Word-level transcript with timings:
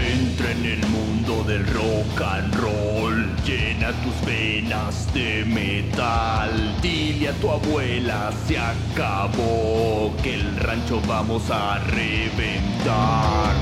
Entra 0.00 0.50
en 0.52 0.64
el 0.64 0.86
mundo 0.86 1.44
del 1.44 1.66
rock 1.66 2.22
and 2.22 2.54
roll, 2.54 3.36
llena 3.44 3.92
tus 4.02 4.26
venas 4.26 5.12
de 5.12 5.44
metal. 5.44 6.80
Dile 6.80 7.28
a 7.28 7.32
tu 7.34 7.50
abuela, 7.50 8.32
se 8.46 8.58
acabó, 8.58 10.14
que 10.22 10.34
el 10.34 10.56
rancho 10.56 11.00
vamos 11.06 11.42
a 11.50 11.78
reventar. 11.80 13.54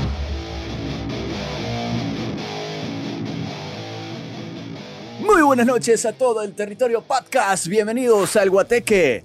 Muy 5.21 5.43
buenas 5.43 5.67
noches 5.67 6.07
a 6.07 6.13
todo 6.13 6.43
el 6.43 6.55
territorio 6.55 7.03
podcast. 7.03 7.67
Bienvenidos 7.67 8.37
al 8.37 8.49
Guateque 8.49 9.25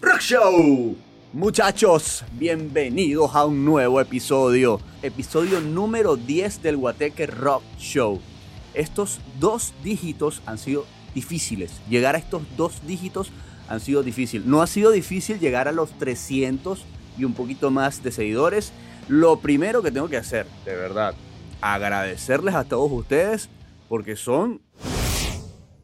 Rock 0.00 0.20
Show. 0.20 1.09
Muchachos, 1.32 2.24
bienvenidos 2.32 3.36
a 3.36 3.44
un 3.44 3.64
nuevo 3.64 4.00
episodio. 4.00 4.80
Episodio 5.00 5.60
número 5.60 6.16
10 6.16 6.60
del 6.60 6.76
Guateque 6.76 7.28
Rock 7.28 7.62
Show. 7.78 8.20
Estos 8.74 9.20
dos 9.38 9.72
dígitos 9.84 10.42
han 10.44 10.58
sido 10.58 10.86
difíciles. 11.14 11.80
Llegar 11.88 12.16
a 12.16 12.18
estos 12.18 12.42
dos 12.56 12.84
dígitos 12.84 13.30
han 13.68 13.78
sido 13.78 14.02
difícil. 14.02 14.42
No 14.50 14.60
ha 14.60 14.66
sido 14.66 14.90
difícil 14.90 15.38
llegar 15.38 15.68
a 15.68 15.72
los 15.72 15.96
300 16.00 16.84
y 17.16 17.22
un 17.22 17.34
poquito 17.34 17.70
más 17.70 18.02
de 18.02 18.10
seguidores. 18.10 18.72
Lo 19.06 19.38
primero 19.38 19.82
que 19.82 19.92
tengo 19.92 20.08
que 20.08 20.16
hacer, 20.16 20.48
de 20.64 20.74
verdad, 20.74 21.14
agradecerles 21.60 22.56
a 22.56 22.64
todos 22.64 22.90
ustedes 22.90 23.48
porque 23.88 24.16
son 24.16 24.62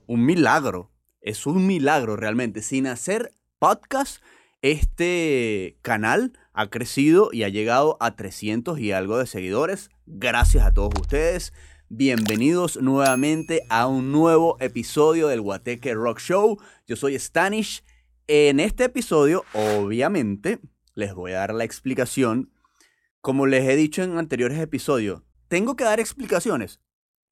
un 0.09 0.27
milagro. 0.27 0.91
Es 1.21 1.47
un 1.47 1.69
milagro 1.69 2.17
realmente. 2.17 2.63
Sin 2.63 2.89
hacer 2.89 3.31
podcast, 3.61 4.21
este 4.63 5.79
canal 5.83 6.33
ha 6.53 6.71
crecido 6.71 7.31
y 7.33 7.45
ha 7.45 7.49
llegado 7.49 7.97
a 8.01 8.17
300 8.17 8.79
y 8.79 8.93
algo 8.93 9.19
de 9.19 9.27
seguidores. 9.27 9.91
Gracias 10.07 10.65
a 10.65 10.73
todos 10.73 10.93
ustedes. 11.01 11.53
Bienvenidos 11.89 12.81
nuevamente 12.81 13.63
a 13.69 13.87
un 13.87 14.13
nuevo 14.13 14.57
episodio 14.61 15.29
del 15.29 15.41
Guateque 15.41 15.95
Rock 15.95 16.21
Show. 16.21 16.59
Yo 16.87 16.97
soy 16.97 17.19
Stanish. 17.19 17.85
En 18.27 18.59
este 18.59 18.85
episodio, 18.85 19.45
obviamente, 19.53 20.59
les 20.95 21.15
voy 21.15 21.33
a 21.33 21.39
dar 21.39 21.55
la 21.55 21.65
explicación. 21.65 22.53
Como 23.21 23.47
les 23.47 23.69
he 23.69 23.77
dicho 23.77 24.03
en 24.03 24.19
anteriores 24.19 24.59
episodios, 24.59 25.23
¿tengo 25.49 25.77
que 25.77 25.85
dar 25.85 26.01
explicaciones? 26.01 26.81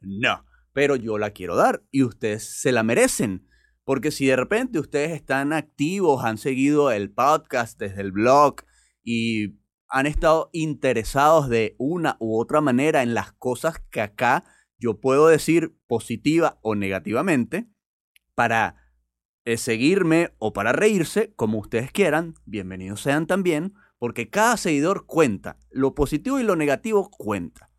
No 0.00 0.44
pero 0.74 0.96
yo 0.96 1.16
la 1.16 1.30
quiero 1.30 1.56
dar 1.56 1.82
y 1.90 2.02
ustedes 2.02 2.44
se 2.60 2.72
la 2.72 2.82
merecen. 2.82 3.46
Porque 3.84 4.10
si 4.10 4.26
de 4.26 4.36
repente 4.36 4.78
ustedes 4.78 5.12
están 5.12 5.52
activos, 5.52 6.24
han 6.24 6.38
seguido 6.38 6.90
el 6.90 7.10
podcast 7.12 7.78
desde 7.78 8.00
el 8.00 8.12
blog 8.12 8.56
y 9.02 9.58
han 9.88 10.06
estado 10.06 10.50
interesados 10.52 11.48
de 11.48 11.76
una 11.78 12.16
u 12.18 12.40
otra 12.40 12.60
manera 12.60 13.02
en 13.02 13.14
las 13.14 13.32
cosas 13.32 13.78
que 13.90 14.00
acá 14.00 14.44
yo 14.78 15.00
puedo 15.00 15.28
decir 15.28 15.76
positiva 15.86 16.58
o 16.62 16.74
negativamente, 16.74 17.68
para 18.34 18.76
eh, 19.44 19.56
seguirme 19.56 20.34
o 20.38 20.52
para 20.52 20.72
reírse, 20.72 21.32
como 21.36 21.58
ustedes 21.58 21.92
quieran, 21.92 22.34
bienvenidos 22.44 23.02
sean 23.02 23.26
también, 23.26 23.74
porque 23.98 24.30
cada 24.30 24.56
seguidor 24.56 25.06
cuenta, 25.06 25.58
lo 25.70 25.94
positivo 25.94 26.40
y 26.40 26.42
lo 26.42 26.56
negativo 26.56 27.10
cuenta 27.10 27.70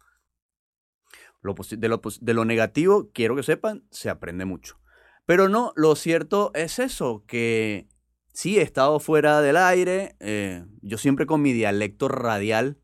de, 1.77 1.89
lo, 1.89 2.01
de 2.21 2.33
lo 2.33 2.45
negativo, 2.45 3.11
quiero 3.13 3.35
que 3.35 3.43
sepan, 3.43 3.83
se 3.91 4.09
aprende 4.09 4.45
mucho. 4.45 4.79
Pero 5.25 5.49
no, 5.49 5.73
lo 5.75 5.95
cierto 5.95 6.51
es 6.53 6.79
eso, 6.79 7.23
que 7.25 7.87
sí 8.33 8.59
he 8.59 8.61
estado 8.61 8.99
fuera 8.99 9.41
del 9.41 9.57
aire, 9.57 10.15
eh, 10.19 10.65
yo 10.81 10.97
siempre 10.97 11.25
con 11.25 11.41
mi 11.41 11.53
dialecto 11.53 12.07
radial 12.07 12.77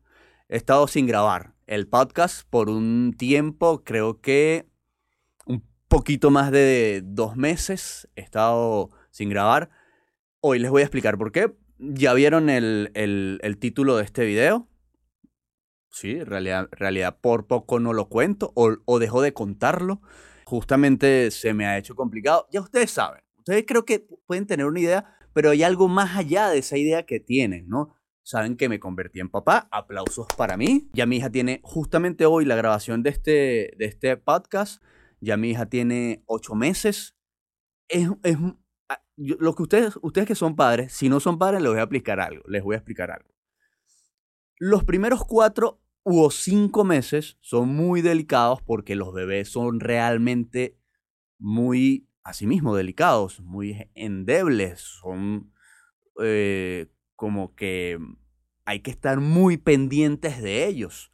he 0.48 0.56
estado 0.56 0.88
sin 0.88 1.06
grabar 1.06 1.54
el 1.66 1.86
podcast 1.86 2.46
por 2.50 2.68
un 2.68 3.14
tiempo, 3.16 3.82
creo 3.84 4.20
que 4.20 4.66
un 5.46 5.64
poquito 5.88 6.30
más 6.30 6.50
de 6.50 7.02
dos 7.04 7.36
meses 7.36 8.08
he 8.16 8.20
estado 8.20 8.90
sin 9.10 9.30
grabar. 9.30 9.70
Hoy 10.40 10.58
les 10.58 10.70
voy 10.70 10.82
a 10.82 10.84
explicar 10.84 11.16
por 11.16 11.32
qué. 11.32 11.54
Ya 11.78 12.12
vieron 12.12 12.50
el, 12.50 12.90
el, 12.94 13.58
título 13.58 13.96
de 13.96 14.04
este 14.04 14.24
video. 14.24 14.68
Sí, 15.90 16.12
en 16.12 16.26
realidad, 16.26 16.68
realidad 16.72 17.18
por 17.20 17.46
poco 17.46 17.80
no 17.80 17.92
lo 17.92 18.08
cuento 18.08 18.52
o, 18.54 18.76
o 18.84 18.98
dejo 18.98 19.22
de 19.22 19.32
contarlo. 19.32 20.00
Justamente 20.52 21.30
se 21.30 21.54
me 21.54 21.64
ha 21.64 21.78
hecho 21.78 21.94
complicado. 21.94 22.46
Ya 22.52 22.60
ustedes 22.60 22.90
saben, 22.90 23.22
ustedes 23.38 23.64
creo 23.66 23.86
que 23.86 24.06
pueden 24.26 24.46
tener 24.46 24.66
una 24.66 24.80
idea, 24.80 25.16
pero 25.32 25.48
hay 25.48 25.62
algo 25.62 25.88
más 25.88 26.14
allá 26.14 26.50
de 26.50 26.58
esa 26.58 26.76
idea 26.76 27.06
que 27.06 27.20
tienen, 27.20 27.70
¿no? 27.70 27.96
Saben 28.22 28.58
que 28.58 28.68
me 28.68 28.78
convertí 28.78 29.20
en 29.20 29.30
papá, 29.30 29.66
aplausos 29.72 30.26
para 30.36 30.58
mí. 30.58 30.90
Ya 30.92 31.06
mi 31.06 31.16
hija 31.16 31.30
tiene 31.30 31.62
justamente 31.64 32.26
hoy 32.26 32.44
la 32.44 32.54
grabación 32.54 33.02
de 33.02 33.08
este, 33.08 33.30
de 33.78 33.86
este 33.86 34.14
podcast. 34.18 34.82
Ya 35.22 35.38
mi 35.38 35.52
hija 35.52 35.70
tiene 35.70 36.22
ocho 36.26 36.54
meses. 36.54 37.16
Es, 37.88 38.10
es, 38.22 38.36
ah, 38.90 39.02
que 39.16 39.62
ustedes, 39.62 39.98
ustedes 40.02 40.28
que 40.28 40.34
son 40.34 40.54
padres, 40.54 40.92
si 40.92 41.08
no 41.08 41.18
son 41.18 41.38
padres, 41.38 41.62
les 41.62 41.70
voy 41.70 41.78
a 41.78 41.84
explicar 41.84 42.20
algo. 42.20 42.44
Les 42.46 42.62
voy 42.62 42.74
a 42.74 42.78
explicar 42.78 43.10
algo. 43.10 43.30
Los 44.58 44.84
primeros 44.84 45.24
cuatro 45.24 45.80
o 46.04 46.30
cinco 46.30 46.84
meses 46.84 47.38
son 47.40 47.68
muy 47.74 48.02
delicados 48.02 48.60
porque 48.62 48.96
los 48.96 49.12
bebés 49.12 49.48
son 49.50 49.80
realmente 49.80 50.78
muy, 51.38 52.08
asimismo, 52.24 52.76
delicados, 52.76 53.40
muy 53.40 53.88
endebles, 53.94 54.80
son 54.80 55.52
eh, 56.20 56.88
como 57.14 57.54
que 57.54 57.98
hay 58.64 58.80
que 58.80 58.90
estar 58.90 59.20
muy 59.20 59.56
pendientes 59.56 60.42
de 60.42 60.66
ellos. 60.66 61.12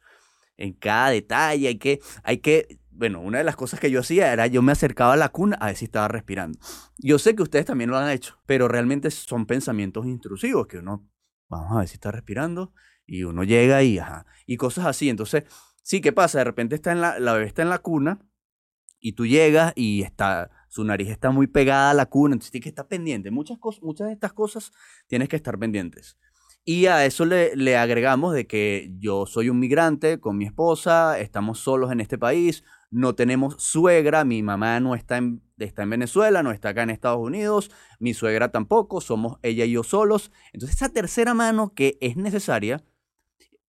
En 0.57 0.73
cada 0.73 1.11
detalle 1.11 1.67
hay 1.67 1.77
que, 1.77 1.99
hay 2.23 2.39
que, 2.39 2.79
bueno, 2.91 3.21
una 3.21 3.37
de 3.37 3.43
las 3.43 3.55
cosas 3.55 3.79
que 3.79 3.91
yo 3.91 4.01
hacía 4.01 4.33
era 4.33 4.47
yo 4.47 4.61
me 4.61 4.71
acercaba 4.71 5.13
a 5.13 5.17
la 5.17 5.29
cuna 5.29 5.55
a 5.59 5.67
ver 5.67 5.75
si 5.75 5.85
estaba 5.85 6.07
respirando. 6.07 6.59
Yo 6.97 7.17
sé 7.17 7.35
que 7.35 7.43
ustedes 7.43 7.65
también 7.65 7.89
lo 7.89 7.97
han 7.97 8.09
hecho, 8.09 8.39
pero 8.45 8.67
realmente 8.67 9.09
son 9.11 9.45
pensamientos 9.45 10.05
intrusivos 10.05 10.67
que 10.67 10.79
uno, 10.79 11.07
vamos 11.47 11.71
a 11.71 11.79
ver 11.79 11.87
si 11.87 11.93
está 11.95 12.11
respirando 12.11 12.73
y 13.09 13.23
uno 13.23 13.43
llega 13.43 13.83
y, 13.83 13.97
ajá, 13.97 14.25
y 14.45 14.57
cosas 14.57 14.85
así. 14.85 15.09
Entonces, 15.09 15.43
sí, 15.81 15.99
¿qué 16.01 16.13
pasa? 16.13 16.39
De 16.39 16.43
repente 16.43 16.75
está 16.75 16.91
en 16.91 17.01
la, 17.01 17.19
la 17.19 17.33
bebé 17.33 17.47
está 17.47 17.63
en 17.63 17.69
la 17.69 17.79
cuna 17.79 18.19
y 18.99 19.13
tú 19.13 19.25
llegas 19.25 19.73
y 19.75 20.03
está, 20.03 20.51
su 20.67 20.83
nariz 20.83 21.09
está 21.09 21.31
muy 21.31 21.47
pegada 21.47 21.91
a 21.91 21.93
la 21.93 22.05
cuna, 22.05 22.33
entonces 22.33 22.51
tienes 22.51 22.65
que 22.65 22.69
estar 22.69 22.87
pendiente. 22.87 23.31
Muchas, 23.31 23.57
cosas, 23.57 23.81
muchas 23.81 24.07
de 24.07 24.13
estas 24.13 24.33
cosas 24.33 24.71
tienes 25.07 25.27
que 25.27 25.35
estar 25.35 25.57
pendientes. 25.57 26.17
Y 26.65 26.85
a 26.85 27.05
eso 27.05 27.25
le, 27.25 27.55
le, 27.55 27.77
agregamos 27.77 28.33
de 28.33 28.45
que 28.45 28.91
yo 28.99 29.25
soy 29.25 29.49
un 29.49 29.59
migrante 29.59 30.19
con 30.19 30.37
mi 30.37 30.45
esposa, 30.45 31.17
estamos 31.19 31.59
solos 31.59 31.91
en 31.91 31.99
este 32.01 32.17
país, 32.17 32.63
no 32.91 33.15
tenemos 33.15 33.55
suegra, 33.57 34.25
mi 34.25 34.43
mamá 34.43 34.79
no 34.79 34.93
está 34.93 35.17
en, 35.17 35.41
está 35.57 35.83
en 35.83 35.91
Venezuela, 35.91 36.43
no 36.43 36.51
está 36.51 36.69
acá 36.69 36.83
en 36.83 36.89
Estados 36.89 37.19
Unidos, 37.19 37.71
mi 37.99 38.13
suegra 38.13 38.51
tampoco, 38.51 39.01
somos 39.01 39.37
ella 39.41 39.65
y 39.65 39.71
yo 39.71 39.83
solos. 39.83 40.31
Entonces 40.53 40.77
esa 40.77 40.89
tercera 40.89 41.33
mano 41.33 41.73
que 41.73 41.97
es 42.01 42.17
necesaria, 42.17 42.83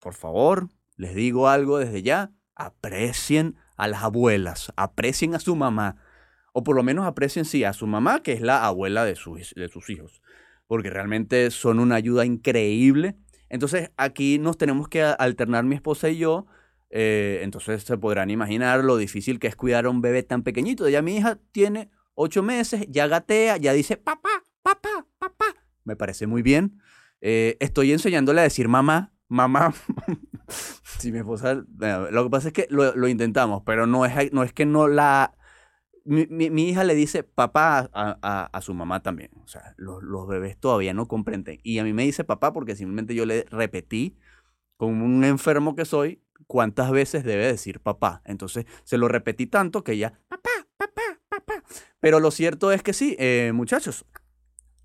por 0.01 0.15
favor, 0.15 0.69
les 0.97 1.15
digo 1.15 1.49
algo 1.49 1.79
desde 1.79 2.03
ya, 2.03 2.33
aprecien 2.55 3.57
a 3.77 3.89
las 3.89 4.03
abuelas, 4.03 4.73
aprecien 4.77 5.35
a 5.35 5.41
su 5.41 5.57
mamá, 5.57 5.97
o 6.53 6.63
por 6.63 6.77
lo 6.77 6.83
menos 6.83 7.07
aprecien 7.07 7.45
sí 7.45 7.65
a 7.65 7.73
su 7.73 7.87
mamá, 7.87 8.23
que 8.23 8.33
es 8.33 8.41
la 8.41 8.67
abuela 8.67 9.05
de 9.05 9.15
sus, 9.15 9.55
de 9.55 9.69
sus 9.69 9.89
hijos, 9.89 10.21
porque 10.67 10.91
realmente 10.91 11.51
son 11.51 11.79
una 11.79 11.95
ayuda 11.95 12.25
increíble. 12.25 13.17
Entonces 13.49 13.91
aquí 13.97 14.39
nos 14.39 14.59
tenemos 14.59 14.89
que 14.89 15.03
alternar 15.03 15.65
mi 15.65 15.77
esposa 15.77 16.09
y 16.09 16.19
yo, 16.19 16.47
eh, 16.91 17.41
entonces 17.43 17.85
se 17.85 17.97
podrán 17.97 18.31
imaginar 18.31 18.85
lo 18.85 18.97
difícil 18.97 19.39
que 19.39 19.47
es 19.47 19.57
cuidar 19.57 19.87
a 19.87 19.91
un 19.91 20.01
bebé 20.01 20.23
tan 20.23 20.43
pequeñito. 20.43 20.89
Ya 20.89 21.03
mi 21.03 21.17
hija 21.17 21.39
tiene 21.53 21.91
ocho 22.15 22.43
meses, 22.43 22.85
ya 22.89 23.07
gatea, 23.07 23.57
ya 23.57 23.73
dice 23.73 23.97
papá, 23.97 24.45
papá, 24.63 25.07
papá. 25.19 25.47
Me 25.85 25.97
parece 25.97 26.27
muy 26.27 26.43
bien. 26.43 26.81
Eh, 27.21 27.57
estoy 27.61 27.93
enseñándole 27.93 28.41
a 28.41 28.45
decir 28.45 28.69
mamá, 28.69 29.13
mamá, 29.31 29.73
si 30.99 31.13
mi 31.13 31.19
esposa, 31.19 31.55
lo 31.55 32.25
que 32.25 32.31
pasa 32.31 32.49
es 32.49 32.53
que 32.53 32.67
lo, 32.69 33.09
intentamos, 33.09 33.63
pero 33.65 33.87
no 33.87 34.05
es, 34.05 34.33
no 34.33 34.43
es 34.43 34.53
que 34.53 34.67
no 34.67 34.89
la... 34.89 35.35
Mi, 36.05 36.27
mi, 36.27 36.69
hija 36.69 36.83
le 36.83 36.95
dice 36.95 37.23
papá 37.23 37.89
a, 37.93 38.49
a, 38.53 38.61
su 38.63 38.75
mamá 38.75 39.03
también. 39.03 39.31
O 39.45 39.47
sea, 39.47 39.75
los, 39.77 40.03
los, 40.03 40.27
bebés 40.27 40.59
todavía 40.59 40.95
no 40.95 41.07
comprenden. 41.07 41.61
Y 41.63 41.79
a 41.79 41.85
mí 41.85 41.93
me 41.93 42.05
dice 42.05 42.25
papá 42.25 42.53
porque 42.53 42.75
simplemente 42.75 43.15
yo 43.15 43.27
le 43.27 43.45
repetí, 43.51 44.17
como 44.77 45.05
un 45.05 45.23
enfermo 45.25 45.77
que 45.77 45.85
soy, 45.85 46.23
cuántas 46.47 46.91
veces 46.91 47.23
debe 47.23 47.47
decir 47.47 47.81
papá. 47.81 48.23
Entonces 48.25 48.65
se 48.83 48.99
lo 48.99 49.09
repetí 49.09 49.47
tanto 49.47 49.85
que 49.85 49.99
ya, 49.99 50.19
papá, 50.29 50.51
papá, 50.77 51.03
papá. 51.29 51.63
Pero 52.01 52.19
lo 52.19 52.31
cierto 52.31 52.73
es 52.73 52.83
que 52.83 52.95
sí, 52.95 53.15
eh, 53.19 53.53
muchachos, 53.55 54.07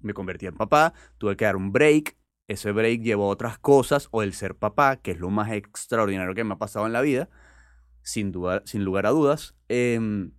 me 0.02 0.14
convertí 0.14 0.46
en 0.46 0.56
papá, 0.56 0.94
tuve 1.18 1.36
que 1.38 1.46
dar 1.46 1.56
un 1.56 1.72
break, 1.72 2.18
ese 2.48 2.72
break 2.72 3.02
llevó 3.02 3.26
a 3.26 3.30
otras 3.30 3.58
cosas, 3.60 4.08
o 4.12 4.24
el 4.24 4.34
ser 4.34 4.56
papá, 4.56 4.98
que 4.98 5.12
es 5.12 5.20
lo 5.20 5.30
más 5.30 5.52
extraordinario 5.52 6.36
que 6.36 6.44
me 6.44 6.54
ha 6.56 6.58
pasado 6.58 6.86
en 6.88 6.94
la 6.94 7.02
vida, 7.02 7.30
sin, 8.02 8.32
duda, 8.32 8.62
sin 8.66 8.84
lugar 8.86 9.06
a 9.08 9.10
dudas, 9.12 9.56
em, 9.70 10.32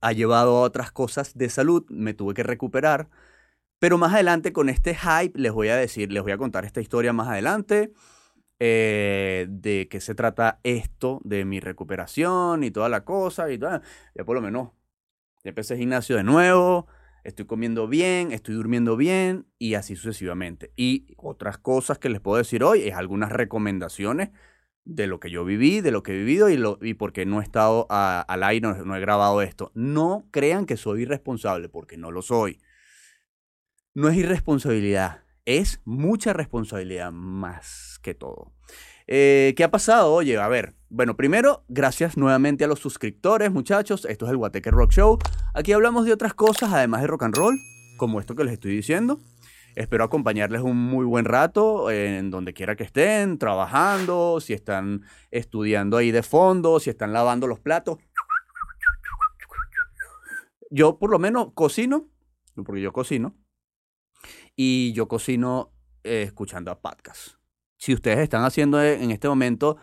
ha 0.00 0.12
llevado 0.12 0.56
a 0.58 0.62
otras 0.62 0.92
cosas 0.92 1.36
de 1.36 1.50
salud, 1.50 1.84
me 1.90 2.14
tuve 2.14 2.34
que 2.34 2.42
recuperar, 2.42 3.10
pero 3.78 3.98
más 3.98 4.14
adelante 4.14 4.52
con 4.52 4.68
este 4.68 4.94
hype 4.94 5.38
les 5.38 5.52
voy 5.52 5.68
a 5.68 5.76
decir, 5.76 6.12
les 6.12 6.22
voy 6.22 6.32
a 6.32 6.38
contar 6.38 6.64
esta 6.64 6.80
historia 6.80 7.12
más 7.12 7.28
adelante. 7.28 7.92
eh, 8.60 9.46
de 9.50 9.88
qué 9.90 10.00
se 10.00 10.14
trata 10.14 10.60
esto, 10.64 11.20
de 11.24 11.44
mi 11.46 11.60
recuperación 11.60 12.64
y 12.64 12.70
toda 12.70 12.88
la 12.90 13.04
cosa 13.04 13.50
y 13.50 13.58
todo. 13.58 13.80
Ya 14.14 14.24
por 14.24 14.36
lo 14.36 14.42
menos 14.42 14.70
ya 15.44 15.50
empecé 15.50 15.76
gimnasio 15.76 16.16
de 16.16 16.24
nuevo, 16.24 16.86
estoy 17.24 17.46
comiendo 17.46 17.88
bien, 17.88 18.32
estoy 18.32 18.54
durmiendo 18.54 18.96
bien 18.96 19.46
y 19.58 19.74
así 19.74 19.96
sucesivamente. 19.96 20.72
Y 20.76 21.14
otras 21.16 21.58
cosas 21.58 21.98
que 21.98 22.08
les 22.08 22.20
puedo 22.20 22.38
decir 22.38 22.64
hoy 22.64 22.82
es 22.82 22.94
algunas 22.94 23.30
recomendaciones 23.30 24.30
de 24.84 25.06
lo 25.06 25.20
que 25.20 25.30
yo 25.30 25.44
viví, 25.44 25.80
de 25.80 25.90
lo 25.90 26.02
que 26.02 26.12
he 26.12 26.18
vivido 26.18 26.48
y, 26.48 26.56
lo, 26.56 26.78
y 26.80 26.94
porque 26.94 27.26
no 27.26 27.40
he 27.40 27.44
estado 27.44 27.86
al 27.90 28.42
aire, 28.42 28.68
no 28.84 28.96
he 28.96 29.00
grabado 29.00 29.42
esto. 29.42 29.70
No 29.74 30.26
crean 30.30 30.66
que 30.66 30.76
soy 30.76 31.02
irresponsable, 31.02 31.68
porque 31.68 31.96
no 31.96 32.10
lo 32.10 32.22
soy. 32.22 32.60
No 33.94 34.08
es 34.08 34.16
irresponsabilidad, 34.16 35.24
es 35.44 35.80
mucha 35.84 36.32
responsabilidad 36.32 37.12
más 37.12 37.98
que 38.02 38.14
todo. 38.14 38.52
Eh, 39.12 39.54
¿Qué 39.56 39.64
ha 39.64 39.70
pasado? 39.72 40.12
Oye, 40.12 40.38
a 40.38 40.46
ver. 40.46 40.76
Bueno, 40.88 41.16
primero, 41.16 41.64
gracias 41.68 42.16
nuevamente 42.16 42.62
a 42.62 42.68
los 42.68 42.78
suscriptores, 42.78 43.50
muchachos. 43.50 44.04
Esto 44.04 44.24
es 44.24 44.30
el 44.30 44.36
Guateque 44.36 44.70
Rock 44.70 44.92
Show. 44.92 45.18
Aquí 45.52 45.72
hablamos 45.72 46.06
de 46.06 46.12
otras 46.12 46.32
cosas, 46.32 46.72
además 46.72 47.00
de 47.00 47.08
rock 47.08 47.24
and 47.24 47.36
roll, 47.36 47.58
como 47.96 48.20
esto 48.20 48.36
que 48.36 48.44
les 48.44 48.52
estoy 48.52 48.70
diciendo. 48.70 49.18
Espero 49.74 50.04
acompañarles 50.04 50.60
un 50.60 50.76
muy 50.76 51.04
buen 51.04 51.24
rato 51.24 51.90
en 51.90 52.30
donde 52.30 52.54
quiera 52.54 52.76
que 52.76 52.84
estén, 52.84 53.38
trabajando, 53.38 54.40
si 54.40 54.52
están 54.52 55.02
estudiando 55.32 55.96
ahí 55.96 56.12
de 56.12 56.22
fondo, 56.22 56.78
si 56.78 56.90
están 56.90 57.12
lavando 57.12 57.48
los 57.48 57.58
platos. 57.58 57.98
Yo 60.70 61.00
por 61.00 61.10
lo 61.10 61.18
menos 61.18 61.48
cocino, 61.54 62.08
porque 62.64 62.80
yo 62.80 62.92
cocino, 62.92 63.34
y 64.54 64.92
yo 64.92 65.08
cocino 65.08 65.72
eh, 66.04 66.22
escuchando 66.22 66.70
a 66.70 66.80
podcasts. 66.80 67.39
Si 67.80 67.94
ustedes 67.94 68.18
están 68.18 68.44
haciendo 68.44 68.80
e, 68.82 69.02
en 69.02 69.10
este 69.10 69.26
momento 69.26 69.78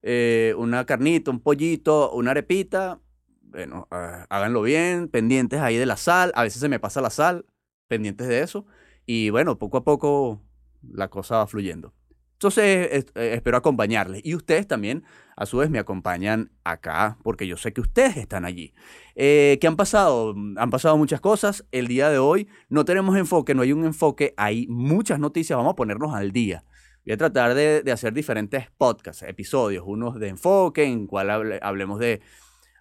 eh, 0.00 0.54
una 0.56 0.86
carnita, 0.86 1.30
un 1.30 1.40
pollito, 1.40 2.10
una 2.12 2.30
arepita, 2.30 2.98
bueno, 3.42 3.86
ah, 3.90 4.26
háganlo 4.30 4.62
bien, 4.62 5.08
pendientes 5.08 5.60
ahí 5.60 5.76
de 5.76 5.84
la 5.84 5.98
sal. 5.98 6.32
A 6.34 6.44
veces 6.44 6.62
se 6.62 6.70
me 6.70 6.80
pasa 6.80 7.02
la 7.02 7.10
sal, 7.10 7.44
pendientes 7.88 8.26
de 8.26 8.40
eso. 8.40 8.64
Y 9.04 9.28
bueno, 9.28 9.58
poco 9.58 9.76
a 9.76 9.84
poco 9.84 10.40
la 10.82 11.08
cosa 11.08 11.36
va 11.36 11.46
fluyendo. 11.46 11.92
Entonces, 12.32 13.04
eh, 13.14 13.34
espero 13.34 13.58
acompañarles. 13.58 14.22
Y 14.24 14.34
ustedes 14.34 14.66
también, 14.66 15.04
a 15.36 15.44
su 15.44 15.58
vez, 15.58 15.68
me 15.68 15.78
acompañan 15.78 16.52
acá, 16.64 17.18
porque 17.22 17.46
yo 17.46 17.58
sé 17.58 17.74
que 17.74 17.82
ustedes 17.82 18.16
están 18.16 18.46
allí. 18.46 18.72
Eh, 19.14 19.58
¿Qué 19.60 19.66
han 19.66 19.76
pasado? 19.76 20.34
Han 20.56 20.70
pasado 20.70 20.96
muchas 20.96 21.20
cosas. 21.20 21.66
El 21.70 21.86
día 21.86 22.08
de 22.08 22.16
hoy 22.16 22.48
no 22.70 22.86
tenemos 22.86 23.14
enfoque, 23.18 23.54
no 23.54 23.60
hay 23.60 23.72
un 23.72 23.84
enfoque, 23.84 24.32
hay 24.38 24.66
muchas 24.68 25.20
noticias. 25.20 25.54
Vamos 25.54 25.74
a 25.74 25.76
ponernos 25.76 26.14
al 26.14 26.32
día. 26.32 26.64
Voy 27.04 27.14
a 27.14 27.16
tratar 27.16 27.54
de, 27.54 27.90
hacer 27.90 28.12
diferentes 28.12 28.70
podcasts, 28.78 29.24
episodios, 29.24 29.82
unos 29.84 30.20
de 30.20 30.28
enfoque, 30.28 30.84
en 30.84 31.08
cual 31.08 31.58
hablemos 31.60 31.98
de 31.98 32.20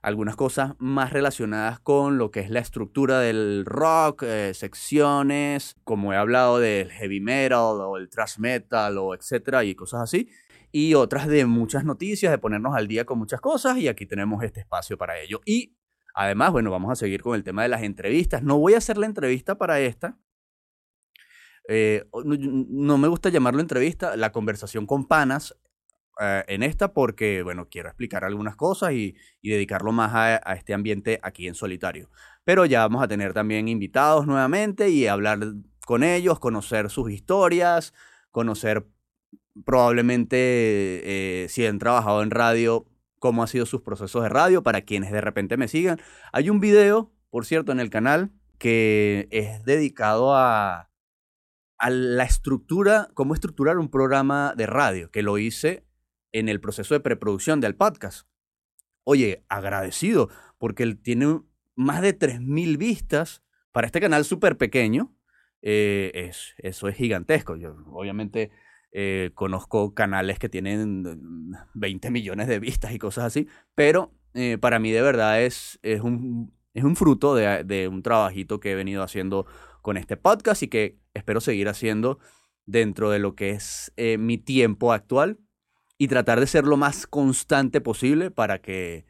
algunas 0.03 0.35
cosas 0.35 0.73
más 0.77 1.11
relacionadas 1.11 1.79
con 1.79 2.19
lo 2.19 2.29
que 2.29 2.41
es 2.41 2.51
la 2.51 2.59
estructura 2.59 3.19
del 3.19 3.65
rock, 3.65 4.23
eh, 4.23 4.53
secciones, 4.53 5.75
como 5.83 6.13
he 6.13 6.17
hablado 6.17 6.59
del 6.59 6.91
heavy 6.91 7.19
metal 7.19 7.81
o 7.81 7.97
el 7.97 8.09
thrash 8.09 8.37
metal 8.37 8.99
o 8.99 9.15
etcétera 9.15 9.63
y 9.63 9.73
cosas 9.73 10.01
así. 10.01 10.29
Y 10.71 10.93
otras 10.93 11.27
de 11.27 11.45
muchas 11.47 11.83
noticias, 11.83 12.31
de 12.31 12.37
ponernos 12.37 12.75
al 12.75 12.87
día 12.87 13.05
con 13.05 13.17
muchas 13.17 13.41
cosas 13.41 13.77
y 13.77 13.87
aquí 13.87 14.05
tenemos 14.05 14.43
este 14.43 14.59
espacio 14.59 14.99
para 14.99 15.19
ello. 15.19 15.41
Y 15.45 15.75
además, 16.13 16.51
bueno, 16.51 16.69
vamos 16.69 16.91
a 16.91 16.95
seguir 16.95 17.23
con 17.23 17.35
el 17.35 17.43
tema 17.43 17.63
de 17.63 17.69
las 17.69 17.81
entrevistas. 17.81 18.43
No 18.43 18.59
voy 18.59 18.75
a 18.75 18.77
hacer 18.77 18.99
la 18.99 19.07
entrevista 19.07 19.57
para 19.57 19.79
esta. 19.79 20.19
Eh, 21.73 22.03
no 22.25 22.97
me 22.97 23.07
gusta 23.07 23.29
llamarlo 23.29 23.61
entrevista, 23.61 24.17
la 24.17 24.33
conversación 24.33 24.85
con 24.85 25.05
panas 25.05 25.55
eh, 26.19 26.43
en 26.49 26.63
esta 26.63 26.93
porque, 26.93 27.43
bueno, 27.43 27.69
quiero 27.69 27.87
explicar 27.87 28.25
algunas 28.25 28.57
cosas 28.57 28.91
y, 28.91 29.15
dedicarlo 29.41 29.93
más 29.93 30.11
a, 30.13 30.53
este 30.53 30.73
ambiente 30.73 31.21
aquí 31.23 31.47
en 31.47 31.55
solitario. 31.55 32.09
Pero 32.43 32.65
ya 32.65 32.81
vamos 32.81 33.01
a 33.01 33.07
tener 33.07 33.33
también 33.33 33.69
invitados 33.69 34.27
nuevamente 34.27 34.89
y 34.89 35.07
hablar 35.07 35.39
con 35.85 36.03
ellos, 36.03 36.39
conocer 36.39 36.89
sus 36.89 37.09
historias, 37.09 37.93
conocer 38.31 38.85
probablemente 39.63 40.37
eh, 40.37 41.47
si 41.47 41.65
han 41.65 41.79
trabajado 41.79 42.21
en 42.21 42.31
radio, 42.31 42.85
cómo 43.19 43.43
han 43.43 43.47
sido 43.47 43.65
sus 43.65 43.81
procesos 43.81 44.23
de 44.23 44.29
radio, 44.29 44.61
para 44.61 44.81
quienes 44.81 45.11
de 45.13 45.21
repente 45.21 45.55
me 45.55 45.69
sigan. 45.69 46.01
Hay 46.33 46.49
un 46.49 46.59
video, 46.59 47.13
por 47.29 47.45
cierto, 47.45 47.71
en 47.71 47.79
el 47.79 47.89
canal 47.89 48.31
que 48.57 49.29
es 49.31 49.63
dedicado 49.63 50.35
a, 50.35 50.90
a 51.81 51.89
la 51.89 52.25
estructura, 52.25 53.09
cómo 53.15 53.33
estructurar 53.33 53.79
un 53.79 53.89
programa 53.89 54.53
de 54.55 54.67
radio, 54.67 55.09
que 55.09 55.23
lo 55.23 55.39
hice 55.39 55.83
en 56.31 56.47
el 56.47 56.61
proceso 56.61 56.93
de 56.93 56.99
preproducción 56.99 57.59
del 57.59 57.75
podcast. 57.75 58.27
Oye, 59.03 59.43
agradecido, 59.49 60.29
porque 60.59 60.83
él 60.83 61.01
tiene 61.01 61.41
más 61.75 62.03
de 62.03 62.17
3.000 62.17 62.77
vistas 62.77 63.43
para 63.71 63.87
este 63.87 63.99
canal 63.99 64.25
súper 64.25 64.57
pequeño. 64.57 65.17
Eh, 65.63 66.11
es, 66.13 66.53
eso 66.59 66.87
es 66.87 66.95
gigantesco. 66.95 67.55
Yo 67.55 67.75
obviamente 67.87 68.51
eh, 68.91 69.31
conozco 69.33 69.95
canales 69.95 70.37
que 70.37 70.49
tienen 70.49 71.17
20 71.73 72.11
millones 72.11 72.47
de 72.47 72.59
vistas 72.59 72.93
y 72.93 72.99
cosas 72.99 73.25
así, 73.25 73.47
pero 73.73 74.13
eh, 74.35 74.59
para 74.59 74.77
mí 74.77 74.91
de 74.91 75.01
verdad 75.01 75.41
es, 75.41 75.79
es, 75.81 76.01
un, 76.01 76.53
es 76.75 76.83
un 76.83 76.95
fruto 76.95 77.33
de, 77.33 77.63
de, 77.63 77.87
un 77.87 78.03
trabajito 78.03 78.59
que 78.59 78.73
he 78.73 78.75
venido 78.75 79.01
haciendo 79.01 79.47
con 79.81 79.97
este 79.97 80.17
podcast 80.17 80.63
y 80.63 80.67
que 80.67 80.97
espero 81.13 81.41
seguir 81.41 81.67
haciendo 81.69 82.19
dentro 82.65 83.09
de 83.09 83.19
lo 83.19 83.35
que 83.35 83.51
es 83.51 83.91
mi 84.17 84.37
tiempo 84.37 84.93
actual 84.93 85.39
y 86.01 86.07
tratar 86.07 86.39
de 86.39 86.47
ser 86.47 86.65
lo 86.65 86.77
más 86.77 87.05
constante 87.05 87.79
posible 87.79 88.31
para 88.31 88.59
que, 88.59 89.05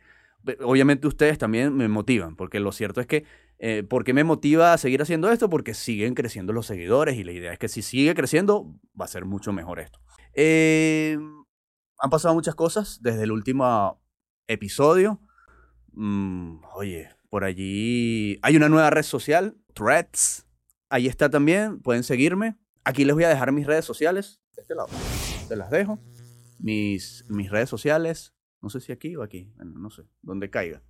obviamente 0.61 1.07
ustedes 1.07 1.37
también 1.37 1.73
me 1.73 1.87
motivan, 1.87 2.35
porque 2.35 2.59
lo 2.59 2.73
cierto 2.73 2.99
es 2.99 3.07
que, 3.07 3.23
eh, 3.59 3.83
¿por 3.83 4.03
qué 4.03 4.13
me 4.13 4.25
motiva 4.25 4.73
a 4.73 4.77
seguir 4.77 5.01
haciendo 5.01 5.31
esto? 5.31 5.49
Porque 5.49 5.73
siguen 5.73 6.15
creciendo 6.15 6.51
los 6.51 6.65
seguidores 6.65 7.15
y 7.15 7.23
la 7.23 7.31
idea 7.31 7.53
es 7.53 7.59
que 7.59 7.69
si 7.69 7.81
sigue 7.81 8.13
creciendo, 8.13 8.75
va 8.99 9.05
a 9.05 9.07
ser 9.07 9.23
mucho 9.23 9.53
mejor 9.53 9.79
esto. 9.79 10.01
Eh, 10.33 11.17
han 11.97 12.09
pasado 12.09 12.33
muchas 12.33 12.55
cosas 12.55 12.99
desde 13.01 13.23
el 13.23 13.31
último 13.31 14.03
episodio. 14.47 15.21
Mm, 15.93 16.57
oye, 16.73 17.07
por 17.29 17.45
allí 17.45 18.37
hay 18.41 18.57
una 18.57 18.67
nueva 18.67 18.89
red 18.89 19.03
social, 19.03 19.55
Threads. 19.73 20.45
Ahí 20.91 21.07
está 21.07 21.29
también, 21.29 21.79
pueden 21.79 22.03
seguirme. 22.03 22.57
Aquí 22.83 23.05
les 23.05 23.15
voy 23.15 23.23
a 23.23 23.29
dejar 23.29 23.51
mis 23.51 23.65
redes 23.65 23.85
sociales. 23.85 24.41
De 24.55 24.61
este 24.61 24.75
lado. 24.75 24.89
Se 25.47 25.55
las 25.55 25.71
dejo 25.71 25.99
mis, 26.61 27.25
mis 27.29 27.49
redes 27.49 27.69
sociales, 27.69 28.33
no 28.61 28.69
sé 28.69 28.79
si 28.79 28.91
aquí 28.91 29.15
o 29.15 29.23
aquí, 29.23 29.51
no 29.57 29.89
sé, 29.89 30.03
donde 30.21 30.49
caiga. 30.49 30.83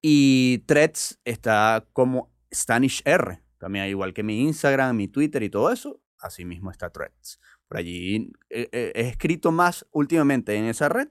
Y 0.00 0.58
Threads 0.66 1.20
está 1.24 1.86
como 1.92 2.32
Stanish 2.52 3.02
R, 3.04 3.42
también 3.58 3.86
igual 3.86 4.14
que 4.14 4.22
mi 4.22 4.42
Instagram, 4.42 4.96
mi 4.96 5.08
Twitter 5.08 5.42
y 5.42 5.50
todo 5.50 5.72
eso, 5.72 6.00
así 6.18 6.44
mismo 6.44 6.70
está 6.70 6.90
Threads. 6.90 7.40
Por 7.68 7.78
allí 7.78 8.32
he, 8.50 8.68
he 8.72 9.08
escrito 9.08 9.50
más 9.52 9.86
últimamente 9.90 10.54
en 10.54 10.66
esa 10.66 10.88
red 10.88 11.08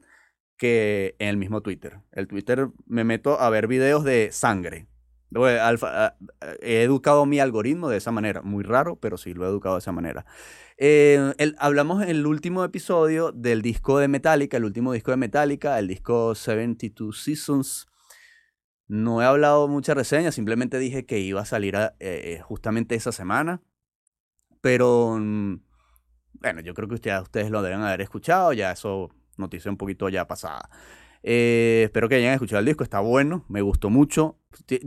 que 0.57 1.15
en 1.19 1.29
el 1.29 1.37
mismo 1.37 1.61
Twitter. 1.61 2.01
El 2.11 2.27
Twitter 2.27 2.69
me 2.85 3.03
meto 3.03 3.39
a 3.39 3.49
ver 3.49 3.67
videos 3.67 4.03
de 4.03 4.31
sangre, 4.31 4.87
Alfa, 5.61 6.15
he 6.61 6.83
educado 6.83 7.25
mi 7.25 7.39
algoritmo 7.39 7.89
de 7.89 7.97
esa 7.97 8.11
manera. 8.11 8.41
Muy 8.41 8.63
raro, 8.63 8.95
pero 8.97 9.17
sí 9.17 9.33
lo 9.33 9.45
he 9.45 9.49
educado 9.49 9.75
de 9.75 9.79
esa 9.79 9.91
manera. 9.91 10.25
Eh, 10.77 11.33
hablamos 11.59 12.01
en 12.03 12.09
el 12.09 12.25
último 12.25 12.63
episodio 12.63 13.31
del 13.31 13.61
disco 13.61 13.99
de 13.99 14.07
Metallica, 14.07 14.57
el 14.57 14.65
último 14.65 14.93
disco 14.93 15.11
de 15.11 15.17
Metallica, 15.17 15.79
el 15.79 15.87
disco 15.87 16.35
72 16.35 17.23
Seasons. 17.23 17.87
No 18.87 19.21
he 19.21 19.25
hablado 19.25 19.67
mucha 19.67 19.93
reseña, 19.93 20.31
simplemente 20.31 20.77
dije 20.77 21.05
que 21.05 21.19
iba 21.19 21.41
a 21.41 21.45
salir 21.45 21.75
eh, 21.75 21.91
eh, 21.99 22.39
justamente 22.41 22.95
esa 22.95 23.11
semana. 23.11 23.61
Pero, 24.61 25.17
mm, 25.19 25.55
bueno, 26.41 26.61
yo 26.61 26.73
creo 26.73 26.87
que 26.87 26.95
ustedes, 26.95 27.21
ustedes 27.21 27.51
lo 27.51 27.61
deben 27.61 27.81
haber 27.81 28.01
escuchado, 28.01 28.53
ya 28.53 28.71
eso 28.71 29.09
noticia 29.37 29.71
un 29.71 29.77
poquito 29.77 30.09
ya 30.09 30.27
pasada. 30.27 30.69
Eh, 31.23 31.83
espero 31.85 32.09
que 32.09 32.15
hayan 32.15 32.33
escuchado 32.33 32.59
el 32.59 32.65
disco, 32.65 32.83
está 32.83 32.99
bueno, 32.99 33.45
me 33.47 33.61
gustó 33.61 33.89
mucho. 33.89 34.39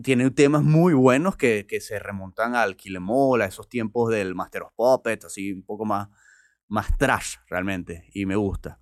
tiene 0.02 0.30
temas 0.30 0.62
muy 0.62 0.92
buenos 0.92 1.36
que, 1.36 1.66
que 1.66 1.80
se 1.80 1.98
remontan 1.98 2.54
al 2.54 2.76
Kilemol, 2.76 3.40
a 3.40 3.46
esos 3.46 3.68
tiempos 3.68 4.10
del 4.10 4.34
Master 4.34 4.62
of 4.64 4.72
Puppets, 4.76 5.24
así 5.24 5.52
un 5.52 5.64
poco 5.64 5.86
más, 5.86 6.08
más 6.68 6.96
trash 6.98 7.36
realmente, 7.48 8.04
y 8.12 8.26
me 8.26 8.36
gusta. 8.36 8.78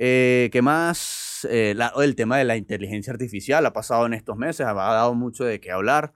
Eh, 0.00 0.48
¿Qué 0.52 0.62
más? 0.62 1.46
Eh, 1.50 1.74
el 2.02 2.16
tema 2.16 2.38
de 2.38 2.44
la 2.44 2.56
inteligencia 2.56 3.12
artificial 3.12 3.66
ha 3.66 3.72
pasado 3.72 4.06
en 4.06 4.14
estos 4.14 4.36
meses, 4.36 4.64
ha 4.66 4.72
dado 4.72 5.14
mucho 5.14 5.44
de 5.44 5.60
qué 5.60 5.72
hablar. 5.72 6.14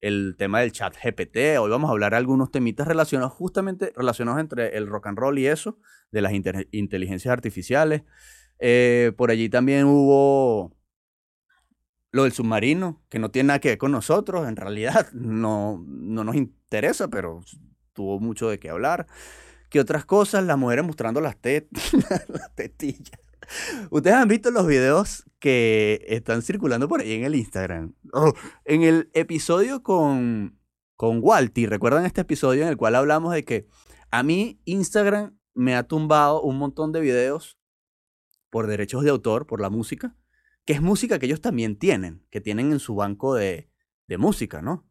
El 0.00 0.36
tema 0.38 0.60
del 0.60 0.72
chat 0.72 0.94
GPT, 0.96 1.58
hoy 1.60 1.70
vamos 1.70 1.90
a 1.90 1.92
hablar 1.92 2.12
de 2.12 2.18
algunos 2.18 2.50
temitas 2.50 2.86
relacionados, 2.86 3.32
justamente 3.32 3.92
relacionados 3.96 4.40
entre 4.40 4.76
el 4.76 4.86
rock 4.86 5.08
and 5.08 5.18
roll 5.18 5.38
y 5.38 5.46
eso, 5.46 5.78
de 6.10 6.22
las 6.22 6.32
inteligencias 6.32 7.32
artificiales. 7.32 8.02
Eh, 8.58 9.12
por 9.16 9.30
allí 9.30 9.48
también 9.48 9.84
hubo 9.84 10.72
lo 12.10 12.24
del 12.24 12.32
submarino, 12.32 13.02
que 13.08 13.18
no 13.18 13.30
tiene 13.30 13.48
nada 13.48 13.58
que 13.60 13.68
ver 13.68 13.78
con 13.78 13.92
nosotros, 13.92 14.48
en 14.48 14.56
realidad 14.56 15.08
no, 15.12 15.84
no 15.86 16.24
nos 16.24 16.36
interesa, 16.36 17.08
pero 17.08 17.42
tuvo 17.92 18.20
mucho 18.20 18.48
de 18.48 18.58
qué 18.58 18.70
hablar. 18.70 19.06
que 19.70 19.80
otras 19.80 20.04
cosas, 20.04 20.44
las 20.44 20.56
mujeres 20.56 20.84
mostrando 20.84 21.20
las, 21.20 21.36
tetas, 21.36 21.92
las 22.28 22.54
tetillas. 22.54 23.18
Ustedes 23.90 24.16
han 24.16 24.28
visto 24.28 24.50
los 24.50 24.66
videos 24.66 25.24
que 25.38 26.04
están 26.08 26.42
circulando 26.42 26.88
por 26.88 27.00
ahí 27.00 27.12
en 27.12 27.24
el 27.24 27.34
Instagram. 27.34 27.94
Oh, 28.12 28.32
en 28.64 28.82
el 28.82 29.10
episodio 29.14 29.82
con, 29.82 30.58
con 30.96 31.20
Walty, 31.22 31.66
¿recuerdan 31.66 32.04
este 32.04 32.22
episodio 32.22 32.62
en 32.62 32.68
el 32.68 32.76
cual 32.76 32.94
hablamos 32.94 33.32
de 33.32 33.44
que 33.44 33.66
a 34.10 34.22
mí 34.22 34.60
Instagram 34.64 35.38
me 35.54 35.76
ha 35.76 35.82
tumbado 35.82 36.42
un 36.42 36.58
montón 36.58 36.92
de 36.92 37.00
videos 37.00 37.57
por 38.50 38.66
derechos 38.66 39.04
de 39.04 39.10
autor, 39.10 39.46
por 39.46 39.60
la 39.60 39.70
música, 39.70 40.16
que 40.64 40.74
es 40.74 40.82
música 40.82 41.18
que 41.18 41.26
ellos 41.26 41.40
también 41.40 41.78
tienen, 41.78 42.26
que 42.30 42.40
tienen 42.40 42.72
en 42.72 42.78
su 42.78 42.94
banco 42.94 43.34
de, 43.34 43.70
de 44.06 44.18
música, 44.18 44.62
¿no? 44.62 44.86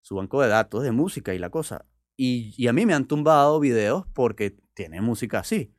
Su 0.00 0.16
banco 0.16 0.40
de 0.42 0.48
datos 0.48 0.82
de 0.82 0.92
música 0.92 1.34
y 1.34 1.38
la 1.38 1.50
cosa. 1.50 1.86
Y, 2.16 2.66
a 2.66 2.72
mí 2.72 2.84
me 2.84 2.94
han 2.94 3.06
tumbado 3.06 3.60
videos 3.60 4.06
porque 4.12 4.56
tienen 4.74 5.04
música 5.04 5.38
así. 5.38 5.74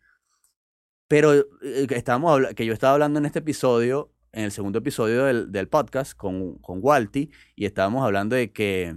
Pero 1.08 1.34
eh, 1.34 1.88
estábamos 1.90 2.42
que 2.56 2.66
yo 2.66 2.74
estaba 2.74 2.94
hablando 2.94 3.20
en 3.20 3.26
este 3.26 3.40
episodio, 3.40 4.14
en 4.32 4.46
el 4.46 4.52
segundo 4.52 4.80
episodio 4.80 5.26
del, 5.26 5.52
del 5.52 5.68
podcast 5.68 6.14
con, 6.14 6.56
con 6.60 6.80
Walty, 6.82 7.30
y 7.56 7.66
estábamos 7.66 8.04
hablando 8.04 8.36
de 8.36 8.52
que 8.52 8.96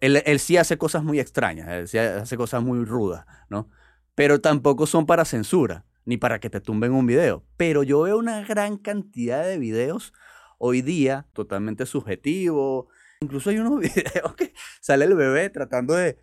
él, 0.00 0.22
él, 0.24 0.38
sí 0.38 0.56
hace 0.56 0.78
cosas 0.78 1.04
muy 1.04 1.20
extrañas, 1.20 1.68
él 1.68 1.88
sí 1.88 1.98
hace 1.98 2.36
cosas 2.36 2.62
muy 2.62 2.84
rudas, 2.84 3.26
¿no? 3.50 3.68
Pero 4.14 4.40
tampoco 4.40 4.86
son 4.86 5.06
para 5.06 5.24
censura, 5.24 5.84
ni 6.08 6.16
para 6.16 6.40
que 6.40 6.48
te 6.48 6.62
tumben 6.62 6.92
un 6.92 7.06
video. 7.06 7.46
Pero 7.58 7.82
yo 7.82 8.00
veo 8.00 8.16
una 8.16 8.42
gran 8.42 8.78
cantidad 8.78 9.44
de 9.44 9.58
videos 9.58 10.14
hoy 10.58 10.80
día 10.80 11.28
totalmente 11.34 11.84
subjetivos. 11.84 12.86
Incluso 13.20 13.50
hay 13.50 13.58
unos 13.58 13.78
videos 13.94 14.34
que 14.34 14.54
sale 14.80 15.04
el 15.04 15.14
bebé 15.14 15.50
tratando 15.50 15.94
de... 15.94 16.18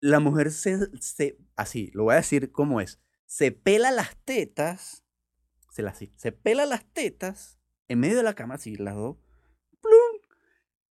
La 0.00 0.20
mujer 0.20 0.50
se, 0.50 0.78
se... 1.00 1.38
Así, 1.56 1.90
lo 1.94 2.04
voy 2.04 2.12
a 2.12 2.16
decir 2.16 2.52
como 2.52 2.82
es 2.82 3.00
se 3.32 3.50
pela 3.50 3.90
las 3.90 4.14
tetas, 4.26 5.06
se 5.70 5.80
las 5.80 5.98
se 6.16 6.32
pela 6.32 6.66
las 6.66 6.84
tetas 6.92 7.58
en 7.88 8.00
medio 8.00 8.18
de 8.18 8.22
la 8.22 8.34
cama, 8.34 8.56
así 8.56 8.76
las 8.76 8.94
dos, 8.94 9.16
plum, 9.80 10.20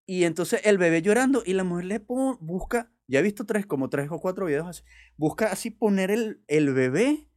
y 0.07 0.25
entonces 0.25 0.63
el 0.65 0.79
bebé 0.79 1.03
llorando 1.03 1.43
y 1.45 1.53
la 1.53 1.65
mujer 1.65 1.85
le 1.85 1.99
busca, 2.09 2.91
ya 3.07 3.19
he 3.19 3.23
visto 3.23 3.45
tres, 3.45 3.67
como 3.67 3.91
tres 3.91 4.09
o 4.11 4.21
cuatro 4.21 4.47
videos 4.47 4.67
así, 4.67 4.83
busca 5.19 5.53
así 5.53 5.71
poner 5.71 6.11
el, 6.11 6.43
el 6.47 6.73
bebé, 6.73 7.30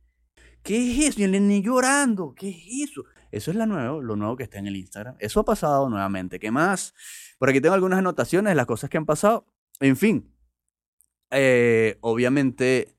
¿qué 0.63 0.91
es 0.91 1.10
eso? 1.10 1.22
Y 1.22 1.24
el 1.24 1.32
niño 1.32 1.63
llorando, 1.63 2.34
¿qué 2.36 2.50
es 2.50 2.89
eso? 2.89 3.03
Eso 3.32 3.51
es 3.51 3.58
lo 3.58 3.65
nuevo, 3.65 4.01
lo 4.01 4.15
nuevo 4.15 4.38
que 4.38 4.43
está 4.43 4.60
en 4.60 4.67
el 4.67 4.75
Instagram. 4.75 5.15
Eso 5.20 5.39
ha 5.39 5.46
pasado 5.46 5.89
nuevamente. 5.89 6.39
¿Qué 6.39 6.51
más? 6.51 6.93
Por 7.38 7.50
aquí 7.50 7.60
tengo 7.60 7.75
algunas 7.75 8.00
anotaciones 8.00 8.51
de 8.51 8.55
las 8.55 8.65
cosas 8.65 8.89
que 8.89 8.98
han 8.98 9.05
pasado. 9.05 9.46
En 9.79 9.98
fin, 9.98 10.34
eh, 11.32 11.98
obviamente 12.01 12.96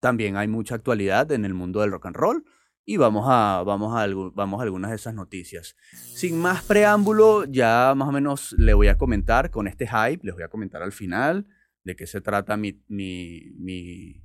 también 0.00 0.36
hay 0.36 0.46
mucha 0.46 0.74
actualidad 0.74 1.32
en 1.32 1.44
el 1.44 1.54
mundo 1.54 1.80
del 1.80 1.90
rock 1.90 2.06
and 2.06 2.16
roll 2.16 2.44
y 2.84 2.96
vamos 2.96 3.26
a, 3.28 3.62
vamos 3.66 3.94
a, 3.96 4.06
vamos 4.34 4.60
a 4.60 4.62
algunas 4.62 4.90
de 4.90 4.96
esas 4.96 5.14
noticias. 5.14 5.76
Sin 5.92 6.38
más 6.38 6.62
preámbulo, 6.62 7.44
ya 7.44 7.92
más 7.96 8.08
o 8.08 8.12
menos 8.12 8.54
le 8.58 8.74
voy 8.74 8.88
a 8.88 8.96
comentar 8.96 9.50
con 9.50 9.68
este 9.68 9.86
hype, 9.86 10.24
les 10.24 10.34
voy 10.34 10.44
a 10.44 10.48
comentar 10.48 10.82
al 10.82 10.92
final 10.92 11.46
de 11.84 11.96
qué 11.96 12.06
se 12.06 12.20
trata 12.20 12.56
mi, 12.56 12.82
mi, 12.88 13.52
mi, 13.58 14.22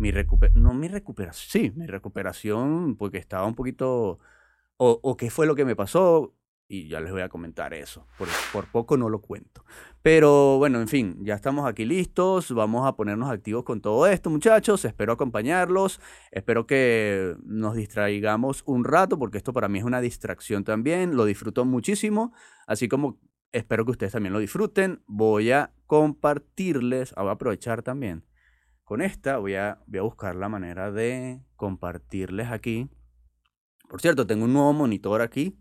mi 0.00 0.10
recuperación, 0.10 0.62
no 0.62 0.74
mi 0.74 0.88
recuperación, 0.88 1.50
sí, 1.50 1.72
mi 1.76 1.86
recuperación, 1.86 2.96
porque 2.96 3.18
estaba 3.18 3.46
un 3.46 3.54
poquito, 3.54 4.18
o, 4.78 5.00
o 5.02 5.16
qué 5.16 5.30
fue 5.30 5.46
lo 5.46 5.54
que 5.54 5.64
me 5.64 5.76
pasó, 5.76 6.34
y 6.68 6.88
ya 6.88 7.00
les 7.00 7.10
voy 7.10 7.20
a 7.22 7.28
comentar 7.28 7.74
eso. 7.74 8.06
Por, 8.16 8.28
por, 8.52 8.66
poco 8.70 8.96
no 8.96 9.08
lo 9.08 9.20
cuento. 9.20 9.64
Pero 10.02 10.56
bueno, 10.58 10.80
en 10.80 10.86
fin, 10.86 11.18
ya 11.24 11.34
estamos 11.34 11.68
aquí 11.68 11.84
listos. 11.84 12.52
Vamos 12.52 12.86
a 12.86 12.94
ponernos 12.94 13.28
activos 13.28 13.64
con 13.64 13.80
todo 13.80 14.06
esto, 14.06 14.30
muchachos. 14.30 14.84
Espero 14.84 15.12
acompañarlos. 15.12 16.00
Espero 16.30 16.68
que 16.68 17.34
nos 17.42 17.74
distraigamos 17.74 18.62
un 18.66 18.84
rato, 18.84 19.18
porque 19.18 19.38
esto 19.38 19.52
para 19.52 19.68
mí 19.68 19.80
es 19.80 19.84
una 19.84 20.00
distracción 20.00 20.62
también. 20.62 21.16
Lo 21.16 21.24
disfruto 21.24 21.64
muchísimo. 21.64 22.32
Así 22.68 22.86
como 22.86 23.18
espero 23.50 23.84
que 23.84 23.90
ustedes 23.90 24.12
también 24.12 24.32
lo 24.32 24.38
disfruten. 24.38 25.02
Voy 25.08 25.50
a 25.50 25.72
compartirles, 25.86 27.12
ah, 27.16 27.22
voy 27.22 27.30
a 27.30 27.32
aprovechar 27.32 27.82
también. 27.82 28.29
Con 28.90 29.02
esta 29.02 29.38
voy 29.38 29.54
a, 29.54 29.78
voy 29.86 30.00
a 30.00 30.02
buscar 30.02 30.34
la 30.34 30.48
manera 30.48 30.90
de 30.90 31.44
compartirles 31.54 32.50
aquí. 32.50 32.90
Por 33.88 34.00
cierto, 34.00 34.26
tengo 34.26 34.46
un 34.46 34.52
nuevo 34.52 34.72
monitor 34.72 35.22
aquí 35.22 35.56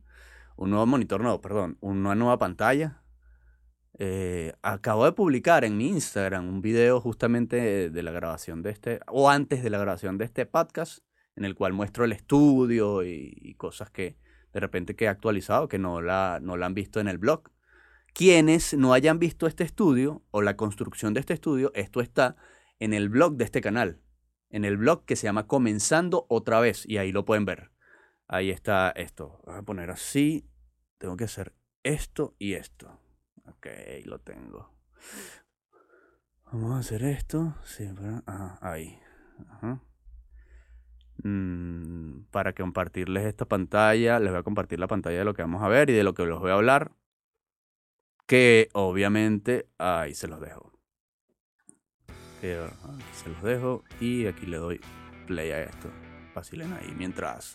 un 0.55 0.71
nuevo 0.71 0.87
monitor, 0.87 1.21
no, 1.21 1.39
perdón, 1.39 1.77
una 1.79 2.15
nueva 2.15 2.39
pantalla. 2.39 3.03
Eh, 3.99 4.53
acabo 4.63 5.05
de 5.05 5.11
publicar 5.11 5.63
en 5.63 5.77
mi 5.77 5.89
Instagram 5.89 6.49
un 6.49 6.63
video 6.63 6.99
justamente 7.01 7.91
de 7.91 8.01
la 8.03 8.09
grabación 8.09 8.63
de 8.63 8.71
este, 8.71 8.99
o 9.05 9.29
antes 9.29 9.61
de 9.61 9.69
la 9.69 9.77
grabación 9.77 10.17
de 10.17 10.25
este 10.25 10.47
podcast, 10.47 11.03
en 11.35 11.45
el 11.45 11.53
cual 11.53 11.73
muestro 11.73 12.05
el 12.05 12.13
estudio 12.13 13.03
y, 13.03 13.53
cosas 13.59 13.91
que 13.91 14.17
de 14.53 14.59
repente 14.59 14.95
que 14.95 15.05
he 15.05 15.07
actualizado, 15.07 15.67
que 15.67 15.77
no 15.77 16.01
la, 16.01 16.39
no 16.41 16.57
la 16.57 16.65
han 16.65 16.73
visto 16.73 16.99
en 16.99 17.07
el 17.07 17.19
blog. 17.19 17.43
Quienes 18.11 18.73
no 18.73 18.93
hayan 18.93 19.19
visto 19.19 19.45
este 19.45 19.65
estudio 19.65 20.23
o 20.31 20.41
la 20.41 20.57
construcción 20.57 21.13
de 21.13 21.19
este 21.19 21.35
estudio, 21.35 21.71
esto 21.75 22.01
está 22.01 22.35
en 22.79 22.93
el 22.93 23.09
blog 23.09 23.35
de 23.35 23.45
este 23.45 23.61
canal, 23.61 24.01
en 24.49 24.65
el 24.65 24.77
blog 24.77 25.05
que 25.05 25.15
se 25.15 25.27
llama 25.27 25.47
Comenzando 25.47 26.25
otra 26.29 26.59
vez, 26.59 26.85
y 26.87 26.97
ahí 26.97 27.11
lo 27.11 27.25
pueden 27.25 27.45
ver. 27.45 27.71
Ahí 28.27 28.51
está 28.51 28.91
esto. 28.91 29.41
Voy 29.45 29.55
a 29.55 29.63
poner 29.63 29.89
así. 29.89 30.47
Tengo 30.99 31.17
que 31.17 31.23
hacer 31.23 31.55
esto 31.81 32.35
y 32.37 32.53
esto. 32.53 32.99
Ok, 33.47 33.67
lo 34.05 34.19
tengo. 34.19 34.71
Vamos 36.51 36.75
a 36.75 36.79
hacer 36.79 37.03
esto. 37.03 37.55
Sí, 37.63 37.89
ahí. 38.61 38.99
Mm, 41.23 42.25
para 42.31 42.53
compartirles 42.53 43.25
esta 43.25 43.45
pantalla, 43.45 44.19
les 44.19 44.31
voy 44.31 44.39
a 44.39 44.43
compartir 44.43 44.79
la 44.79 44.87
pantalla 44.87 45.17
de 45.17 45.25
lo 45.25 45.33
que 45.33 45.41
vamos 45.41 45.63
a 45.63 45.67
ver 45.67 45.89
y 45.89 45.93
de 45.93 46.03
lo 46.03 46.13
que 46.13 46.25
les 46.25 46.37
voy 46.37 46.51
a 46.51 46.55
hablar. 46.55 46.91
Que 48.27 48.69
obviamente 48.73 49.67
ahí 49.79 50.13
se 50.13 50.27
los 50.27 50.39
dejo. 50.39 50.68
Se 52.41 53.29
los 53.29 53.43
dejo 53.43 53.83
y 53.99 54.25
aquí 54.25 54.45
le 54.45 54.57
doy 54.57 54.81
play 55.27 55.51
a 55.51 55.63
esto. 55.63 55.89
Vacilen 56.33 56.73
ahí 56.73 56.93
mientras 56.97 57.53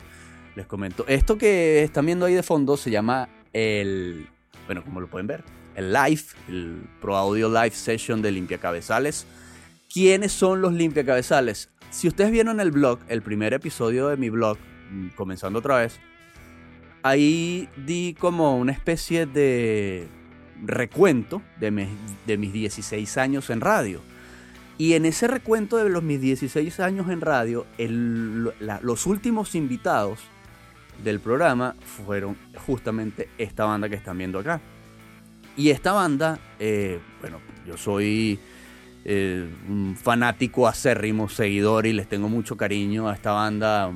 les 0.55 0.67
comento. 0.67 1.05
Esto 1.09 1.39
que 1.39 1.83
están 1.83 2.07
viendo 2.07 2.27
ahí 2.27 2.35
de 2.35 2.43
fondo 2.43 2.77
se 2.77 2.91
llama 2.91 3.29
el. 3.53 4.27
Bueno, 4.67 4.83
como 4.85 5.01
lo 5.01 5.09
pueden 5.09 5.27
ver, 5.27 5.45
el 5.75 5.93
live, 5.93 6.23
el 6.49 6.83
Pro 7.01 7.17
Audio 7.17 7.49
Live 7.49 7.73
Session 7.73 8.23
de 8.23 8.31
Limpia 8.33 8.59
Cabezales. 8.59 9.27
¿Quiénes 9.93 10.33
son 10.33 10.61
los 10.61 10.73
Limpia 10.73 11.05
Cabezales? 11.05 11.71
Si 11.91 12.09
ustedes 12.09 12.31
vieron 12.31 12.61
el 12.61 12.71
blog, 12.71 12.99
el 13.09 13.23
primer 13.23 13.55
episodio 13.55 14.09
de 14.09 14.17
mi 14.17 14.31
blog, 14.31 14.59
mm, 14.91 15.09
comenzando 15.11 15.61
otra 15.61 15.79
vez, 15.79 16.01
ahí 17.03 17.69
di 17.87 18.15
como 18.19 18.57
una 18.57 18.73
especie 18.73 19.27
de 19.27 20.09
recuento 20.65 21.43
de, 21.61 21.89
de 22.27 22.37
mis 22.37 22.53
16 22.53 23.19
años 23.19 23.51
en 23.51 23.61
radio. 23.61 24.01
Y 24.77 24.95
en 24.95 25.07
ese 25.07 25.29
recuento 25.29 25.77
de 25.77 25.89
los 25.89 26.03
mis 26.03 26.21
16 26.21 26.81
años 26.81 27.09
en 27.09 27.21
radio, 27.21 27.67
los 27.79 29.07
últimos 29.07 29.55
invitados 29.55 30.21
del 31.03 31.21
programa 31.21 31.75
fueron 32.05 32.37
justamente 32.67 33.29
esta 33.39 33.65
banda 33.65 33.89
que 33.89 33.95
están 33.95 34.19
viendo 34.19 34.39
acá. 34.39 34.61
Y 35.57 35.71
esta 35.71 35.93
banda, 35.93 36.41
eh, 36.59 36.99
bueno, 37.21 37.39
yo 37.65 37.77
soy 37.77 38.41
eh, 39.05 39.49
un 39.69 39.97
fanático 39.97 40.67
acérrimo, 40.67 41.29
seguidor 41.29 41.87
y 41.87 41.93
les 41.93 42.09
tengo 42.09 42.29
mucho 42.29 42.57
cariño 42.57 43.09
a 43.09 43.15
esta 43.15 43.31
banda. 43.31 43.93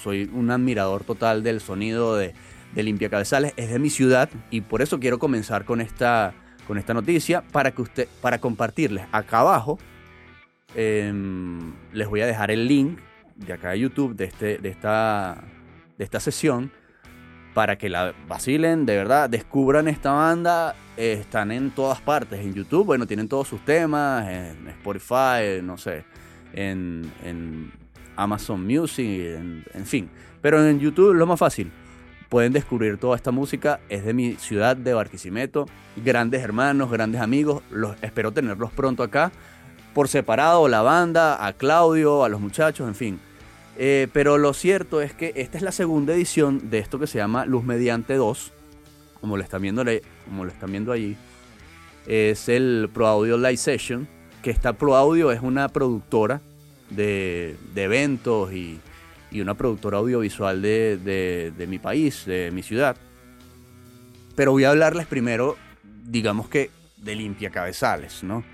Soy 0.00 0.30
un 0.32 0.52
admirador 0.52 1.02
total 1.02 1.42
del 1.42 1.60
sonido 1.60 2.16
de, 2.16 2.34
de 2.72 2.82
Limpia 2.84 3.08
Cabezales. 3.08 3.52
Es 3.56 3.70
de 3.70 3.80
mi 3.80 3.90
ciudad 3.90 4.30
y 4.50 4.60
por 4.60 4.80
eso 4.80 5.00
quiero 5.00 5.18
comenzar 5.18 5.64
con 5.64 5.80
esta, 5.80 6.34
con 6.68 6.78
esta 6.78 6.94
noticia 6.94 7.42
para, 7.50 7.72
que 7.72 7.82
usted, 7.82 8.08
para 8.20 8.38
compartirles 8.38 9.06
acá 9.10 9.40
abajo. 9.40 9.78
Em, 10.76 11.72
les 11.92 12.06
voy 12.06 12.20
a 12.20 12.26
dejar 12.26 12.50
el 12.50 12.68
link 12.68 13.00
de 13.34 13.54
acá 13.54 13.70
de 13.70 13.80
YouTube 13.80 14.14
de, 14.14 14.24
este, 14.26 14.58
de 14.58 14.68
esta 14.68 15.42
de 15.96 16.04
esta 16.04 16.20
sesión 16.20 16.70
para 17.54 17.76
que 17.76 17.88
la 17.88 18.14
vacilen, 18.28 18.86
de 18.86 18.96
verdad, 18.96 19.28
descubran 19.28 19.88
esta 19.88 20.12
banda. 20.12 20.76
están 20.96 21.50
en 21.50 21.70
todas 21.70 22.00
partes, 22.00 22.38
en 22.40 22.54
YouTube, 22.54 22.86
bueno, 22.86 23.06
tienen 23.06 23.28
todos 23.28 23.48
sus 23.48 23.64
temas, 23.64 24.28
en 24.28 24.68
Spotify, 24.68 25.60
no 25.62 25.76
sé, 25.76 26.04
en, 26.52 27.72
Amazon 28.14 28.64
Music, 28.64 29.06
en, 29.06 29.64
en, 29.74 29.86
fin. 29.86 30.08
Pero 30.40 30.64
en 30.64 30.78
YouTube 30.78 31.14
lo 31.14 31.26
más 31.26 31.38
fácil. 31.38 31.72
Pueden 32.28 32.52
descubrir 32.52 32.98
toda 32.98 33.16
esta 33.16 33.30
música, 33.30 33.80
es 33.88 34.04
de 34.04 34.12
mi 34.12 34.34
ciudad 34.34 34.76
de 34.76 34.92
Barquisimeto. 34.94 35.66
Grandes 35.96 36.42
hermanos, 36.42 36.90
grandes 36.90 37.20
amigos, 37.20 37.62
los, 37.70 37.96
espero 38.02 38.32
tenerlos 38.32 38.70
pronto 38.72 39.02
acá. 39.02 39.32
Por 39.94 40.08
separado, 40.08 40.68
la 40.68 40.82
banda, 40.82 41.44
a 41.44 41.52
Claudio, 41.54 42.24
a 42.24 42.28
los 42.28 42.40
muchachos, 42.40 42.86
en 42.86 42.94
fin 42.94 43.20
eh, 43.80 44.08
pero 44.12 44.38
lo 44.38 44.52
cierto 44.54 45.00
es 45.00 45.14
que 45.14 45.32
esta 45.36 45.56
es 45.56 45.62
la 45.62 45.70
segunda 45.70 46.12
edición 46.12 46.68
de 46.68 46.78
esto 46.78 46.98
que 46.98 47.06
se 47.06 47.18
llama 47.18 47.46
Luz 47.46 47.62
Mediante 47.62 48.16
2, 48.16 48.52
como 49.20 49.36
lo 49.36 49.42
están 49.44 49.62
viendo, 49.62 49.84
como 50.24 50.44
lo 50.44 50.50
están 50.50 50.72
viendo 50.72 50.90
allí. 50.90 51.16
Es 52.08 52.48
el 52.48 52.90
Pro 52.92 53.06
Audio 53.06 53.38
Live 53.38 53.56
Session, 53.56 54.08
que 54.42 54.50
esta 54.50 54.72
Pro 54.72 54.96
Audio 54.96 55.30
es 55.30 55.40
una 55.42 55.68
productora 55.68 56.40
de, 56.90 57.56
eventos 57.76 58.52
y, 58.52 58.80
una 59.32 59.54
productora 59.54 59.98
audiovisual 59.98 60.62
de, 60.62 61.52
de, 61.56 61.66
mi 61.66 61.78
país, 61.78 62.24
de 62.26 62.50
mi 62.50 62.62
ciudad. 62.62 62.96
Pero 64.34 64.52
voy 64.52 64.64
a 64.64 64.70
hablarles 64.70 65.06
primero, 65.06 65.56
digamos 66.04 66.48
que, 66.48 66.70
de 66.96 67.14
Limpia 67.14 67.50
Cabezales, 67.50 68.24
¿no? 68.24 68.44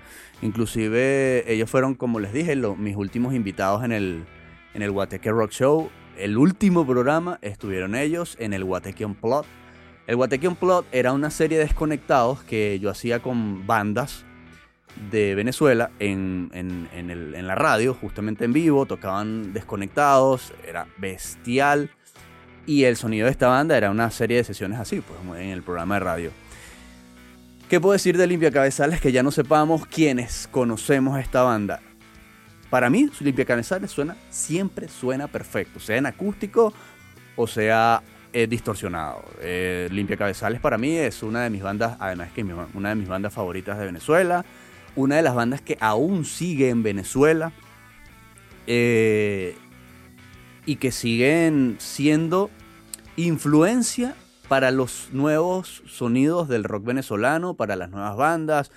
Inclusive 0.41 1.51
ellos 1.51 1.69
fueron, 1.69 1.95
como 1.95 2.19
les 2.19 2.33
dije, 2.33 2.55
mis 2.55 2.95
últimos 2.95 3.33
invitados 3.33 3.83
en 3.83 3.91
el, 3.91 4.25
en 4.73 4.81
el 4.81 4.91
Guateque 4.91 5.31
Rock 5.31 5.51
Show. 5.51 5.89
El 6.17 6.37
último 6.37 6.85
programa 6.85 7.39
estuvieron 7.41 7.95
ellos 7.95 8.35
en 8.39 8.53
el 8.53 8.63
Guateque 8.63 9.07
Plot. 9.07 9.45
El 10.07 10.17
Guateque 10.17 10.51
Plot 10.51 10.85
era 10.91 11.13
una 11.13 11.29
serie 11.29 11.57
de 11.57 11.65
desconectados 11.65 12.43
que 12.43 12.79
yo 12.79 12.89
hacía 12.89 13.21
con 13.21 13.65
bandas 13.65 14.25
de 15.11 15.35
Venezuela 15.35 15.91
en, 15.99 16.49
en, 16.53 17.47
la 17.47 17.55
radio, 17.55 17.93
justamente 17.93 18.45
en 18.45 18.53
vivo, 18.53 18.85
tocaban 18.85 19.53
desconectados, 19.53 20.53
era 20.67 20.87
bestial. 20.97 21.89
Y 22.65 22.85
el 22.85 22.97
sonido 22.97 23.25
de 23.25 23.31
esta 23.31 23.47
banda 23.47 23.77
era 23.77 23.91
una 23.91 24.09
serie 24.09 24.37
de 24.37 24.43
sesiones 24.43 24.79
así, 24.79 25.01
pues 25.01 25.39
en 25.39 25.49
el 25.49 25.61
programa 25.61 25.95
de 25.95 25.99
radio. 25.99 26.31
¿Qué 27.69 27.79
puedo 27.79 27.93
decir 27.93 28.17
de 28.17 28.25
Limpia 28.27 28.51
Cabezales 28.51 29.01
que 29.01 29.11
ya 29.11 29.23
no 29.23 29.31
sepamos 29.31 29.85
quiénes 29.85 30.47
conocemos 30.51 31.15
a 31.15 31.21
esta 31.21 31.43
banda? 31.43 31.81
Para 32.69 32.89
mí, 32.89 33.09
Limpia 33.19 33.45
Cabezales 33.45 33.91
suena, 33.91 34.15
siempre 34.29 34.87
suena 34.87 35.27
perfecto, 35.27 35.79
sea 35.79 35.97
en 35.97 36.07
acústico 36.07 36.73
o 37.35 37.47
sea 37.47 38.01
eh, 38.33 38.47
distorsionado. 38.47 39.23
Eh, 39.41 39.87
Limpia 39.91 40.17
Cabezales 40.17 40.59
para 40.59 40.77
mí 40.77 40.95
es 40.95 41.23
una 41.23 41.43
de 41.43 41.49
mis 41.49 41.61
bandas, 41.61 41.97
además 41.99 42.31
que 42.33 42.43
una 42.43 42.89
de 42.89 42.95
mis 42.95 43.07
bandas 43.07 43.33
favoritas 43.33 43.77
de 43.77 43.85
Venezuela 43.85 44.43
una 44.95 45.17
de 45.17 45.21
las 45.21 45.35
bandas 45.35 45.61
que 45.61 45.77
aún 45.79 46.25
sigue 46.25 46.69
en 46.69 46.83
Venezuela 46.83 47.51
eh, 48.67 49.55
y 50.65 50.77
que 50.77 50.91
siguen 50.91 51.75
siendo 51.79 52.49
influencia 53.17 54.15
para 54.47 54.71
los 54.71 55.09
nuevos 55.11 55.83
sonidos 55.87 56.47
del 56.47 56.63
rock 56.63 56.85
venezolano, 56.85 57.55
para 57.55 57.75
las 57.75 57.89
nuevas 57.89 58.15
bandas. 58.15 58.71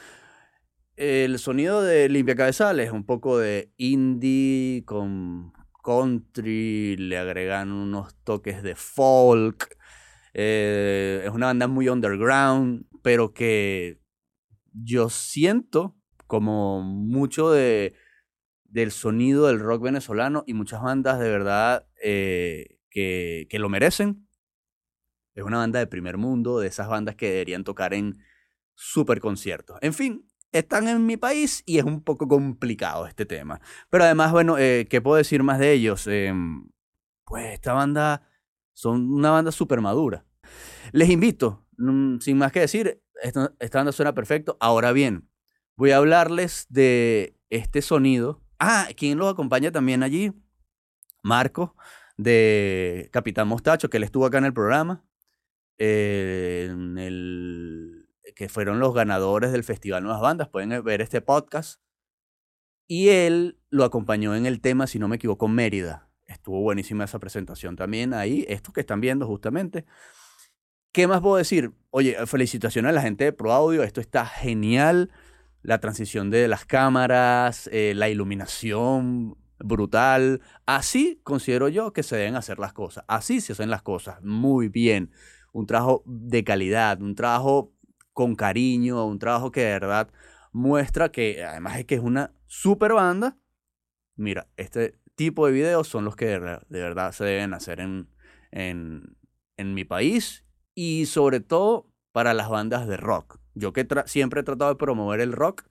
El 0.96 1.38
sonido 1.38 1.82
de 1.82 2.08
Limpia 2.08 2.34
Cabezales 2.34 2.86
es 2.86 2.92
un 2.92 3.04
poco 3.04 3.38
de 3.38 3.72
indie 3.76 4.82
con 4.84 5.52
country, 5.84 6.96
le 6.96 7.18
agregan 7.18 7.70
unos 7.70 8.16
toques 8.24 8.62
de 8.62 8.74
folk. 8.74 9.76
Eh, 10.34 11.22
es 11.24 11.30
una 11.30 11.46
banda 11.46 11.68
muy 11.68 11.88
underground, 11.88 12.86
pero 13.02 13.32
que 13.32 14.00
yo 14.72 15.08
siento 15.08 15.97
como 16.28 16.82
mucho 16.82 17.50
de, 17.50 17.94
del 18.64 18.92
sonido 18.92 19.48
del 19.48 19.58
rock 19.58 19.82
venezolano 19.82 20.44
y 20.46 20.54
muchas 20.54 20.80
bandas 20.80 21.18
de 21.18 21.28
verdad 21.30 21.88
eh, 22.00 22.78
que, 22.90 23.48
que, 23.50 23.58
lo 23.58 23.68
merecen. 23.68 24.28
Es 25.34 25.42
una 25.42 25.58
banda 25.58 25.80
de 25.80 25.86
primer 25.86 26.18
mundo, 26.18 26.60
de 26.60 26.68
esas 26.68 26.88
bandas 26.88 27.16
que 27.16 27.30
deberían 27.30 27.64
tocar 27.64 27.94
en 27.94 28.18
super 28.74 29.20
conciertos. 29.20 29.78
En 29.82 29.94
fin, 29.94 30.28
están 30.52 30.88
en 30.88 31.04
mi 31.06 31.16
país 31.16 31.62
y 31.66 31.78
es 31.78 31.84
un 31.84 32.02
poco 32.02 32.28
complicado 32.28 33.06
este 33.06 33.26
tema. 33.26 33.60
Pero 33.90 34.04
además, 34.04 34.32
bueno, 34.32 34.58
eh, 34.58 34.86
¿qué 34.88 35.00
puedo 35.00 35.16
decir 35.16 35.42
más 35.42 35.58
de 35.58 35.72
ellos? 35.72 36.06
Em, 36.06 36.68
pues 37.24 37.52
esta 37.54 37.72
banda 37.72 38.28
son 38.72 39.12
una 39.12 39.30
banda 39.30 39.52
súper 39.52 39.80
madura. 39.80 40.24
Les 40.92 41.10
invito, 41.10 41.66
mm, 41.78 42.18
sin 42.20 42.38
más 42.38 42.52
que 42.52 42.60
decir, 42.60 43.02
esta, 43.22 43.52
esta 43.58 43.78
banda 43.78 43.92
suena 43.92 44.14
perfecto. 44.14 44.56
Ahora 44.60 44.92
bien, 44.92 45.28
voy 45.78 45.92
a 45.92 45.98
hablarles 45.98 46.66
de 46.68 47.36
este 47.50 47.82
sonido. 47.82 48.42
Ah, 48.58 48.88
¿quién 48.96 49.16
los 49.16 49.32
acompaña 49.32 49.70
también 49.70 50.02
allí? 50.02 50.32
Marco, 51.22 51.76
de 52.16 53.08
Capitán 53.12 53.46
Mostacho, 53.46 53.88
que 53.88 53.98
él 53.98 54.02
estuvo 54.02 54.26
acá 54.26 54.38
en 54.38 54.44
el 54.44 54.52
programa. 54.52 55.04
en 55.78 56.98
el, 56.98 58.08
que 58.34 58.48
fueron 58.48 58.80
los 58.80 58.92
ganadores 58.92 59.52
del 59.52 59.62
Festival 59.62 60.02
Nuevas 60.02 60.20
Bandas. 60.20 60.48
Pueden 60.48 60.82
ver 60.82 61.00
este 61.00 61.20
podcast. 61.20 61.80
Y 62.88 63.10
él 63.10 63.60
lo 63.70 63.84
acompañó 63.84 64.34
en 64.34 64.46
el 64.46 64.60
tema, 64.60 64.88
si 64.88 64.98
no 64.98 65.06
me 65.06 65.16
equivoco, 65.16 65.46
Mérida. 65.46 66.10
Estuvo 66.26 66.60
buenísima 66.60 67.04
esa 67.04 67.20
presentación 67.20 67.76
también 67.76 68.14
ahí. 68.14 68.44
Esto 68.48 68.72
que 68.72 68.80
están 68.80 69.00
viendo 69.00 69.26
justamente. 69.28 69.84
¿Qué 70.90 71.06
más 71.06 71.20
puedo 71.20 71.36
decir? 71.36 71.72
Oye, 71.90 72.16
felicitaciones 72.26 72.88
a 72.88 72.92
la 72.92 73.02
gente 73.02 73.22
de 73.22 73.32
Pro 73.32 73.52
Audio. 73.52 73.84
Esto 73.84 74.00
está 74.00 74.26
genial 74.26 75.12
la 75.62 75.78
transición 75.80 76.30
de 76.30 76.48
las 76.48 76.64
cámaras, 76.64 77.68
eh, 77.72 77.92
la 77.94 78.08
iluminación 78.08 79.36
brutal. 79.58 80.40
Así 80.66 81.20
considero 81.24 81.68
yo 81.68 81.92
que 81.92 82.02
se 82.02 82.16
deben 82.16 82.36
hacer 82.36 82.58
las 82.58 82.72
cosas. 82.72 83.04
Así 83.08 83.40
se 83.40 83.52
hacen 83.52 83.70
las 83.70 83.82
cosas 83.82 84.22
muy 84.22 84.68
bien. 84.68 85.10
Un 85.52 85.66
trabajo 85.66 86.02
de 86.06 86.44
calidad, 86.44 87.00
un 87.02 87.14
trabajo 87.14 87.72
con 88.12 88.34
cariño, 88.34 89.04
un 89.06 89.18
trabajo 89.18 89.50
que 89.50 89.60
de 89.60 89.72
verdad 89.72 90.10
muestra 90.52 91.10
que 91.10 91.44
además 91.44 91.78
es 91.78 91.84
que 91.84 91.96
es 91.96 92.00
una 92.00 92.32
super 92.46 92.92
banda. 92.92 93.36
Mira, 94.16 94.48
este 94.56 94.98
tipo 95.14 95.46
de 95.46 95.52
videos 95.52 95.88
son 95.88 96.04
los 96.04 96.16
que 96.16 96.26
de, 96.26 96.58
verdad 96.68 97.12
se 97.12 97.24
deben 97.24 97.54
hacer 97.54 97.80
en, 97.80 98.08
en, 98.50 99.16
en 99.56 99.74
mi 99.74 99.84
país 99.84 100.44
y 100.74 101.06
sobre 101.06 101.40
todo 101.40 101.90
para 102.12 102.34
las 102.34 102.48
bandas 102.48 102.86
de 102.86 102.96
rock. 102.96 103.40
Yo 103.58 103.72
que 103.72 103.86
siempre 104.06 104.40
he 104.40 104.44
tratado 104.44 104.70
de 104.70 104.76
promover 104.76 105.20
el 105.20 105.32
rock 105.32 105.64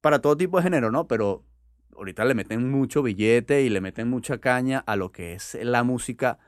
para 0.00 0.20
todo 0.20 0.36
tipo 0.36 0.56
de 0.58 0.64
género, 0.64 0.90
¿no? 0.90 1.06
Pero 1.08 1.44
ahorita 1.96 2.24
le 2.24 2.34
meten 2.34 2.70
mucho 2.70 3.02
billete 3.02 3.62
y 3.62 3.68
le 3.70 3.80
meten 3.80 4.08
mucha 4.08 4.38
caña 4.38 4.78
a 4.86 4.96
lo 4.96 5.12
que 5.12 5.34
es 5.34 5.56
la 5.62 5.82
música 5.84 6.38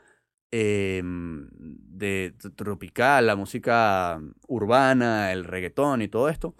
em, 0.50 1.48
de 1.50 2.34
tropical, 2.56 3.26
la 3.26 3.36
música 3.36 4.20
urbana, 4.48 5.32
el 5.32 5.44
reggaetón 5.44 6.02
y 6.02 6.08
todo 6.08 6.28
esto. 6.28 6.56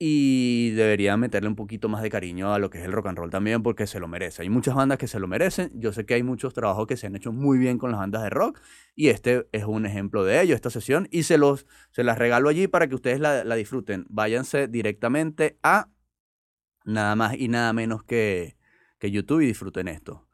Y 0.00 0.70
debería 0.70 1.16
meterle 1.16 1.48
un 1.48 1.56
poquito 1.56 1.88
más 1.88 2.02
de 2.02 2.10
cariño 2.10 2.54
a 2.54 2.60
lo 2.60 2.70
que 2.70 2.78
es 2.78 2.84
el 2.84 2.92
rock 2.92 3.08
and 3.08 3.18
roll 3.18 3.30
también 3.30 3.64
porque 3.64 3.88
se 3.88 3.98
lo 3.98 4.06
merece. 4.06 4.42
Hay 4.42 4.48
muchas 4.48 4.76
bandas 4.76 4.96
que 4.96 5.08
se 5.08 5.18
lo 5.18 5.26
merecen. 5.26 5.72
Yo 5.74 5.92
sé 5.92 6.06
que 6.06 6.14
hay 6.14 6.22
muchos 6.22 6.54
trabajos 6.54 6.86
que 6.86 6.96
se 6.96 7.08
han 7.08 7.16
hecho 7.16 7.32
muy 7.32 7.58
bien 7.58 7.78
con 7.78 7.90
las 7.90 7.98
bandas 7.98 8.22
de 8.22 8.30
rock 8.30 8.60
y 8.94 9.08
este 9.08 9.48
es 9.50 9.64
un 9.64 9.86
ejemplo 9.86 10.24
de 10.24 10.40
ello, 10.40 10.54
esta 10.54 10.70
sesión. 10.70 11.08
Y 11.10 11.24
se, 11.24 11.36
los, 11.36 11.66
se 11.90 12.04
las 12.04 12.16
regalo 12.16 12.48
allí 12.48 12.68
para 12.68 12.86
que 12.86 12.94
ustedes 12.94 13.18
la, 13.18 13.42
disfruten. 13.56 14.06
Váyanse 14.08 14.68
directamente 14.68 15.58
a 15.64 15.88
nada 16.84 17.16
más 17.16 17.34
y 17.36 17.48
nada 17.48 17.72
menos 17.72 18.04
que, 18.04 18.56
que 19.00 19.10
YouTube 19.10 19.40
y 19.40 19.46
disfruten 19.46 19.88
esto. 19.88 20.28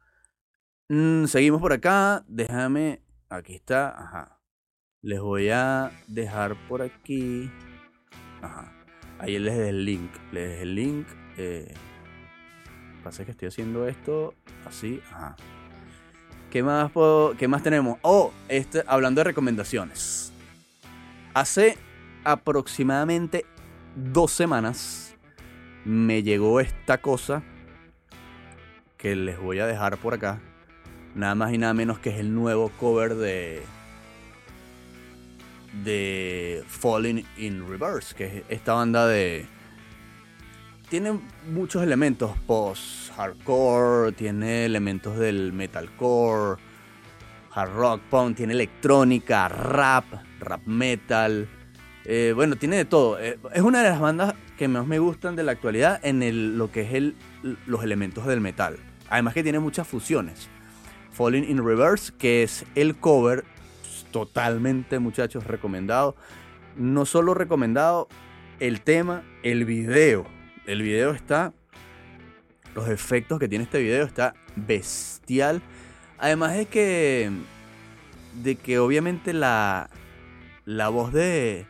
Mm, 0.90 1.24
seguimos 1.24 1.62
por 1.62 1.72
acá. 1.72 2.22
Déjame. 2.28 3.02
Aquí 3.30 3.54
está. 3.54 3.98
Ajá. 3.98 4.40
Les 5.00 5.20
voy 5.20 5.48
a 5.48 5.90
dejar 6.06 6.54
por 6.68 6.82
aquí. 6.82 7.50
Ajá. 8.42 8.73
Ahí 9.18 9.38
les 9.38 9.54
dejo 9.54 9.68
el 9.68 9.84
link. 9.84 10.10
Les 10.32 10.50
dejo 10.50 10.62
el 10.62 10.74
link. 10.74 11.06
Eh, 11.36 11.74
pasa 13.02 13.24
que 13.24 13.32
estoy 13.32 13.48
haciendo 13.48 13.86
esto 13.86 14.34
así. 14.66 15.00
Ajá. 15.12 15.36
¿Qué 16.50 16.62
más, 16.62 16.92
¿Qué 17.36 17.48
más 17.48 17.62
tenemos? 17.62 17.98
Oh, 18.02 18.32
este, 18.48 18.84
hablando 18.86 19.20
de 19.20 19.24
recomendaciones. 19.24 20.32
Hace 21.34 21.76
aproximadamente 22.22 23.44
dos 23.96 24.30
semanas 24.30 25.16
me 25.84 26.22
llegó 26.22 26.60
esta 26.60 26.98
cosa 26.98 27.42
que 28.96 29.16
les 29.16 29.38
voy 29.38 29.58
a 29.58 29.66
dejar 29.66 29.98
por 29.98 30.14
acá. 30.14 30.40
Nada 31.14 31.34
más 31.34 31.52
y 31.52 31.58
nada 31.58 31.74
menos 31.74 31.98
que 31.98 32.10
es 32.10 32.18
el 32.18 32.34
nuevo 32.34 32.70
cover 32.78 33.16
de 33.16 33.62
de 35.82 36.62
Falling 36.66 37.24
in 37.36 37.68
Reverse, 37.68 38.14
que 38.14 38.26
es 38.26 38.42
esta 38.48 38.74
banda 38.74 39.06
de... 39.06 39.46
Tiene 40.88 41.18
muchos 41.48 41.82
elementos 41.82 42.36
post-hardcore, 42.46 44.12
tiene 44.12 44.66
elementos 44.66 45.18
del 45.18 45.52
metalcore, 45.52 46.60
hard 47.52 47.74
rock, 47.74 48.00
punk, 48.10 48.36
tiene 48.36 48.52
electrónica, 48.52 49.48
rap, 49.48 50.04
rap 50.40 50.64
metal. 50.66 51.48
Eh, 52.04 52.32
bueno, 52.34 52.56
tiene 52.56 52.76
de 52.76 52.84
todo. 52.84 53.18
Eh, 53.18 53.38
es 53.52 53.62
una 53.62 53.82
de 53.82 53.90
las 53.90 53.98
bandas 53.98 54.34
que 54.58 54.68
más 54.68 54.86
me 54.86 54.98
gustan 54.98 55.34
de 55.36 55.42
la 55.42 55.52
actualidad 55.52 55.98
en 56.04 56.58
lo 56.58 56.70
que 56.70 56.82
es 56.82 56.94
el, 56.94 57.16
los 57.66 57.82
elementos 57.82 58.26
del 58.26 58.40
metal. 58.40 58.78
Además 59.08 59.34
que 59.34 59.42
tiene 59.42 59.58
muchas 59.58 59.88
fusiones. 59.88 60.48
Falling 61.12 61.48
in 61.48 61.64
Reverse, 61.64 62.12
que 62.18 62.42
es 62.42 62.64
el 62.74 62.96
cover 62.96 63.44
totalmente, 64.14 65.00
muchachos, 65.00 65.44
recomendado. 65.44 66.14
No 66.76 67.04
solo 67.04 67.34
recomendado 67.34 68.06
el 68.60 68.80
tema, 68.80 69.24
el 69.42 69.64
video. 69.64 70.24
El 70.66 70.82
video 70.82 71.10
está. 71.10 71.52
Los 72.76 72.88
efectos 72.88 73.40
que 73.40 73.48
tiene 73.48 73.64
este 73.64 73.80
video 73.80 74.06
está 74.06 74.34
bestial. 74.54 75.62
Además 76.16 76.54
es 76.54 76.68
que. 76.68 77.28
De 78.44 78.54
que 78.54 78.78
obviamente 78.78 79.32
la. 79.32 79.90
La 80.64 80.90
voz 80.90 81.12
de. 81.12 81.66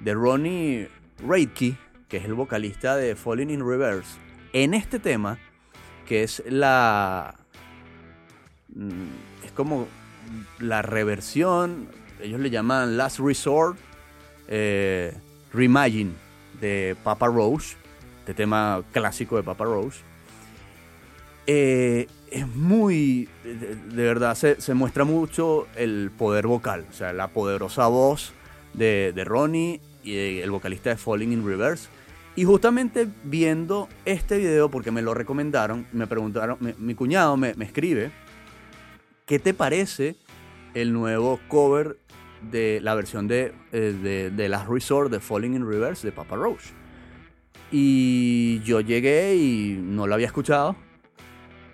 De 0.00 0.14
Ronnie 0.14 0.88
Reiki, 1.28 1.76
que 2.08 2.16
es 2.16 2.24
el 2.24 2.32
vocalista 2.32 2.96
de 2.96 3.16
Falling 3.16 3.50
in 3.50 3.60
Reverse, 3.68 4.16
en 4.54 4.72
este 4.72 4.98
tema 4.98 5.38
que 6.06 6.22
es 6.22 6.42
la... 6.48 7.34
mm, 8.74 9.44
Es 9.44 9.52
como 9.52 9.88
la 10.58 10.82
reversión, 10.82 11.88
ellos 12.20 12.40
le 12.40 12.50
llaman 12.50 12.96
Last 12.96 13.18
Resort, 13.18 13.78
eh, 14.48 15.14
Reimagine 15.52 16.12
de 16.60 16.96
Papa 17.02 17.26
Roach, 17.26 17.74
este 18.20 18.34
tema 18.34 18.82
clásico 18.92 19.36
de 19.36 19.42
Papa 19.42 19.64
Roach. 19.64 19.94
Eh, 21.46 22.08
es 22.30 22.48
muy, 22.48 23.28
de, 23.44 24.02
verdad, 24.02 24.34
se, 24.34 24.60
se 24.60 24.74
muestra 24.74 25.04
mucho 25.04 25.68
el 25.76 26.10
poder 26.16 26.46
vocal, 26.46 26.86
o 26.90 26.92
sea, 26.92 27.12
la 27.12 27.28
poderosa 27.28 27.86
voz 27.86 28.32
de, 28.74 29.12
de 29.14 29.24
Ronnie 29.24 29.80
y 30.02 30.38
el 30.40 30.50
vocalista 30.50 30.90
de 30.90 30.96
Falling 30.96 31.32
in 31.32 31.46
Reverse. 31.46 31.88
Y 32.34 32.44
justamente 32.44 33.08
viendo 33.24 33.88
este 34.04 34.36
video, 34.36 34.70
porque 34.70 34.90
me 34.90 35.00
lo 35.00 35.14
recomendaron, 35.14 35.86
me 35.92 36.06
preguntaron, 36.06 36.58
mi 36.78 36.94
cuñado 36.94 37.36
me, 37.36 37.54
me 37.54 37.64
escribe, 37.64 38.10
¿qué 39.26 39.38
te 39.38 39.52
parece 39.52 40.16
el 40.74 40.92
nuevo 40.92 41.40
cover 41.48 41.98
de 42.50 42.80
la 42.80 42.94
versión 42.94 43.28
de, 43.28 43.52
eh, 43.72 43.98
de, 44.00 44.30
de 44.30 44.48
Last 44.48 44.68
Resort 44.68 45.10
de 45.10 45.20
Falling 45.20 45.54
in 45.54 45.68
Reverse 45.68 46.06
de 46.06 46.12
Papa 46.12 46.36
Roach? 46.36 46.62
Y 47.72 48.60
yo 48.60 48.80
llegué 48.80 49.34
y 49.34 49.78
no 49.82 50.06
lo 50.06 50.14
había 50.14 50.28
escuchado. 50.28 50.76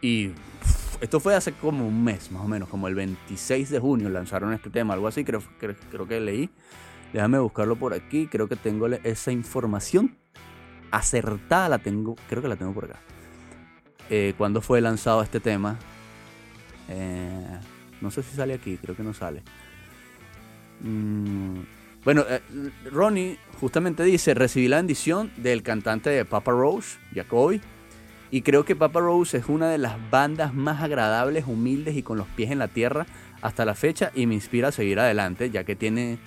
Y 0.00 0.28
pff, 0.28 1.02
esto 1.02 1.20
fue 1.20 1.34
hace 1.34 1.52
como 1.52 1.86
un 1.86 2.02
mes, 2.02 2.32
más 2.32 2.42
o 2.42 2.48
menos, 2.48 2.68
como 2.68 2.88
el 2.88 2.94
26 2.94 3.70
de 3.70 3.78
junio 3.78 4.08
lanzaron 4.08 4.52
este 4.54 4.70
tema, 4.70 4.94
algo 4.94 5.06
así, 5.06 5.22
creo, 5.22 5.42
creo, 5.58 5.76
creo 5.90 6.08
que 6.08 6.20
leí. 6.20 6.50
Déjame 7.12 7.38
buscarlo 7.38 7.76
por 7.76 7.92
aquí, 7.92 8.26
creo 8.26 8.48
que 8.48 8.56
tengo 8.56 8.86
esa 8.86 9.30
información 9.30 10.16
acertada, 10.90 11.68
la 11.68 11.78
tengo, 11.78 12.16
creo 12.28 12.40
que 12.40 12.48
la 12.48 12.56
tengo 12.56 12.72
por 12.72 12.86
acá. 12.86 13.00
Eh, 14.08 14.32
¿Cuándo 14.38 14.62
fue 14.62 14.80
lanzado 14.80 15.22
este 15.22 15.38
tema? 15.38 15.78
Eh, 16.88 17.59
no 18.01 18.11
sé 18.11 18.23
si 18.23 18.37
sale 18.37 18.55
aquí, 18.55 18.77
creo 18.77 18.97
que 18.97 19.03
no 19.03 19.14
sale. 19.14 19.42
Mm, 20.81 21.61
bueno, 22.05 22.25
eh, 22.29 22.40
Ronnie 22.90 23.38
justamente 23.61 24.03
dice, 24.03 24.35
recibí 24.35 24.68
la 24.68 24.77
bendición 24.77 25.31
del 25.37 25.62
cantante 25.62 26.11
de 26.11 26.25
Papa 26.25 26.51
Roach, 26.51 26.97
Jacoby, 27.14 27.61
y 28.33 28.42
creo 28.42 28.64
que 28.64 28.75
Papa 28.75 29.01
Roach 29.01 29.35
es 29.35 29.49
una 29.49 29.68
de 29.68 29.79
las 29.79 29.97
bandas 30.11 30.55
más 30.55 30.83
agradables, 30.83 31.45
humildes 31.47 31.97
y 31.97 32.03
con 32.03 32.18
los 32.18 32.27
pies 32.29 32.51
en 32.51 32.59
la 32.59 32.68
tierra 32.68 33.07
hasta 33.42 33.64
la 33.64 33.75
fecha 33.75 34.11
y 34.14 34.27
me 34.27 34.35
inspira 34.35 34.68
a 34.68 34.73
seguir 34.73 34.99
adelante, 34.99 35.51
ya 35.51 35.64
que 35.64 35.77
tiene, 35.77 36.18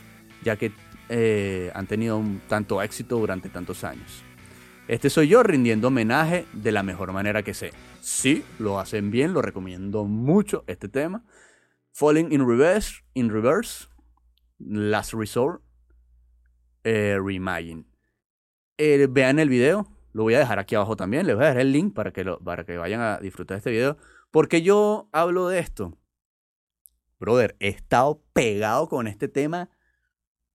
ya 0.44 0.56
que 0.56 0.72
eh, 1.10 1.72
han 1.74 1.88
tenido 1.88 2.24
tanto 2.48 2.82
éxito 2.82 3.18
durante 3.18 3.50
tantos 3.50 3.84
años. 3.84 4.24
Este 4.88 5.10
soy 5.10 5.30
yo 5.30 5.41
rindiendo 5.41 5.88
homenaje 5.88 6.45
de 6.54 6.71
la 6.71 6.84
mejor 6.84 7.12
manera 7.12 7.41
que 7.41 7.56
sé. 7.56 7.71
Sí, 8.02 8.45
lo 8.60 8.80
hacen 8.80 9.10
bien, 9.10 9.34
lo 9.34 9.41
recomiendo 9.41 10.06
mucho 10.06 10.63
este 10.67 10.88
tema. 10.88 11.26
Falling 11.91 12.32
in 12.32 12.48
Reverse, 12.48 13.02
in 13.15 13.32
reverse 13.32 13.88
Last 14.60 15.13
Resort, 15.13 15.63
eh, 16.84 17.17
Reimagine. 17.19 17.86
Eh, 18.78 19.08
vean 19.10 19.39
el 19.39 19.50
video, 19.50 19.88
lo 20.13 20.21
voy 20.21 20.36
a 20.36 20.39
dejar 20.39 20.60
aquí 20.60 20.76
abajo 20.76 20.95
también, 20.95 21.26
les 21.26 21.36
voy 21.36 21.45
a 21.45 21.48
dejar 21.48 21.62
el 21.62 21.71
link 21.71 21.95
para 21.95 22.13
que, 22.13 22.24
para 22.43 22.63
que 22.63 22.78
vayan 22.78 23.02
a 23.02 23.17
disfrutar 23.17 23.56
de 23.56 23.60
este 23.60 23.71
video. 23.71 23.98
Porque 24.30 24.62
yo 24.62 25.10
hablo 25.12 25.48
de 25.48 25.60
esto. 25.60 25.98
Brother, 27.19 27.56
he 27.60 27.69
estado 27.69 28.21
pegado 28.34 28.88
con 28.88 29.08
este 29.08 29.30
tema 29.30 29.71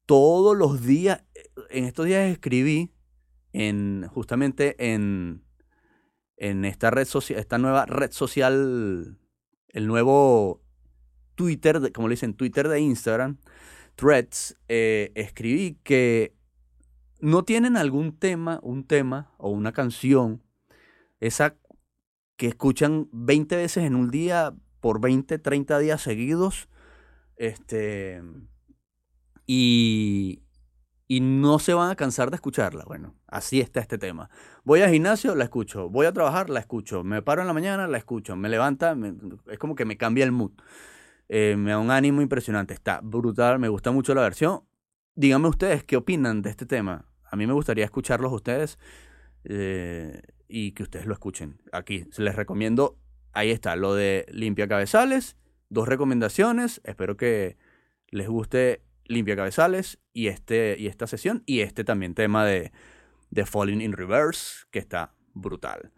todos 0.07 0.57
los 0.57 0.87
días. 0.87 1.25
En 1.71 1.85
estos 1.85 2.07
días 2.07 2.31
escribí 2.31 2.93
en 3.53 4.07
justamente 4.09 4.93
en, 4.93 5.45
en 6.37 6.65
esta 6.65 6.91
red 6.91 7.05
social, 7.07 7.39
esta 7.39 7.59
nueva 7.59 7.87
red 7.87 8.13
social, 8.13 9.19
el 9.69 9.87
nuevo 9.87 10.63
Twitter, 11.35 11.81
de- 11.81 11.93
como 11.93 12.09
le 12.09 12.13
dicen, 12.15 12.35
Twitter 12.35 12.69
de 12.69 12.81
Instagram, 12.81 13.39
Threads, 13.97 14.57
eh, 14.69 15.13
escribí 15.15 15.79
que 15.83 16.35
no 17.21 17.45
tienen 17.45 17.77
algún 17.77 18.17
tema, 18.19 18.61
un 18.63 18.85
tema 18.87 19.33
o 19.39 19.51
una 19.51 19.73
canción, 19.73 20.43
esa 21.21 21.57
que 22.37 22.47
escuchan 22.47 23.09
20 23.13 23.57
veces 23.57 23.85
en 23.85 23.95
un 23.95 24.11
día 24.11 24.55
por 24.81 25.01
20, 25.01 25.39
30 25.39 25.79
días 25.79 26.01
seguidos, 26.01 26.69
este, 27.37 28.23
y, 29.47 30.43
y 31.07 31.21
no 31.21 31.59
se 31.59 31.75
van 31.75 31.91
a 31.91 31.97
cansar 31.97 32.31
de 32.31 32.37
escucharla. 32.37 32.85
Bueno, 32.87 33.15
así 33.31 33.61
está 33.61 33.81
este 33.81 33.99
tema. 33.99 34.31
Voy 34.64 34.83
al 34.83 34.90
gimnasio, 34.90 35.35
la 35.35 35.45
escucho. 35.45 35.88
Voy 35.88 36.07
a 36.07 36.12
trabajar, 36.12 36.51
la 36.51 36.61
escucho. 36.61 37.03
Me 37.05 37.23
paro 37.23 37.40
en 37.40 37.47
la 37.47 37.55
mañana, 37.55 37.87
la 37.87 37.99
escucho. 37.99 38.37
Me 38.37 38.49
levanta, 38.49 38.97
es 39.51 39.59
como 39.59 39.75
que 39.75 39.85
me 39.85 39.97
cambia 39.97 40.25
el 40.25 40.33
mood. 40.33 40.53
Eh, 41.29 41.55
me 41.57 41.71
da 41.71 41.79
un 41.79 41.90
ánimo 41.90 42.23
impresionante. 42.23 42.75
Está 42.75 43.01
brutal, 43.03 43.59
me 43.59 43.69
gusta 43.69 43.93
mucho 43.93 44.14
la 44.14 44.23
versión. 44.23 44.62
Díganme 45.14 45.49
ustedes 45.49 45.85
qué 45.85 45.97
opinan 45.97 46.43
de 46.43 46.51
este 46.51 46.66
tema. 46.66 47.07
A 47.31 47.37
mí 47.37 47.47
me 47.47 47.53
gustaría 47.53 47.85
escucharlos 47.85 48.33
ustedes 48.33 48.79
eh, 49.45 50.23
y 50.49 50.73
que 50.73 50.83
ustedes 50.83 51.07
lo 51.07 51.12
escuchen. 51.12 51.61
Aquí 51.73 52.07
les 52.19 52.35
recomiendo, 52.35 52.99
ahí 53.33 53.51
está, 53.51 53.77
lo 53.77 53.95
de 53.95 54.27
Limpia 54.31 54.66
Cabezales. 54.66 55.37
Dos 55.69 55.87
recomendaciones. 55.87 56.81
Espero 56.85 57.16
que 57.16 57.57
les 58.09 58.29
guste 58.29 58.83
Limpia 59.05 59.37
Cabezales 59.37 60.01
y, 60.12 60.27
este, 60.27 60.77
y 60.79 60.88
esta 60.88 61.07
sesión. 61.07 61.45
Y 61.47 61.61
este 61.61 61.85
también 61.85 62.14
tema 62.14 62.45
de, 62.45 62.73
de 63.31 63.47
Falling 63.47 63.81
in 63.81 63.93
Reverse, 63.93 64.66
que 64.71 64.79
está 64.79 65.14
brutal. 65.35 65.93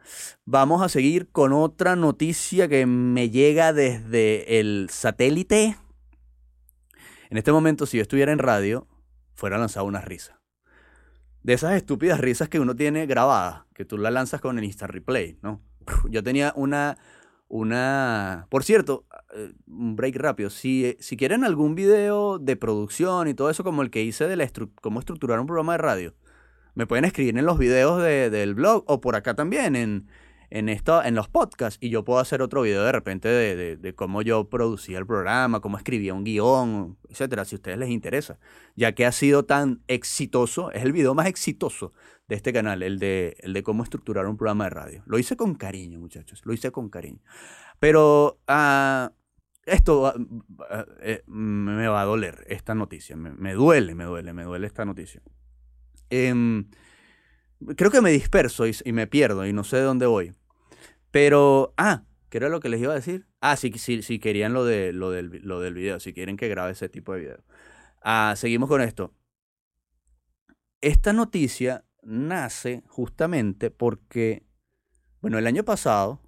Vamos 0.45 0.83
a 0.83 0.89
seguir 0.89 1.31
con 1.31 1.53
otra 1.53 1.97
noticia 1.97 2.69
que 2.69 2.87
me 2.87 3.31
llega 3.31 3.73
desde 3.73 4.61
el 4.61 4.89
satélite. 4.91 5.77
En 7.31 7.39
este 7.39 7.53
momento, 7.53 7.87
si 7.87 7.97
yo 7.97 8.03
estuviera 8.03 8.33
en 8.33 8.39
radio, 8.39 8.87
fuera 9.35 9.59
lanzada 9.59 9.85
una 9.85 10.03
risa. 10.03 10.41
De 11.43 11.55
esas 11.55 11.73
estúpidas 11.75 12.21
risas 12.21 12.49
que 12.49 12.61
uno 12.61 12.77
tiene 12.77 13.07
grabadas, 13.07 13.65
que 13.75 13.85
tú 13.85 13.99
la 13.99 14.11
lanzas 14.11 14.41
con 14.41 14.59
el 14.59 14.65
Insta 14.65 14.87
Replay, 14.87 15.39
¿no? 15.43 15.61
Yo 16.09 16.23
tenía 16.23 16.53
una, 16.55 16.99
una... 17.49 18.47
Por 18.49 18.63
cierto, 18.63 19.07
eh, 19.35 19.53
un 19.67 19.97
break 19.97 20.17
rápido. 20.17 20.51
Si, 20.51 20.97
si 21.01 21.17
quieren 21.17 21.43
algún 21.43 21.75
video 21.75 22.39
de 22.39 22.55
producción 22.57 23.27
y 23.27 23.35
todo 23.35 23.51
eso, 23.51 23.65
como 23.65 23.83
el 23.83 23.91
que 23.91 24.03
hice 24.03 24.29
de 24.29 24.37
la 24.37 24.49
cómo 24.81 25.01
estructurar 25.01 25.41
un 25.41 25.47
programa 25.47 25.73
de 25.73 25.79
radio, 25.79 26.15
me 26.75 26.87
pueden 26.87 27.05
escribir 27.05 27.37
en 27.39 27.45
los 27.47 27.59
videos 27.59 28.03
de- 28.03 28.31
del 28.31 28.55
blog 28.55 28.85
o 28.87 29.01
por 29.01 29.17
acá 29.17 29.35
también, 29.35 29.77
en, 29.77 30.09
en, 30.51 30.69
esto, 30.69 31.03
en 31.03 31.15
los 31.15 31.29
podcasts. 31.29 31.79
Y 31.81 31.91
yo 31.91 32.05
puedo 32.05 32.19
hacer 32.21 32.43
otro 32.43 32.63
video 32.63 32.83
de 32.85 32.93
repente 32.93 33.29
de, 33.29 33.77
de- 33.77 33.95
cómo 33.95 34.23
yo 34.23 34.49
producía 34.49 34.99
el 34.99 35.07
programa, 35.07 35.61
cómo 35.61 35.77
escribía 35.77 36.15
un 36.15 36.25
guion, 36.25 36.99
etcétera, 37.09 37.45
si 37.45 37.55
a 37.55 37.59
ustedes 37.59 37.79
les 37.79 37.91
interesa. 37.91 38.39
Ya 38.77 38.93
que 38.93 39.07
ha 39.07 39.13
sido 39.13 39.45
tan 39.45 39.83
exitoso, 39.89 40.71
es 40.73 40.83
el 40.83 40.93
video 40.93 41.15
más 41.15 41.27
exitoso 41.27 41.93
de 42.29 42.37
este 42.37 42.53
canal, 42.53 42.83
el 42.83 42.99
de, 42.99 43.37
el 43.41 43.53
de 43.53 43.63
cómo 43.63 43.83
estructurar 43.83 44.27
un 44.27 44.37
programa 44.37 44.65
de 44.65 44.71
radio. 44.71 45.03
Lo 45.07 45.19
hice 45.19 45.37
con 45.37 45.55
cariño, 45.55 45.99
muchachos, 45.99 46.41
lo 46.45 46.53
hice 46.53 46.71
con 46.71 46.89
cariño. 46.89 47.21
Pero 47.81 48.39
ah, 48.47 49.13
esto 49.67 50.07
ah, 50.07 50.15
ah, 50.71 50.87
eh, 51.01 51.23
me 51.27 51.89
va 51.89 52.01
a 52.03 52.05
doler, 52.05 52.45
esta 52.49 52.75
noticia. 52.75 53.17
Me, 53.17 53.33
me 53.33 53.55
duele, 53.55 53.95
me 53.95 54.05
duele, 54.05 54.33
me 54.33 54.45
duele 54.45 54.67
esta 54.67 54.85
noticia. 54.85 55.21
Em, 56.15 56.69
creo 57.75 57.91
que 57.91 58.03
me 58.03 58.11
disperso 58.11 58.67
y, 58.67 58.93
me 58.93 59.07
pierdo 59.07 59.47
y 59.47 59.55
no 59.55 59.65
sé 59.65 59.79
de 59.79 59.85
dónde 59.85 60.05
voy. 60.05 60.35
Pero, 61.11 61.73
ah, 61.79 62.05
¿qué 62.29 62.37
era 62.37 62.51
lo 62.51 62.61
que 62.61 62.69
les 62.69 62.83
iba 62.83 62.93
a 62.93 62.97
decir? 62.97 63.27
Ah, 63.41 63.57
sí, 63.57 63.73
sí, 63.79 64.03
sí 64.03 64.19
querían 64.19 64.53
lo, 64.53 64.67
de, 64.67 64.93
lo, 64.93 65.11
del, 65.11 65.41
lo 65.43 65.61
del 65.61 65.73
video, 65.73 66.01
si 66.01 66.13
quieren 66.13 66.37
que 66.37 66.49
grabe 66.49 66.73
ese 66.73 66.91
tipo 66.91 67.15
de 67.15 67.21
video. 67.21 67.45
Ah, 68.03 68.35
seguimos 68.37 68.69
con 68.69 68.83
esto. 68.83 69.15
Esta 70.83 71.15
noticia 71.15 71.87
nace 72.03 72.83
justamente 72.89 73.71
porque, 73.71 74.45
bueno, 75.23 75.39
el 75.39 75.47
año 75.47 75.65
pasado, 75.65 76.21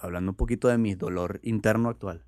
hablando 0.00 0.30
un 0.30 0.36
poquito 0.36 0.68
de 0.68 0.78
mi 0.78 0.94
dolor 0.94 1.40
interno 1.42 1.88
actual, 1.88 2.24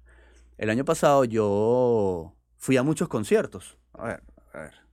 el 0.56 0.70
año 0.70 0.84
pasado 0.84 1.24
yo 1.24 2.34
fui 2.56 2.76
a 2.76 2.82
muchos 2.82 3.06
conciertos. 3.06 3.78
A 3.92 4.08
ver, 4.08 4.22
a 4.54 4.58
ver. 4.58 4.87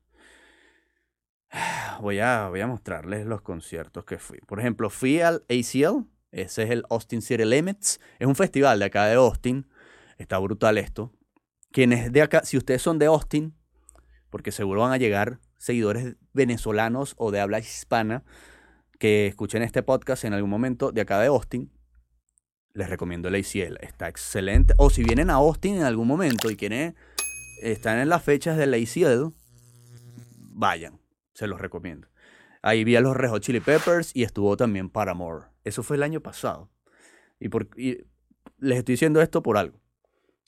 Voy 2.01 2.19
a, 2.19 2.49
voy 2.49 2.61
a 2.61 2.67
mostrarles 2.67 3.25
los 3.25 3.41
conciertos 3.41 4.05
que 4.05 4.17
fui. 4.17 4.39
Por 4.39 4.59
ejemplo, 4.59 4.89
fui 4.89 5.21
al 5.21 5.45
ACL, 5.49 6.05
ese 6.31 6.63
es 6.63 6.69
el 6.69 6.83
Austin 6.89 7.21
City 7.21 7.45
Limits, 7.45 7.99
es 8.19 8.27
un 8.27 8.35
festival 8.35 8.79
de 8.79 8.85
acá 8.85 9.05
de 9.05 9.15
Austin, 9.15 9.67
está 10.17 10.37
brutal 10.37 10.77
esto. 10.77 11.13
Quienes 11.71 12.11
de 12.11 12.21
acá, 12.21 12.43
si 12.43 12.57
ustedes 12.57 12.81
son 12.81 12.99
de 12.99 13.05
Austin, 13.05 13.55
porque 14.29 14.51
seguro 14.51 14.81
van 14.81 14.91
a 14.91 14.97
llegar 14.97 15.39
seguidores 15.57 16.15
venezolanos 16.33 17.15
o 17.17 17.31
de 17.31 17.39
habla 17.39 17.59
hispana 17.59 18.23
que 18.99 19.27
escuchen 19.27 19.61
este 19.61 19.83
podcast 19.83 20.25
en 20.25 20.33
algún 20.33 20.49
momento 20.49 20.91
de 20.91 21.01
acá 21.01 21.19
de 21.19 21.27
Austin, 21.27 21.71
les 22.73 22.89
recomiendo 22.89 23.29
el 23.29 23.35
ACL, 23.35 23.77
está 23.81 24.09
excelente. 24.09 24.73
O 24.77 24.89
si 24.89 25.03
vienen 25.03 25.29
a 25.29 25.35
Austin 25.35 25.77
en 25.77 25.83
algún 25.83 26.07
momento 26.07 26.51
y 26.51 26.57
quieren, 26.57 26.95
están 27.61 27.99
en 27.99 28.09
las 28.09 28.21
fechas 28.23 28.57
del 28.57 28.73
ACL, 28.73 29.33
vayan, 30.51 30.99
se 31.35 31.45
los 31.45 31.61
recomiendo. 31.61 32.07
Ahí 32.63 32.83
vi 32.83 32.95
a 32.95 33.01
los 33.01 33.15
Red 33.15 33.29
Hot 33.29 33.43
Chili 33.43 33.59
Peppers 33.59 34.15
y 34.15 34.23
estuvo 34.23 34.57
también 34.57 34.89
Paramore. 34.89 35.45
Eso 35.63 35.83
fue 35.83 35.97
el 35.97 36.03
año 36.03 36.21
pasado. 36.21 36.71
Y, 37.39 37.49
por, 37.49 37.69
y 37.77 38.05
les 38.57 38.79
estoy 38.79 38.93
diciendo 38.93 39.21
esto 39.21 39.43
por 39.43 39.57
algo. 39.57 39.79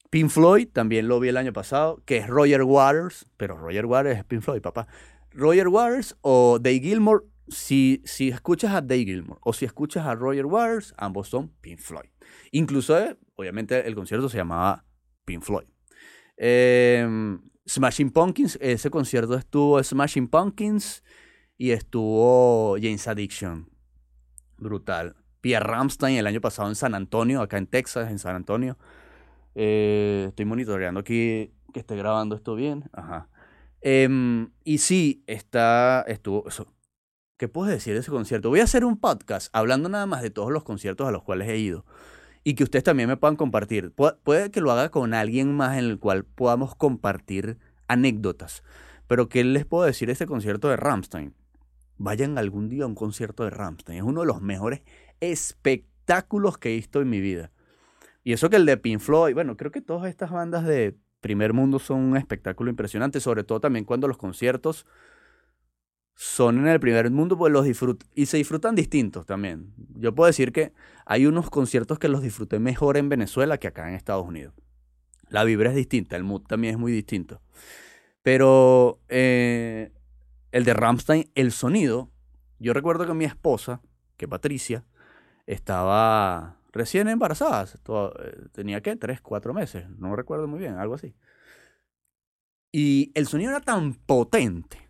Pink 0.10 0.30
Floyd 0.30 0.70
también 0.72 1.08
lo 1.08 1.20
vi 1.20 1.28
el 1.28 1.38
año 1.38 1.54
pasado, 1.54 2.02
que 2.06 2.18
es 2.18 2.28
Roger 2.28 2.64
Waters, 2.64 3.28
pero 3.36 3.58
Roger 3.58 3.86
Waters 3.86 4.18
es 4.18 4.24
Pink 4.24 4.42
Floyd, 4.42 4.62
papá. 4.62 4.88
Roger 5.32 5.68
Waters 5.68 6.18
o 6.22 6.58
Dave 6.60 6.80
Gilmore, 6.80 7.26
si, 7.50 8.02
si 8.06 8.30
escuchas 8.30 8.74
a 8.74 8.82
Dave 8.82 9.04
Gilmore 9.04 9.40
o 9.44 9.54
si 9.54 9.66
escuchas 9.66 10.06
a 10.08 10.16
Roger 10.16 10.46
Waters, 10.46 10.94
ambos 10.98 11.28
son 11.28 11.50
Pink 11.62 11.80
Floyd. 11.80 12.10
Incluso, 12.52 12.98
eh, 12.98 13.18
obviamente, 13.36 13.86
el 13.86 13.94
concierto 13.94 14.30
se 14.30 14.38
llamaba 14.38 14.86
Pink 15.26 15.44
Floyd. 15.44 15.68
Em, 16.38 17.42
Smashing 17.68 18.12
Pumpkins, 18.12 18.58
ese 18.62 18.90
concierto 18.90 19.36
estuvo 19.36 19.84
Smashing 19.84 20.28
Pumpkins 20.28 21.04
y 21.58 21.72
estuvo 21.72 22.78
James 22.82 23.08
Addiction. 23.08 23.70
Brutal. 24.58 25.16
Pierre 25.42 25.66
Ramstein 25.66 26.18
el 26.18 26.28
año 26.28 26.42
pasado 26.42 26.70
en 26.70 26.76
San 26.76 26.96
Antonio, 26.96 27.42
acá 27.42 27.58
en 27.58 27.68
Texas, 27.68 28.10
en 28.10 28.20
San 28.20 28.36
Antonio. 28.36 28.78
Eh, 29.56 30.26
estoy 30.30 30.46
monitoreando 30.46 31.00
aquí 31.02 31.52
que 31.74 31.80
esté 31.80 31.96
grabando 31.96 32.36
esto 32.36 32.56
bien. 32.56 32.90
Ajá. 32.94 33.30
Em, 33.82 34.50
y 34.64 34.80
sí, 34.80 35.24
está, 35.28 36.04
estuvo, 36.08 36.48
eso. 36.48 36.74
¿Qué 37.38 37.48
puedes 37.48 37.74
decir 37.74 37.94
de 37.94 38.00
ese 38.00 38.10
concierto? 38.10 38.50
Voy 38.50 38.62
a 38.62 38.64
hacer 38.64 38.84
un 38.84 38.98
podcast 38.98 39.50
hablando 39.54 39.90
nada 39.90 40.08
más 40.08 40.24
de 40.24 40.32
todos 40.32 40.52
los 40.52 40.64
conciertos 40.64 41.08
a 41.08 41.12
los 41.12 41.24
cuales 41.24 41.48
he 41.50 41.58
ido 41.58 41.86
y 42.48 42.56
que 42.56 42.64
ustedes 42.64 42.86
también 42.86 43.10
me 43.10 43.18
puedan 43.18 43.36
compartir. 43.36 43.92
puede 44.24 44.52
que 44.52 44.62
lo 44.62 44.72
haga 44.72 44.88
con 44.88 45.14
alguien 45.14 45.54
más 45.54 45.78
en 45.78 45.84
el 45.84 46.00
cual 46.00 46.24
podamos 46.24 46.76
compartir 46.76 47.58
anécdotas. 47.90 48.64
Pero 49.06 49.28
¿qué 49.28 49.44
les 49.44 49.66
puedo 49.66 49.84
decir 49.84 50.06
de 50.06 50.14
este 50.14 50.28
concierto 50.28 50.70
de 50.70 50.78
Ramstein? 50.78 51.34
Vayan 51.98 52.38
algún 52.38 52.70
día 52.70 52.86
a 52.86 52.88
un 52.88 52.96
concierto 52.96 53.44
de 53.44 53.50
Ramstein. 53.50 53.98
Es 53.98 54.06
uno 54.06 54.22
de 54.22 54.28
los 54.28 54.42
mejores 54.42 54.82
espectáculos 55.20 56.58
que 56.58 56.72
he 56.72 56.76
visto 56.76 57.02
en 57.02 57.10
mi 57.10 57.20
vida. 57.20 57.52
Y 58.24 58.32
eso 58.32 58.50
que 58.50 58.56
el 58.56 58.66
de 58.66 58.78
Pink 58.78 59.02
Floyd, 59.02 59.34
bueno, 59.34 59.58
creo 59.58 59.72
que 59.72 59.82
todas 59.82 60.10
estas 60.10 60.32
bandas 60.32 60.64
de 60.64 60.96
primer 61.20 61.52
mundo 61.52 61.80
son 61.80 62.00
un 62.00 62.16
espectáculo 62.16 62.70
impresionante, 62.70 63.20
sobre 63.20 63.44
todo 63.44 63.60
también 63.60 63.84
cuando 63.84 64.08
los 64.08 64.18
conciertos 64.18 64.86
son 66.20 66.58
en 66.58 66.68
el 66.68 66.80
primer 66.80 67.12
mundo, 67.12 67.38
pues 67.38 67.54
los 67.54 67.68
y 68.16 68.26
se 68.26 68.38
disfrutan 68.38 68.74
distintos 68.74 69.28
también. 69.28 69.72
Yo 69.94 70.16
puedo 70.16 70.26
decir 70.26 70.52
que 70.52 70.74
hay 71.06 71.28
unos 71.28 71.52
conciertos 71.52 72.00
que 72.00 72.10
los 72.10 72.24
disfruté 72.24 72.58
mejor 72.58 72.98
en 72.98 73.08
Venezuela 73.08 73.60
que 73.60 73.68
acá 73.68 73.88
en 73.88 73.94
Estados 73.94 74.26
Unidos. 74.26 74.56
La 75.30 75.44
vibra 75.44 75.70
es 75.70 75.76
distinta, 75.76 76.16
el 76.16 76.24
mood 76.24 76.42
también 76.42 76.74
es 76.74 76.80
muy 76.80 76.92
distinto. 76.92 77.40
Pero 78.24 79.00
eh, 79.10 79.92
el 80.52 80.64
de 80.64 80.74
Ramstein, 80.74 81.30
el 81.36 81.52
sonido, 81.52 82.10
yo 82.58 82.74
recuerdo 82.74 83.06
que 83.06 83.14
mi 83.14 83.26
esposa, 83.26 83.82
que 84.18 84.28
Patricia, 84.28 84.86
estaba 85.46 86.58
recién 86.72 87.10
embarazada, 87.10 87.66
eh, 87.66 88.38
tenía 88.54 88.82
que 88.82 88.96
tres, 88.96 89.22
cuatro 89.22 89.54
meses, 89.54 89.88
no 90.00 90.16
recuerdo 90.16 90.48
muy 90.48 90.58
bien, 90.58 90.78
algo 90.80 90.96
así. 90.96 91.14
Y 92.72 93.12
el 93.14 93.28
sonido 93.28 93.52
era 93.52 93.62
tan 93.62 93.94
potente 93.94 94.87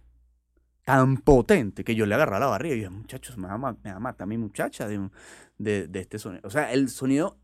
tan 0.87 1.17
potente 1.17 1.83
que 1.83 1.95
yo 1.95 2.05
le 2.05 2.15
agarré 2.15 2.39
la 2.39 2.45
barriga 2.45 2.73
y 2.73 2.77
dije, 2.77 2.89
muchachos, 2.89 3.37
me 3.37 3.49
va, 3.49 3.55
a 3.55 3.99
matar 3.99 4.25
mi 4.25 4.37
muchacha 4.37 4.87
de, 4.87 5.09
de, 5.57 5.99
este 5.99 6.17
sonido. 6.17 6.47
O 6.47 6.49
sea, 6.49 6.71
el 6.71 6.87
sonido 6.87 7.37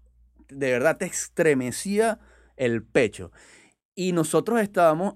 de 0.48 0.72
verdad 0.72 0.96
te 0.96 1.08
estremecía 1.08 2.22
el 2.56 2.86
pecho. 2.86 3.34
Y 3.96 4.14
nosotros 4.14 4.62
estábamos 4.62 5.16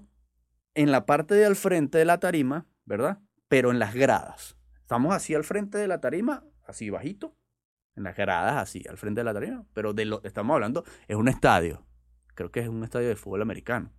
en 0.74 0.90
la 0.90 1.06
parte 1.06 1.36
de 1.36 1.46
al 1.46 1.56
frente 1.56 1.96
de 1.96 2.04
la 2.04 2.20
tarima, 2.20 2.66
¿verdad? 2.84 3.18
Pero 3.48 3.70
en 3.70 3.78
las 3.78 3.94
gradas. 3.94 4.58
Estamos 4.82 5.14
así 5.14 5.34
al 5.34 5.44
frente 5.44 5.78
de 5.78 5.88
la 5.88 6.02
tarima, 6.02 6.44
así 6.66 6.90
bajito, 6.90 7.34
en 7.96 8.02
las 8.02 8.14
gradas 8.14 8.58
así, 8.58 8.84
al 8.90 8.98
frente 8.98 9.22
de 9.22 9.24
la 9.24 9.32
tarima. 9.32 9.64
Pero 9.72 9.94
de 9.94 10.04
lo 10.04 10.22
estamos 10.22 10.52
hablando, 10.52 10.84
es 11.06 11.16
un 11.16 11.28
estadio. 11.28 11.86
Creo 12.34 12.50
que 12.50 12.60
es 12.60 12.68
un 12.68 12.84
estadio 12.84 13.08
de 13.08 13.16
fútbol 13.16 13.40
americano. 13.40 13.90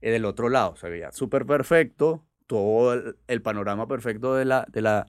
Y 0.00 0.08
del 0.08 0.24
otro 0.24 0.48
lado 0.48 0.74
se 0.76 0.88
veía 0.88 1.12
súper 1.12 1.44
perfecto, 1.44 2.26
todo 2.46 3.14
el, 3.26 3.42
panorama 3.42 3.86
perfecto 3.86 4.34
de 4.34 4.44
la, 4.44 4.66
de, 4.70 4.82
la, 4.82 5.06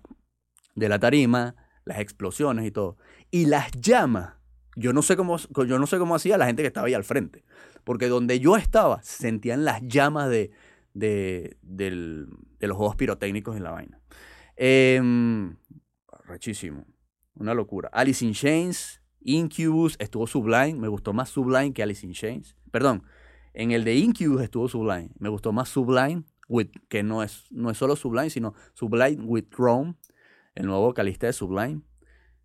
de 0.75 0.89
la 0.89 0.99
tarima, 0.99 1.55
las 1.85 1.99
explosiones 1.99 2.65
y 2.65 2.71
todo. 2.71 2.97
Y 3.31 3.45
las 3.45 3.71
llamas, 3.71 4.33
yo 4.75 4.93
no 4.93 5.01
sé 5.01 5.15
cómo, 5.15 5.37
yo 5.37 5.79
no 5.79 5.87
sé 5.87 5.97
cómo 5.97 6.15
hacía 6.15 6.37
la 6.37 6.45
gente 6.45 6.63
que 6.63 6.67
estaba 6.67 6.87
ahí 6.87 6.93
al 6.93 7.03
frente, 7.03 7.43
porque 7.83 8.07
donde 8.07 8.39
yo 8.39 8.57
estaba 8.57 9.01
se 9.03 9.21
sentían 9.21 9.65
las 9.65 9.81
llamas 9.81 10.29
de, 10.29 10.51
de, 10.93 11.57
los 12.59 12.77
juegos 12.77 12.95
pirotécnicos 12.95 13.55
en 13.55 13.63
la 13.63 13.71
vaina. 13.71 13.99
Eh, 14.55 15.01
rechísimo, 16.25 16.85
una 17.35 17.53
locura. 17.53 17.89
Alice 17.93 18.25
in 18.25 18.33
Chains, 18.33 19.01
Incubus, 19.21 19.95
estuvo 19.99 20.25
Sublime, 20.25 20.75
me 20.75 20.87
gustó 20.87 21.13
más 21.13 21.29
Sublime 21.29 21.73
que 21.73 21.83
Alice 21.83 22.05
in 22.05 22.13
Chains. 22.13 22.55
Perdón, 22.71 23.03
en 23.53 23.71
el 23.71 23.83
de 23.83 23.95
Incubus 23.95 24.41
estuvo 24.41 24.67
Sublime, 24.67 25.09
me 25.19 25.29
gustó 25.29 25.51
más 25.51 25.69
Sublime 25.69 26.23
que 26.89 27.03
no 27.03 27.23
es, 27.23 27.45
no 27.51 27.69
es 27.69 27.77
solo 27.77 27.95
Sublime, 27.95 28.29
sino 28.29 28.53
Sublime 28.73 29.23
with 29.23 29.45
Rome, 29.51 29.95
el 30.55 30.65
nuevo 30.65 30.81
vocalista 30.81 31.27
de 31.27 31.33
Sublime. 31.33 31.81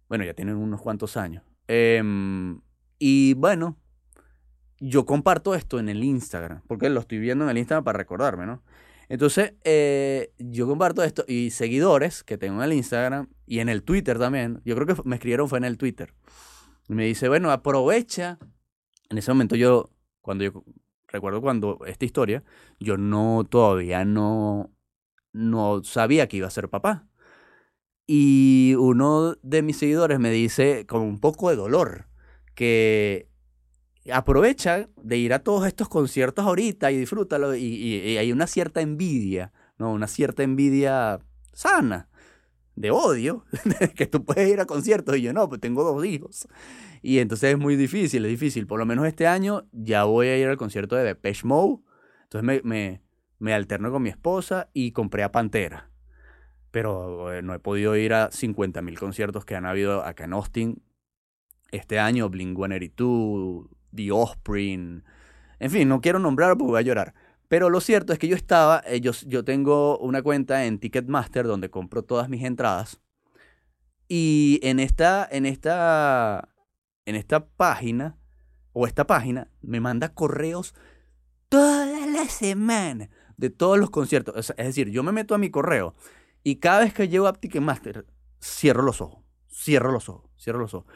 Bueno, 0.08 0.24
ya 0.24 0.34
tienen 0.34 0.56
unos 0.56 0.80
cuantos 0.80 1.16
años. 1.16 1.42
Em, 1.68 2.60
y 2.98 3.34
bueno, 3.34 3.78
yo 4.78 5.06
comparto 5.06 5.54
esto 5.54 5.78
en 5.78 5.88
el 5.88 6.02
Instagram, 6.02 6.62
porque 6.66 6.90
lo 6.90 7.00
estoy 7.00 7.18
viendo 7.18 7.44
en 7.44 7.50
el 7.50 7.58
Instagram 7.58 7.84
para 7.84 7.98
recordarme, 7.98 8.46
¿no? 8.46 8.62
Entonces, 9.08 9.54
eh, 9.64 10.32
yo 10.38 10.66
comparto 10.66 11.02
esto 11.02 11.24
y 11.28 11.50
seguidores 11.50 12.24
que 12.24 12.38
tengo 12.38 12.62
en 12.62 12.70
el 12.70 12.72
Instagram 12.72 13.28
y 13.46 13.58
en 13.58 13.68
el 13.68 13.82
Twitter 13.82 14.18
también. 14.18 14.62
Yo 14.64 14.74
creo 14.74 14.86
que 14.86 15.02
me 15.04 15.16
escribieron 15.16 15.48
fue 15.48 15.58
en 15.58 15.64
el 15.64 15.76
Twitter. 15.76 16.14
Me 16.88 17.04
dice, 17.04 17.28
bueno, 17.28 17.50
aprovecha. 17.50 18.38
En 19.10 19.18
ese 19.18 19.30
momento 19.30 19.54
yo, 19.54 19.90
cuando 20.22 20.44
yo 20.44 20.64
recuerdo 21.12 21.40
cuando 21.40 21.78
esta 21.86 22.04
historia, 22.04 22.42
yo 22.80 22.96
no, 22.96 23.44
todavía 23.48 24.04
no, 24.04 24.70
no 25.32 25.84
sabía 25.84 26.28
que 26.28 26.38
iba 26.38 26.46
a 26.46 26.50
ser 26.50 26.68
papá. 26.68 27.06
Y 28.06 28.74
uno 28.78 29.36
de 29.42 29.62
mis 29.62 29.78
seguidores 29.78 30.18
me 30.18 30.30
dice, 30.30 30.86
con 30.86 31.02
un 31.02 31.20
poco 31.20 31.50
de 31.50 31.56
dolor, 31.56 32.08
que 32.54 33.28
aprovecha 34.12 34.88
de 35.00 35.16
ir 35.18 35.32
a 35.32 35.40
todos 35.40 35.66
estos 35.66 35.88
conciertos 35.88 36.44
ahorita 36.44 36.90
y 36.90 36.98
disfrútalo. 36.98 37.54
Y, 37.54 37.62
y 37.62 38.16
hay 38.18 38.32
una 38.32 38.46
cierta 38.46 38.80
envidia, 38.80 39.52
¿no? 39.78 39.92
Una 39.92 40.08
cierta 40.08 40.42
envidia 40.42 41.20
sana, 41.52 42.08
de 42.76 42.90
odio, 42.90 43.44
que 43.96 44.06
tú 44.06 44.24
puedes 44.24 44.48
ir 44.48 44.60
a 44.60 44.66
conciertos 44.66 45.16
y 45.16 45.22
yo 45.22 45.32
no, 45.32 45.48
pues 45.48 45.60
tengo 45.60 45.84
dos 45.84 46.04
hijos. 46.04 46.48
Y 47.02 47.18
entonces 47.18 47.52
es 47.52 47.58
muy 47.58 47.76
difícil, 47.76 48.24
es 48.24 48.30
difícil. 48.30 48.66
Por 48.66 48.78
lo 48.78 48.86
menos 48.86 49.06
este 49.06 49.26
año 49.26 49.66
ya 49.72 50.04
voy 50.04 50.28
a 50.28 50.38
ir 50.38 50.48
al 50.48 50.56
concierto 50.56 50.96
de 50.96 51.04
Depeche 51.04 51.46
Mode. 51.46 51.82
Entonces 52.24 52.44
me, 52.44 52.60
me, 52.62 53.02
me 53.38 53.54
alterno 53.54 53.90
con 53.90 54.02
mi 54.02 54.08
esposa 54.08 54.68
y 54.72 54.92
compré 54.92 55.24
a 55.24 55.32
Pantera. 55.32 55.90
Pero 56.70 57.32
eh, 57.32 57.42
no 57.42 57.54
he 57.54 57.58
podido 57.58 57.96
ir 57.96 58.14
a 58.14 58.30
50.000 58.30 58.98
conciertos 58.98 59.44
que 59.44 59.56
han 59.56 59.66
habido 59.66 60.04
acá 60.04 60.24
en 60.24 60.32
Austin 60.32 60.82
este 61.72 61.98
año. 61.98 62.30
Blink-182, 62.30 63.68
The 63.94 64.12
Offspring. 64.12 65.04
En 65.58 65.70
fin, 65.70 65.88
no 65.88 66.00
quiero 66.00 66.18
nombrar 66.18 66.56
porque 66.56 66.70
voy 66.70 66.78
a 66.78 66.82
llorar. 66.82 67.14
Pero 67.52 67.68
lo 67.68 67.82
cierto 67.82 68.14
es 68.14 68.18
que 68.18 68.28
yo 68.28 68.34
estaba, 68.34 68.82
eh, 68.86 69.02
yo, 69.02 69.44
tengo 69.44 69.98
una 69.98 70.22
cuenta 70.22 70.64
en 70.64 70.78
Ticketmaster 70.78 71.46
donde 71.46 71.68
compro 71.68 72.02
todas 72.02 72.30
mis 72.30 72.44
entradas. 72.44 72.98
Y 74.08 74.58
en 74.62 74.80
esta, 74.80 75.28
en 75.30 75.44
esta 75.44 76.48
en 77.04 77.14
esta 77.14 77.44
página, 77.44 78.16
o 78.72 78.86
esta 78.86 79.06
página, 79.06 79.50
me 79.60 79.80
manda 79.80 80.14
correos 80.14 80.74
toda 81.50 82.06
la 82.06 82.24
semana 82.24 83.10
de 83.36 83.50
todos 83.50 83.78
los 83.78 83.90
conciertos. 83.90 84.54
Es 84.56 84.66
decir, 84.68 84.88
yo 84.88 85.02
me 85.02 85.12
meto 85.12 85.34
a 85.34 85.38
mi 85.38 85.50
correo 85.50 85.94
y 86.42 86.56
cada 86.56 86.80
vez 86.80 86.94
que 86.94 87.08
llego 87.08 87.26
a 87.26 87.34
Ticketmaster, 87.34 88.06
cierro 88.40 88.82
los 88.82 89.02
ojos, 89.02 89.26
cierro 89.50 89.92
los 89.92 90.08
ojos, 90.08 90.30
cierro 90.38 90.60
los 90.60 90.72
ojos. 90.72 90.90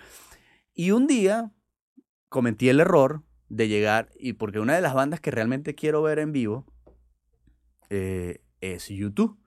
Y 0.73 0.93
un 0.93 1.07
día 1.07 1.53
cometí 2.31 2.71
el 2.71 2.81
error 2.81 3.26
de 3.49 3.69
llegar, 3.69 4.11
y 4.19 4.35
porque 4.35 4.61
una 4.61 4.75
de 4.75 4.81
las 4.81 4.95
bandas 4.95 5.21
que 5.21 5.31
realmente 5.31 5.75
quiero 5.75 6.03
ver 6.03 6.19
en 6.19 6.33
vivo 6.33 6.67
eh, 7.91 8.41
es 8.61 8.89
YouTube. 8.89 9.39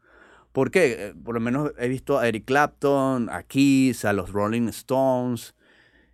¿Por 0.52 0.72
qué? 0.72 1.08
Eh, 1.08 1.14
por 1.24 1.36
lo 1.36 1.42
menos 1.42 1.72
he 1.78 1.88
visto 1.88 2.18
a 2.18 2.28
Eric 2.28 2.46
Clapton, 2.46 3.30
a 3.30 3.44
Kiss, 3.44 4.06
a 4.06 4.14
los 4.14 4.32
Rolling 4.32 4.68
Stones, 4.70 5.56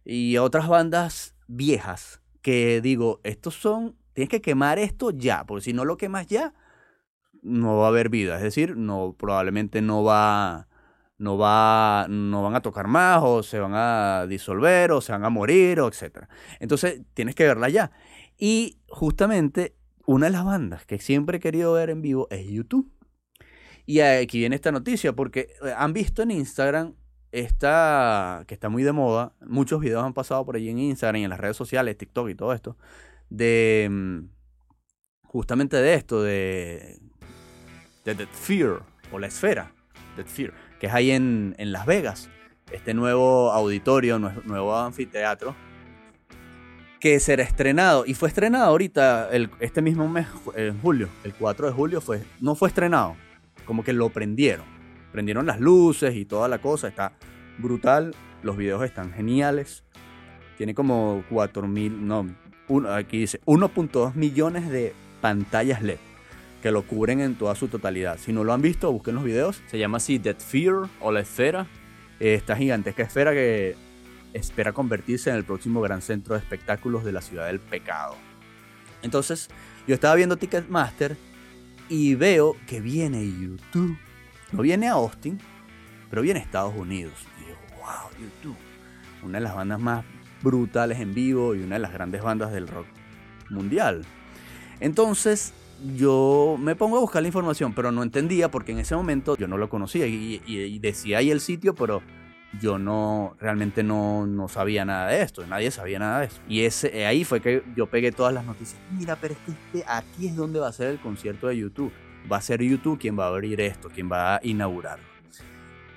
y 0.04 0.38
otras 0.38 0.68
bandas 0.68 1.36
viejas 1.48 2.22
que 2.42 2.80
digo, 2.82 3.22
estos 3.24 3.56
son, 3.56 3.96
tienes 4.14 4.30
que 4.30 4.42
quemar 4.42 4.78
esto 4.78 5.10
ya, 5.10 5.46
porque 5.46 5.64
si 5.64 5.74
no 5.74 5.84
lo 5.84 5.98
quemas 5.98 6.28
ya, 6.28 6.54
no 7.42 7.78
va 7.78 7.86
a 7.86 7.90
haber 7.90 8.10
vida, 8.10 8.36
es 8.36 8.44
decir, 8.44 8.78
no 8.78 9.16
probablemente 9.18 9.82
no 9.82 10.04
va 10.04 10.68
no 11.18 11.38
va 11.38 12.08
no 12.10 12.44
van 12.44 12.56
a 12.56 12.62
tocar 12.62 12.88
más 12.88 13.22
o 13.24 13.42
se 13.42 13.60
van 13.60 13.74
a 13.74 14.26
disolver 14.28 14.92
o 14.92 15.02
se 15.02 15.12
van 15.12 15.26
a 15.26 15.30
morir 15.30 15.80
o 15.80 15.88
etcétera. 15.88 16.30
Entonces, 16.60 17.02
tienes 17.14 17.36
que 17.36 17.46
verla 17.46 17.70
ya. 17.70 17.92
Y 18.38 18.80
justamente 18.88 19.76
una 20.06 20.28
de 20.28 20.32
las 20.32 20.46
bandas 20.46 20.86
que 20.86 21.00
siempre 21.00 21.38
he 21.38 21.40
querido 21.40 21.74
ver 21.74 21.90
en 21.90 22.02
vivo 22.02 22.28
es 22.30 22.48
YouTube. 22.48 22.92
Y 23.86 24.00
aquí 24.00 24.40
viene 24.40 24.56
esta 24.56 24.72
noticia 24.72 25.14
porque 25.14 25.54
eh, 25.64 25.74
han 25.78 25.94
visto 25.94 26.22
en 26.22 26.32
Instagram 26.32 26.96
esta, 27.32 28.44
que 28.48 28.54
está 28.54 28.70
muy 28.70 28.84
de 28.84 28.94
moda, 28.94 29.34
muchos 29.46 29.82
videos 29.82 30.04
han 30.04 30.14
pasado 30.14 30.46
por 30.46 30.56
allí 30.56 30.70
en 30.70 30.80
Instagram 30.80 31.22
y 31.22 31.24
en 31.26 31.30
las 31.30 31.40
redes 31.40 31.58
sociales, 31.58 31.98
TikTok 31.98 32.30
y 32.30 32.36
todo 32.36 32.54
esto, 32.54 32.78
de 33.30 33.88
mm, 33.92 34.20
justamente 35.24 35.76
de 35.78 35.94
esto, 35.96 36.24
de, 36.24 37.00
de 38.06 38.16
The 38.16 38.26
Fear, 38.28 38.84
o 39.12 39.20
la 39.20 39.28
esfera, 39.28 39.74
The 40.16 40.24
Fear, 40.24 40.54
que 40.80 40.88
es 40.88 40.94
ahí 40.94 41.12
en, 41.12 41.56
en 41.58 41.72
Las 41.72 41.86
Vegas, 41.86 42.30
este 42.72 42.94
nuevo 42.94 43.52
auditorio, 43.52 44.20
nuevo 44.20 44.76
anfiteatro, 44.76 45.56
que 47.00 47.20
será 47.20 47.44
estrenado, 47.44 48.06
y 48.06 48.14
fue 48.14 48.30
estrenado 48.30 48.66
ahorita, 48.66 49.30
el, 49.32 49.50
este 49.60 49.82
mismo 49.82 50.08
mes, 50.08 50.28
en 50.56 50.80
julio, 50.82 51.10
el 51.24 51.34
4 51.34 51.68
de 51.68 51.74
julio, 51.74 52.02
fue, 52.02 52.24
no 52.40 52.56
fue 52.56 52.70
estrenado, 52.70 53.16
como 53.66 53.84
que 53.84 53.94
lo 53.94 54.10
prendieron 54.10 54.76
prendieron 55.16 55.46
las 55.46 55.62
luces 55.62 56.14
y 56.14 56.26
toda 56.26 56.50
la 56.50 56.58
cosa. 56.58 56.90
Está 56.90 57.14
brutal. 57.58 58.14
Los 58.44 58.58
videos 58.58 58.84
están 58.84 59.14
geniales. 59.14 59.86
Tiene 60.58 60.76
como 60.76 61.24
4000, 61.30 62.06
no, 62.06 62.28
aquí 62.90 63.20
dice 63.20 63.40
1.2 63.46 64.14
millones 64.14 64.70
de 64.70 64.94
pantallas 65.22 65.82
LED 65.82 66.00
que 66.66 66.72
lo 66.72 66.82
cubren 66.82 67.22
en 67.22 67.36
toda 67.36 67.54
su 67.54 67.68
totalidad. 67.68 68.18
Si 68.18 68.34
no 68.34 68.44
lo 68.44 68.52
han 68.52 68.64
visto, 68.64 68.92
busquen 68.92 69.14
los 69.14 69.24
videos. 69.24 69.62
Se 69.68 69.78
llama 69.78 69.98
así 69.98 70.18
Dead 70.18 70.36
Fear 70.36 70.90
o 71.00 71.12
la 71.12 71.20
esfera. 71.20 71.68
Esta 72.20 72.56
gigantesca 72.56 73.04
esfera 73.04 73.34
que 73.34 73.76
espera 74.34 74.74
convertirse 74.74 75.30
en 75.30 75.36
el 75.36 75.44
próximo 75.44 75.80
gran 75.82 76.02
centro 76.02 76.34
de 76.34 76.40
espectáculos 76.40 77.04
de 77.04 77.12
la 77.12 77.22
ciudad 77.22 77.46
del 77.46 77.60
pecado. 77.60 78.16
Entonces, 79.04 79.50
yo 79.88 79.94
estaba 79.94 80.16
viendo 80.16 80.38
Ticketmaster 80.38 81.16
y 81.88 82.16
veo 82.16 82.58
que 82.66 82.82
viene 82.82 83.24
YouTube 83.24 83.96
no 84.52 84.64
viene 84.64 84.88
a 84.88 84.94
Austin, 84.94 85.40
pero 86.10 86.24
viene 86.24 86.40
a 86.40 86.44
Estados 86.44 86.74
Unidos. 86.76 87.14
Y 87.38 87.46
digo, 87.46 87.60
wow, 87.76 88.10
YouTube. 88.20 88.58
Una 89.22 89.38
de 89.38 89.44
las 89.44 89.54
bandas 89.54 89.80
más 89.80 90.04
brutales 90.42 91.00
en 91.00 91.14
vivo 91.14 91.54
y 91.54 91.60
una 91.62 91.76
de 91.76 91.82
las 91.82 91.94
grandes 91.94 92.24
bandas 92.24 92.52
del 92.52 92.68
rock 92.68 92.88
mundial. 93.52 94.04
Entonces 94.80 95.54
yo 95.96 96.58
me 96.60 96.76
pongo 96.76 96.98
a 96.98 97.02
buscar 97.02 97.22
la 97.22 97.28
información, 97.28 97.74
pero 97.74 97.92
no 97.92 98.04
entendía 98.04 98.50
porque 98.50 98.72
en 98.72 98.80
ese 98.80 98.96
momento 98.96 99.38
yo 99.38 99.48
no 99.48 99.58
lo 99.58 99.70
conocía 99.70 100.08
y, 100.08 100.80
decía 100.80 101.20
ahí 101.20 101.32
el 101.32 101.42
sitio, 101.42 101.76
pero 101.76 102.02
yo 102.62 102.78
no 102.78 103.36
realmente 103.40 103.84
no, 103.84 104.26
no, 104.26 104.48
sabía 104.48 104.86
nada 104.86 105.08
de 105.08 105.22
esto, 105.22 105.46
nadie 105.46 105.72
sabía 105.72 106.00
nada 106.00 106.22
de 106.22 106.28
eso. 106.28 106.42
Y 106.48 106.62
ese, 106.62 107.06
ahí 107.06 107.24
fue 107.24 107.42
que 107.42 107.64
yo 107.76 107.88
pegué 107.88 108.12
todas 108.12 108.34
las 108.34 108.46
noticias. 108.46 108.80
Mira, 108.98 109.18
pero 109.20 109.34
es 109.34 109.40
que 109.40 109.52
este, 109.52 109.92
aquí 109.92 110.28
es 110.28 110.36
donde 110.36 110.60
va 110.60 110.70
a 110.70 110.74
ser 110.74 110.88
el 110.88 111.00
concierto 111.00 111.48
de 111.48 111.58
YouTube 111.58 111.92
va 112.32 112.38
a 112.38 112.42
ser 112.42 112.62
YouTube 112.62 113.00
quien 113.00 113.18
va 113.18 113.26
a 113.26 113.28
abrir 113.28 113.60
esto, 113.62 113.90
quien 113.90 114.12
va 114.12 114.36
a 114.36 114.40
inaugurar. 114.44 115.00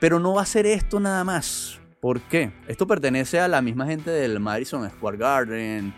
Pero 0.01 0.19
no 0.21 0.35
va 0.35 0.43
a 0.43 0.47
ser 0.47 0.67
esto 0.67 1.01
nada 1.01 1.25
más. 1.25 1.81
¿Por 2.01 2.21
qué? 2.23 2.53
Esto 2.69 2.87
pertenece 2.87 3.41
a 3.41 3.49
la 3.49 3.61
misma 3.61 3.87
gente 3.87 4.11
del 4.11 4.39
Madison 4.39 4.89
Square 4.89 5.17
Garden. 5.17 5.93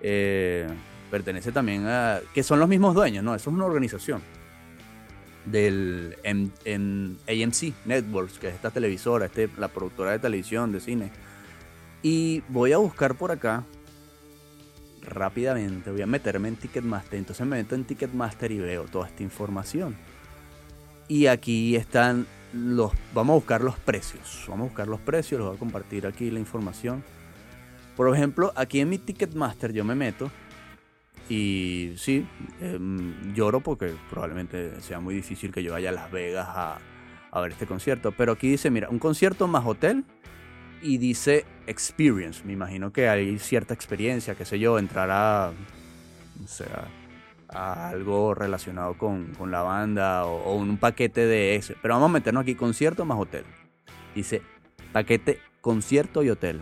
Eh, 0.00 0.66
pertenece 1.12 1.52
también 1.52 1.86
a. 1.86 2.20
que 2.32 2.42
son 2.42 2.58
los 2.58 2.68
mismos 2.68 2.94
dueños, 2.94 3.22
¿no? 3.22 3.34
Eso 3.34 3.50
es 3.50 3.54
una 3.54 3.66
organización. 3.66 4.22
Del 5.44 6.16
en, 6.22 7.18
AMC 7.28 7.74
Networks, 7.84 8.38
que 8.38 8.48
es 8.48 8.54
esta 8.54 8.70
televisora, 8.70 9.26
este, 9.26 9.50
la 9.58 9.68
productora 9.68 10.12
de 10.12 10.18
televisión, 10.18 10.72
de 10.72 10.80
cine. 10.80 11.10
Y 12.02 12.42
voy 12.48 12.72
a 12.72 12.78
buscar 12.78 13.14
por 13.14 13.30
acá 13.30 13.64
rápidamente 15.02 15.90
voy 15.90 16.02
a 16.02 16.06
meterme 16.06 16.48
en 16.48 16.56
Ticketmaster. 16.56 17.18
Entonces 17.18 17.46
me 17.46 17.56
meto 17.56 17.74
en 17.74 17.84
Ticketmaster 17.84 18.50
y 18.52 18.58
veo 18.58 18.84
toda 18.84 19.08
esta 19.08 19.22
información. 19.22 19.96
Y 21.08 21.26
aquí 21.26 21.76
están 21.76 22.26
los... 22.54 22.92
Vamos 23.12 23.34
a 23.34 23.36
buscar 23.36 23.60
los 23.60 23.76
precios. 23.76 24.44
Vamos 24.48 24.66
a 24.66 24.68
buscar 24.68 24.88
los 24.88 25.00
precios. 25.00 25.40
Les 25.40 25.48
voy 25.48 25.56
a 25.56 25.58
compartir 25.58 26.06
aquí 26.06 26.30
la 26.30 26.38
información. 26.38 27.02
Por 27.96 28.14
ejemplo, 28.14 28.52
aquí 28.56 28.80
en 28.80 28.88
mi 28.88 28.98
Ticketmaster 28.98 29.72
yo 29.72 29.84
me 29.84 29.94
meto. 29.94 30.30
Y 31.34 31.94
sí, 31.96 32.26
em, 32.60 33.32
lloro 33.32 33.60
porque 33.60 33.94
probablemente 34.10 34.82
sea 34.82 35.00
muy 35.00 35.14
difícil 35.14 35.50
que 35.50 35.62
yo 35.62 35.72
vaya 35.72 35.88
a 35.88 35.92
Las 35.92 36.10
Vegas 36.10 36.46
a, 36.46 37.40
ver 37.40 37.52
este 37.52 37.66
concierto. 37.66 38.12
Pero 38.12 38.32
aquí 38.32 38.50
dice, 38.50 38.70
mira, 38.70 38.90
un 38.90 38.98
concierto 38.98 39.48
más 39.48 39.64
hotel 39.64 40.04
y 40.82 40.98
dice 40.98 41.46
experience. 41.66 42.44
Me 42.44 42.52
imagino 42.52 42.92
que 42.92 43.08
hay 43.08 43.38
cierta 43.38 43.72
experiencia, 43.72 44.34
qué 44.34 44.44
sé 44.44 44.58
yo, 44.58 44.78
entrar 44.78 45.10
a, 45.10 45.52
a 47.48 47.88
algo 47.88 48.34
relacionado 48.34 48.98
con, 48.98 49.32
la 49.50 49.62
banda 49.62 50.26
o, 50.26 50.54
un 50.54 50.76
paquete 50.76 51.24
de 51.24 51.56
ese. 51.56 51.76
Pero 51.80 51.94
vamos 51.94 52.10
a 52.10 52.12
meternos 52.12 52.42
aquí, 52.42 52.54
concierto 52.54 53.06
más 53.06 53.18
hotel. 53.18 53.44
Dice 54.14 54.42
paquete 54.92 55.40
concierto 55.62 56.22
y 56.22 56.28
hotel. 56.28 56.60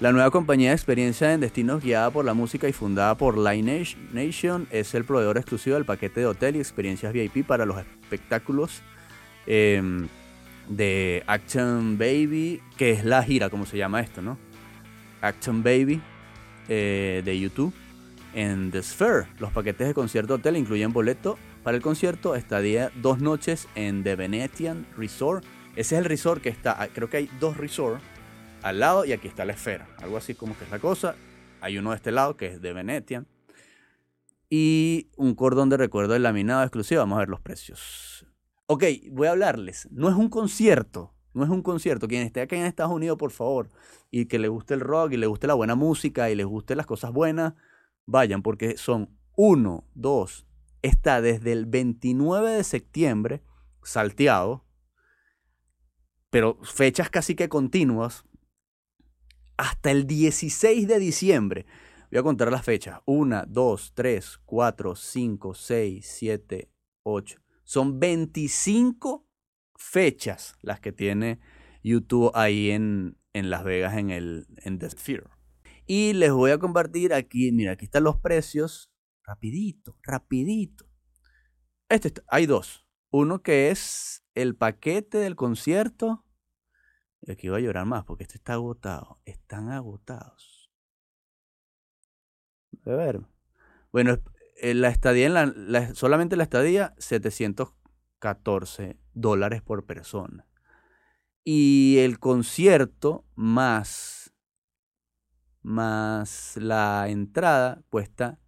La 0.00 0.12
nueva 0.12 0.30
compañía 0.30 0.70
de 0.70 0.76
experiencia 0.76 1.34
en 1.34 1.40
destinos 1.40 1.82
guiada 1.82 2.10
por 2.10 2.24
la 2.24 2.32
música 2.32 2.66
y 2.66 2.72
fundada 2.72 3.14
por 3.18 3.36
Line 3.36 3.84
Nation 4.14 4.66
es 4.70 4.94
el 4.94 5.04
proveedor 5.04 5.36
exclusivo 5.36 5.76
del 5.76 5.84
paquete 5.84 6.20
de 6.20 6.26
hotel 6.26 6.56
y 6.56 6.58
experiencias 6.58 7.12
VIP 7.12 7.46
para 7.46 7.66
los 7.66 7.78
espectáculos. 7.78 8.80
Em, 9.46 10.08
de 10.70 11.22
Action 11.26 11.98
Baby, 11.98 12.62
que 12.78 12.92
es 12.92 13.04
la 13.04 13.22
gira, 13.22 13.50
como 13.50 13.66
se 13.66 13.76
llama 13.76 14.00
esto, 14.00 14.22
¿no? 14.22 14.38
Action 15.20 15.62
Baby 15.62 16.00
eh, 16.70 17.20
de 17.22 17.38
YouTube 17.38 17.74
en 18.32 18.70
The 18.70 18.82
Sphere. 18.82 19.26
Los 19.38 19.52
paquetes 19.52 19.86
de 19.86 19.92
concierto 19.92 20.36
hotel 20.36 20.56
incluyen 20.56 20.94
boleto 20.94 21.36
para 21.62 21.76
el 21.76 21.82
concierto, 21.82 22.36
estadía 22.36 22.90
dos 22.94 23.18
noches 23.18 23.68
en 23.74 24.02
The 24.02 24.16
Venetian 24.16 24.86
Resort. 24.96 25.44
Ese 25.76 25.96
es 25.96 25.98
el 25.98 26.06
resort 26.06 26.40
que 26.42 26.48
está, 26.48 26.80
ah, 26.80 26.88
creo 26.90 27.10
que 27.10 27.18
hay 27.18 27.30
dos 27.38 27.58
resorts 27.58 28.02
al 28.62 28.80
lado 28.80 29.04
y 29.04 29.12
aquí 29.12 29.28
está 29.28 29.44
la 29.44 29.52
esfera. 29.52 29.88
Algo 29.98 30.16
así 30.16 30.34
como 30.34 30.56
que 30.56 30.64
es 30.64 30.70
la 30.70 30.78
cosa. 30.78 31.14
Hay 31.60 31.78
uno 31.78 31.90
de 31.90 31.96
este 31.96 32.12
lado 32.12 32.36
que 32.36 32.46
es 32.46 32.60
The 32.60 32.72
Venetian. 32.72 33.26
Y 34.48 35.08
un 35.16 35.34
cordón 35.34 35.68
de 35.68 35.76
recuerdo 35.76 36.14
de 36.14 36.18
laminado 36.18 36.62
exclusivo. 36.62 37.00
Vamos 37.00 37.16
a 37.16 37.20
ver 37.20 37.28
los 37.28 37.40
precios. 37.40 38.26
Ok, 38.66 38.84
voy 39.10 39.28
a 39.28 39.32
hablarles. 39.32 39.88
No 39.90 40.08
es 40.08 40.16
un 40.16 40.28
concierto. 40.28 41.14
No 41.32 41.44
es 41.44 41.50
un 41.50 41.62
concierto. 41.62 42.08
Quien 42.08 42.22
esté 42.22 42.40
acá 42.40 42.56
en 42.56 42.64
Estados 42.64 42.92
Unidos, 42.92 43.16
por 43.18 43.30
favor, 43.30 43.68
y 44.10 44.26
que 44.26 44.38
le 44.38 44.48
guste 44.48 44.74
el 44.74 44.80
rock 44.80 45.12
y 45.12 45.16
le 45.16 45.26
guste 45.26 45.46
la 45.46 45.54
buena 45.54 45.74
música 45.74 46.30
y 46.30 46.34
les 46.34 46.46
guste 46.46 46.74
las 46.74 46.86
cosas 46.86 47.12
buenas, 47.12 47.54
vayan 48.06 48.42
porque 48.42 48.76
son 48.76 49.16
uno, 49.36 49.84
dos. 49.94 50.46
Está 50.82 51.20
desde 51.20 51.52
el 51.52 51.66
29 51.66 52.50
de 52.50 52.64
septiembre 52.64 53.42
salteado, 53.82 54.64
pero 56.30 56.58
fechas 56.62 57.10
casi 57.10 57.34
que 57.34 57.48
continuas, 57.48 58.24
hasta 59.60 59.90
el 59.90 60.06
16 60.06 60.88
de 60.88 60.98
diciembre. 60.98 61.66
Voy 62.10 62.18
a 62.18 62.22
contar 62.22 62.50
las 62.50 62.64
fechas. 62.64 63.00
1, 63.04 63.44
2, 63.46 63.92
3, 63.94 64.38
4, 64.46 64.96
5, 64.96 65.54
6, 65.54 66.06
7, 66.18 66.70
8. 67.02 67.38
Son 67.64 68.00
25 68.00 69.28
fechas 69.76 70.54
las 70.62 70.80
que 70.80 70.92
tiene 70.92 71.40
YouTube 71.82 72.32
ahí 72.34 72.70
en, 72.70 73.18
Las 73.34 73.62
Vegas 73.62 73.98
en 73.98 74.08
el 74.08 74.46
en 74.64 74.78
The 74.78 74.88
Sphere. 74.88 75.28
Y 75.86 76.14
les 76.14 76.32
voy 76.32 76.52
a 76.52 76.58
compartir 76.58 77.12
aquí, 77.12 77.52
mira, 77.52 77.72
aquí 77.72 77.84
están 77.84 78.04
los 78.04 78.16
precios. 78.16 78.90
Rapidito, 79.24 79.98
rapidito. 80.02 80.86
Este 81.90 82.14
hay 82.28 82.46
dos. 82.46 82.86
Uno 83.10 83.42
que 83.42 83.70
es 83.70 84.24
el 84.34 84.56
paquete 84.56 85.18
del 85.18 85.36
concierto. 85.36 86.24
Y 87.22 87.32
aquí 87.32 87.48
voy 87.48 87.62
a 87.62 87.64
llorar 87.64 87.86
más 87.86 88.04
porque 88.04 88.24
este 88.24 88.36
está 88.38 88.54
agotado. 88.54 89.20
Están 89.24 89.70
agotados. 89.70 90.70
A 92.86 92.90
ver. 92.90 93.20
Bueno, 93.92 94.18
eh, 94.56 94.74
la 94.74 94.88
estadía, 94.88 95.26
en 95.26 95.72
la, 95.72 95.94
solamente 95.94 96.36
la 96.36 96.44
estadía, 96.44 96.94
714 96.98 98.98
dólares 99.14 99.62
por 99.62 99.86
persona. 99.86 100.46
Y 101.44 101.98
el 101.98 102.18
concierto 102.18 103.24
más, 103.34 104.32
más 105.62 106.56
la 106.56 107.08
entrada 107.08 107.82
cuesta 107.90 108.38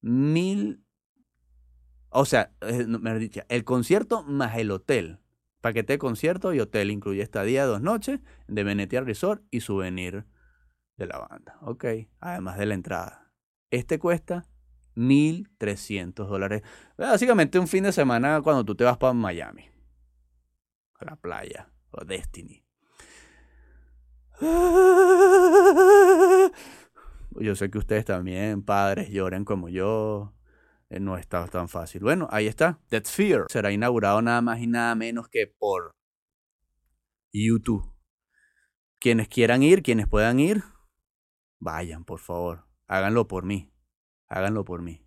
mil, 0.00 0.84
o 2.10 2.24
sea, 2.24 2.52
eh, 2.62 2.86
el 3.48 3.64
concierto 3.64 4.22
más 4.22 4.56
el 4.56 4.70
hotel. 4.70 5.19
Paquete 5.60 5.94
de 5.94 5.98
concierto 5.98 6.54
y 6.54 6.60
hotel 6.60 6.90
incluye 6.90 7.22
estadía 7.22 7.66
dos 7.66 7.82
noches 7.82 8.20
de 8.48 8.64
Venetia 8.64 9.02
Resort 9.02 9.42
y 9.50 9.60
souvenir 9.60 10.24
de 10.96 11.06
la 11.06 11.18
banda. 11.18 11.58
Ok, 11.62 11.84
además 12.20 12.58
de 12.58 12.66
la 12.66 12.74
entrada. 12.74 13.32
Este 13.70 13.98
cuesta 13.98 14.46
1.300 14.96 16.26
dólares. 16.26 16.62
Básicamente 16.96 17.58
un 17.58 17.68
fin 17.68 17.84
de 17.84 17.92
semana 17.92 18.40
cuando 18.42 18.64
tú 18.64 18.74
te 18.74 18.84
vas 18.84 18.98
para 18.98 19.12
Miami. 19.12 19.64
A 20.94 21.04
la 21.04 21.16
playa. 21.16 21.70
O 21.92 22.04
Destiny. 22.04 22.64
Yo 27.32 27.54
sé 27.56 27.70
que 27.70 27.78
ustedes 27.78 28.04
también, 28.04 28.62
padres, 28.62 29.10
lloren 29.10 29.44
como 29.44 29.68
yo. 29.68 30.32
Eh, 30.90 31.00
no 31.00 31.16
está 31.16 31.46
tan 31.46 31.68
fácil. 31.68 32.02
Bueno, 32.02 32.28
ahí 32.30 32.46
está. 32.46 32.80
Dead 32.90 33.04
Fear 33.04 33.46
será 33.48 33.72
inaugurado 33.72 34.20
nada 34.20 34.42
más 34.42 34.60
y 34.60 34.66
nada 34.66 34.94
menos 34.96 35.28
que 35.28 35.46
por 35.46 35.92
YouTube. 37.32 37.90
Quienes 38.98 39.28
quieran 39.28 39.62
ir, 39.62 39.82
quienes 39.82 40.08
puedan 40.08 40.40
ir, 40.40 40.62
vayan, 41.60 42.04
por 42.04 42.18
favor. 42.18 42.66
Háganlo 42.86 43.28
por 43.28 43.44
mí. 43.44 43.72
Háganlo 44.28 44.64
por 44.64 44.82
mí. 44.82 45.06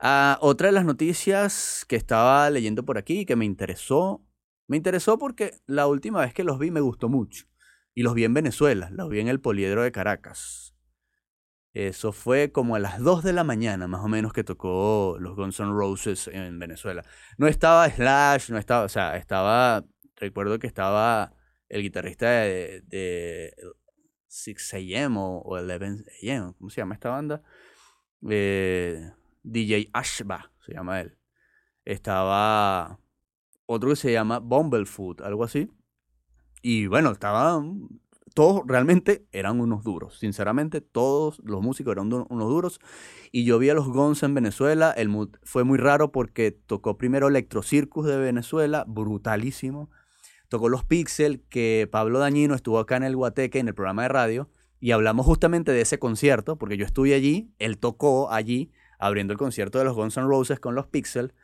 Ah, 0.00 0.36
otra 0.40 0.66
de 0.66 0.72
las 0.72 0.84
noticias 0.84 1.86
que 1.88 1.96
estaba 1.96 2.50
leyendo 2.50 2.84
por 2.84 2.98
aquí 2.98 3.24
que 3.24 3.36
me 3.36 3.44
interesó, 3.44 4.26
me 4.66 4.76
interesó 4.76 5.16
porque 5.16 5.60
la 5.66 5.86
última 5.86 6.20
vez 6.20 6.34
que 6.34 6.44
los 6.44 6.58
vi 6.58 6.70
me 6.70 6.80
gustó 6.80 7.08
mucho. 7.08 7.46
Y 7.94 8.02
los 8.02 8.14
vi 8.14 8.24
en 8.24 8.34
Venezuela, 8.34 8.90
los 8.90 9.08
vi 9.08 9.20
en 9.20 9.28
el 9.28 9.40
Poliedro 9.40 9.84
de 9.84 9.92
Caracas. 9.92 10.73
Eso 11.74 12.12
fue 12.12 12.52
como 12.52 12.76
a 12.76 12.78
las 12.78 13.00
2 13.00 13.24
de 13.24 13.32
la 13.32 13.42
mañana, 13.42 13.88
más 13.88 14.04
o 14.04 14.08
menos, 14.08 14.32
que 14.32 14.44
tocó 14.44 15.16
los 15.18 15.34
Guns 15.34 15.58
N' 15.58 15.72
Roses 15.72 16.28
en 16.28 16.58
Venezuela. 16.58 17.04
No 17.36 17.48
estaba 17.48 17.90
Slash, 17.90 18.50
no 18.50 18.58
estaba, 18.58 18.84
o 18.84 18.88
sea, 18.88 19.16
estaba, 19.16 19.84
recuerdo 20.16 20.60
que 20.60 20.68
estaba 20.68 21.34
el 21.68 21.82
guitarrista 21.82 22.30
de, 22.30 22.82
de 22.86 23.54
6 24.28 24.74
AM 24.74 25.16
o, 25.16 25.40
11 25.40 26.30
AM, 26.30 26.52
¿cómo 26.54 26.70
se 26.70 26.80
llama 26.80 26.94
esta 26.94 27.10
banda? 27.10 27.42
Eh, 28.30 29.10
DJ 29.42 29.90
Ashba, 29.92 30.52
se 30.64 30.74
llama 30.74 31.00
él. 31.00 31.18
Estaba 31.84 32.98
otro 33.66 33.90
que 33.90 33.96
se 33.96 34.12
llama 34.12 34.38
Bumblefoot, 34.38 35.20
algo 35.22 35.44
así. 35.44 35.70
Y 36.62 36.86
bueno, 36.86 37.10
estaban. 37.10 37.88
Todos 38.34 38.62
realmente 38.66 39.26
eran 39.30 39.60
unos 39.60 39.84
duros. 39.84 40.18
Sinceramente, 40.18 40.80
todos 40.80 41.40
los 41.44 41.62
músicos 41.62 41.92
eran 41.92 42.12
unos 42.12 42.48
duros. 42.48 42.80
Y 43.30 43.44
yo 43.44 43.60
vi 43.60 43.70
a 43.70 43.74
los 43.74 43.88
Guns 43.88 44.24
en 44.24 44.34
Venezuela. 44.34 44.90
El 44.90 45.08
fue 45.44 45.62
muy 45.62 45.78
raro 45.78 46.10
porque 46.10 46.50
tocó 46.50 46.98
primero 46.98 47.28
Electro 47.28 47.62
Circus 47.62 48.06
de 48.06 48.18
Venezuela, 48.18 48.84
brutalísimo. 48.88 49.88
Tocó 50.48 50.68
los 50.68 50.84
Pixel, 50.84 51.42
que 51.48 51.88
Pablo 51.90 52.18
Dañino 52.18 52.56
estuvo 52.56 52.80
acá 52.80 52.96
en 52.96 53.04
el 53.04 53.14
Guateque, 53.14 53.60
en 53.60 53.68
el 53.68 53.74
programa 53.74 54.02
de 54.02 54.08
radio. 54.08 54.50
Y 54.80 54.90
hablamos 54.90 55.24
justamente 55.24 55.70
de 55.70 55.80
ese 55.80 56.00
concierto, 56.00 56.58
porque 56.58 56.76
yo 56.76 56.84
estuve 56.84 57.14
allí, 57.14 57.52
él 57.58 57.78
tocó 57.78 58.30
allí 58.32 58.72
abriendo 58.98 59.32
el 59.32 59.38
concierto 59.38 59.78
de 59.78 59.84
los 59.84 59.94
Guns 59.94 60.16
N' 60.16 60.26
Roses 60.26 60.58
con 60.58 60.74
los 60.74 60.88
Pixel. 60.88 61.34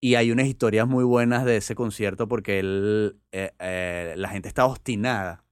Y 0.00 0.14
hay 0.14 0.32
unas 0.32 0.46
historias 0.46 0.88
muy 0.88 1.04
buenas 1.04 1.44
de 1.44 1.58
ese 1.58 1.74
concierto 1.74 2.28
porque 2.28 2.58
él, 2.58 3.20
eh, 3.32 3.52
eh, 3.58 4.14
la 4.16 4.30
gente 4.30 4.48
estaba 4.48 4.68
obstinada. 4.68 5.44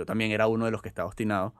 Yo 0.00 0.06
también 0.06 0.32
era 0.32 0.46
uno 0.46 0.64
de 0.64 0.70
los 0.70 0.82
que 0.82 0.88
estaba 0.88 1.08
obstinado. 1.08 1.54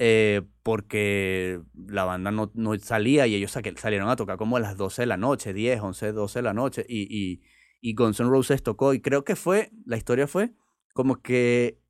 Eh, 0.00 0.42
porque 0.62 1.60
la 1.74 2.04
banda 2.04 2.30
no, 2.30 2.52
no, 2.54 2.78
salía 2.78 3.26
y 3.26 3.34
ellos 3.34 3.50
salieron 3.50 4.08
a 4.08 4.14
tocar 4.14 4.36
como 4.36 4.56
a 4.56 4.60
las 4.60 4.76
12 4.76 5.02
de 5.02 5.06
la 5.06 5.16
noche, 5.16 5.52
10, 5.52 5.80
11, 5.80 6.12
12 6.12 6.38
de 6.38 6.42
la 6.42 6.54
noche. 6.54 6.86
Y, 6.88 7.02
y, 7.10 7.42
y 7.80 7.94
Guns 7.94 8.20
N' 8.20 8.28
Roses 8.28 8.62
tocó. 8.62 8.94
Y 8.94 9.00
creo 9.00 9.24
que 9.24 9.34
fue, 9.34 9.72
la 9.86 9.96
historia 9.96 10.26
fue 10.26 10.52
como 10.94 11.20
que 11.20 11.80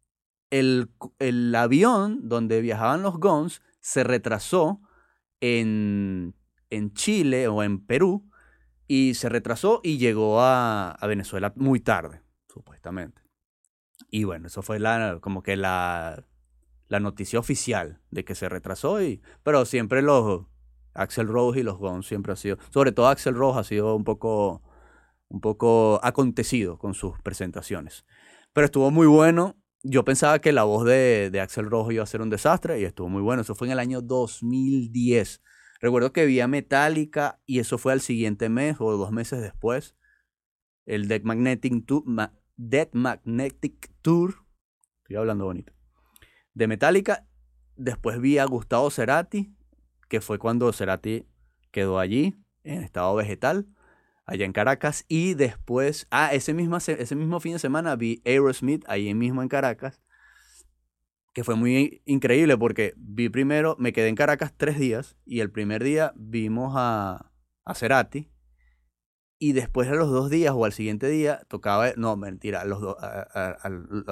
el, 0.51 0.91
el 1.19 1.55
avión 1.55 2.29
donde 2.29 2.61
viajaban 2.61 3.03
los 3.03 3.19
Guns 3.19 3.61
se 3.81 4.05
retrasó 4.05 4.81
en 5.41 6.35
en 6.71 6.93
Chile 6.93 7.49
o 7.49 7.63
en 7.63 7.85
Perú 7.85 8.31
y 8.87 9.15
se 9.15 9.29
retrasó 9.29 9.81
y 9.83 9.99
llegó 9.99 10.41
a, 10.41 10.97
Venezuela 11.03 11.53
muy 11.57 11.81
tarde, 11.81 12.23
supuestamente. 12.49 13.23
Y 14.11 14.25
bueno, 14.25 14.47
eso 14.47 14.63
fue 14.63 14.79
la, 14.79 15.19
como 15.21 15.43
que 15.43 15.57
la, 15.57 16.25
la 16.89 17.01
noticia 17.01 17.39
oficial 17.39 18.01
de 18.11 18.25
que 18.25 18.35
se 18.35 18.49
retrasó, 18.49 19.03
y, 19.03 19.23
pero 19.43 19.65
siempre 19.65 20.03
los 20.03 20.47
Axel 20.95 21.29
Rose 21.29 21.61
y 21.61 21.63
los 21.63 21.79
Guns 21.79 22.07
siempre 22.07 22.33
ha 22.33 22.37
sido, 22.37 22.59
sobre 22.71 22.93
todo 22.93 23.09
Axel 23.09 23.35
Rose 23.35 23.61
ha 23.61 23.65
sido 23.65 23.95
un 23.95 24.05
poco, 24.05 24.63
un 25.29 25.41
poco 25.41 26.01
acontecido 26.03 26.79
con 26.79 26.95
sus 26.95 27.21
presentaciones. 27.21 28.05
Pero 28.53 28.65
estuvo 28.65 28.91
muy 28.91 29.07
bueno. 29.07 29.57
Yo 29.85 30.05
pensaba 30.05 30.41
que 30.41 30.53
la 30.53 30.65
voz 30.65 30.85
de, 30.85 31.31
de 31.31 31.41
Axel 31.41 31.71
Rose 31.71 31.95
iba 31.95 32.03
a 32.03 32.07
ser 32.07 32.21
un 32.21 32.31
desastre 32.31 32.81
y 32.81 32.85
estuvo 32.85 33.09
muy 33.09 33.23
bueno. 33.23 33.43
Eso 33.43 33.55
fue 33.55 33.69
en 33.69 33.73
el 33.73 33.79
año 33.79 34.01
2010. 34.01 35.41
Recuerdo 35.81 36.13
que 36.13 36.27
vi 36.27 36.45
Metallica 36.49 37.41
y 37.47 37.61
eso 37.61 37.79
fue 37.79 37.93
al 37.93 38.01
siguiente 38.01 38.49
mes 38.49 38.77
o 38.81 38.97
dos 38.97 39.13
meses 39.13 39.41
después. 39.41 39.95
El 40.87 41.07
Dead 41.07 41.23
Magnetic 41.23 41.87
Tour, 41.87 42.03
Dead 42.59 42.89
Magnetic 42.93 43.91
Tour, 44.03 44.45
estoy 44.99 45.17
hablando 45.17 45.45
bonito, 45.45 45.73
de 46.55 46.67
Metallica. 46.67 47.25
Después 47.77 48.21
vi 48.21 48.39
a 48.39 48.45
Gustavo 48.45 48.91
Cerati, 48.91 49.55
que 50.09 50.21
fue 50.21 50.39
cuando 50.39 50.73
Cerati 50.73 51.27
quedó 51.71 52.01
allí, 52.01 52.35
en 52.65 52.83
estado 52.83 53.15
vegetal, 53.15 53.69
allá 54.27 54.45
en 54.45 54.53
Caracas. 54.53 55.05
Y 55.07 55.35
después, 55.35 56.09
ah, 56.11 56.35
ese 56.35 56.53
mismo, 56.53 56.77
ese 56.77 57.15
mismo 57.15 57.39
fin 57.39 57.53
de 57.53 57.61
semana 57.61 57.95
vi 57.95 58.21
Aerosmith, 58.27 58.85
ahí 58.89 59.15
mismo 59.15 59.41
en 59.41 59.49
Caracas 59.49 60.03
que 61.39 61.45
fue 61.45 61.55
muy 61.55 62.03
increíble 62.05 62.59
porque 62.59 62.95
vi 62.97 63.29
primero, 63.29 63.77
me 63.79 63.93
quedé 63.93 64.09
en 64.09 64.17
Caracas 64.17 64.53
tres 64.57 64.77
días 64.77 65.17
y 65.25 65.39
el 65.39 65.53
primer 65.53 65.85
día 65.85 66.13
vimos 66.17 66.73
a, 66.77 67.31
a 67.65 67.75
Cerati 67.77 68.29
y 69.39 69.53
después 69.53 69.89
a 69.89 69.95
los 69.95 70.11
dos 70.11 70.30
días 70.30 70.53
o 70.57 70.64
al 70.64 70.72
siguiente 70.72 71.09
día 71.09 71.43
tocaba, 71.49 71.93
no, 71.97 72.16
mentira, 72.16 72.62
a 72.62 72.64
los, 72.64 72.82
a, 73.01 73.68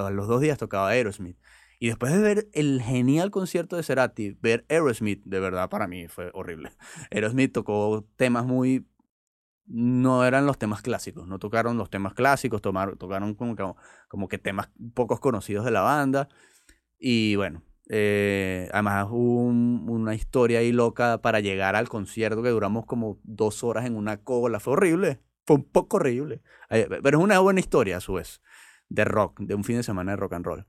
los 0.09 0.27
dos 0.27 0.41
días 0.41 0.57
tocaba 0.57 0.89
Aerosmith. 0.89 1.37
Y 1.79 1.87
después 1.87 2.11
de 2.11 2.19
ver 2.19 2.49
el 2.53 2.81
genial 2.81 3.29
concierto 3.29 3.75
de 3.75 3.83
Cerati, 3.83 4.37
ver 4.41 4.65
Aerosmith, 4.69 5.21
de 5.25 5.39
verdad 5.39 5.69
para 5.69 5.87
mí 5.87 6.07
fue 6.07 6.31
horrible. 6.33 6.71
Aerosmith 7.11 7.53
tocó 7.53 8.05
temas 8.15 8.45
muy... 8.45 8.87
No 9.69 10.23
eran 10.23 10.45
los 10.45 10.57
temas 10.57 10.81
clásicos, 10.81 11.27
no 11.27 11.39
tocaron 11.39 11.77
los 11.77 11.89
temas 11.89 12.13
clásicos, 12.13 12.61
tocaron 12.61 13.35
como 13.35 13.75
como 14.07 14.27
que 14.29 14.37
temas 14.37 14.69
pocos 14.93 15.19
conocidos 15.19 15.65
de 15.65 15.71
la 15.71 15.81
banda. 15.81 16.29
Y 16.97 17.35
bueno, 17.35 17.63
eh, 17.89 18.69
además 18.73 19.07
una 19.11 20.15
historia 20.15 20.59
ahí 20.59 20.71
loca 20.71 21.21
para 21.21 21.39
llegar 21.39 21.75
al 21.75 21.87
concierto 21.87 22.43
que 22.43 22.49
duramos 22.49 22.85
como 22.85 23.19
dos 23.23 23.63
horas 23.63 23.85
en 23.85 23.95
una 23.95 24.17
cola. 24.17 24.59
Fue 24.59 24.73
horrible, 24.73 25.19
fue 25.45 25.57
un 25.57 25.63
poco 25.63 25.97
horrible. 25.97 26.41
Eh, 26.69 26.87
pero 27.01 27.19
es 27.19 27.23
una 27.23 27.39
buena 27.39 27.59
historia 27.59 27.97
a 27.97 28.01
su 28.01 28.13
vez, 28.13 28.41
de 28.89 29.05
rock, 29.05 29.39
de 29.39 29.55
un 29.55 29.63
fin 29.63 29.77
de 29.77 29.83
semana 29.83 30.11
de 30.11 30.17
rock 30.17 30.33
and 30.33 30.45
roll. 30.45 30.65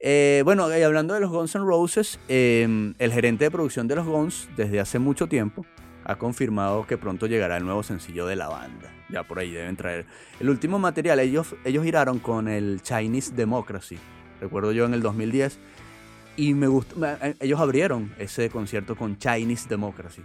Eh, 0.00 0.42
bueno, 0.44 0.64
hablando 0.64 1.14
de 1.14 1.20
los 1.20 1.30
Guns 1.30 1.56
N' 1.56 1.64
Roses, 1.64 2.20
em, 2.28 2.94
el 2.98 3.12
gerente 3.12 3.44
de 3.44 3.50
producción 3.50 3.88
de 3.88 3.96
los 3.96 4.06
Guns 4.06 4.48
desde 4.56 4.78
hace 4.78 4.98
mucho 4.98 5.26
tiempo 5.26 5.66
ha 6.04 6.16
confirmado 6.16 6.86
que 6.86 6.96
pronto 6.96 7.26
llegará 7.26 7.56
el 7.56 7.64
nuevo 7.64 7.82
sencillo 7.82 8.26
de 8.26 8.36
la 8.36 8.48
banda. 8.48 8.90
Ya 9.10 9.24
por 9.24 9.38
ahí 9.38 9.50
deben 9.50 9.76
traer 9.76 10.06
el 10.40 10.48
último 10.48 10.78
material. 10.78 11.18
Ellos, 11.18 11.54
ellos 11.64 11.84
giraron 11.84 12.18
con 12.18 12.48
el 12.48 12.80
Chinese 12.82 13.34
Democracy, 13.34 13.98
recuerdo 14.40 14.72
yo 14.72 14.86
en 14.86 14.94
el 14.94 15.02
2010. 15.02 15.58
Y 16.38 16.54
me 16.54 16.68
gustó, 16.68 17.04
eh, 17.04 17.34
ellos 17.40 17.58
abrieron 17.58 18.14
ese 18.16 18.48
concierto 18.48 18.94
con 18.94 19.18
Chinese 19.18 19.68
Democracy. 19.68 20.22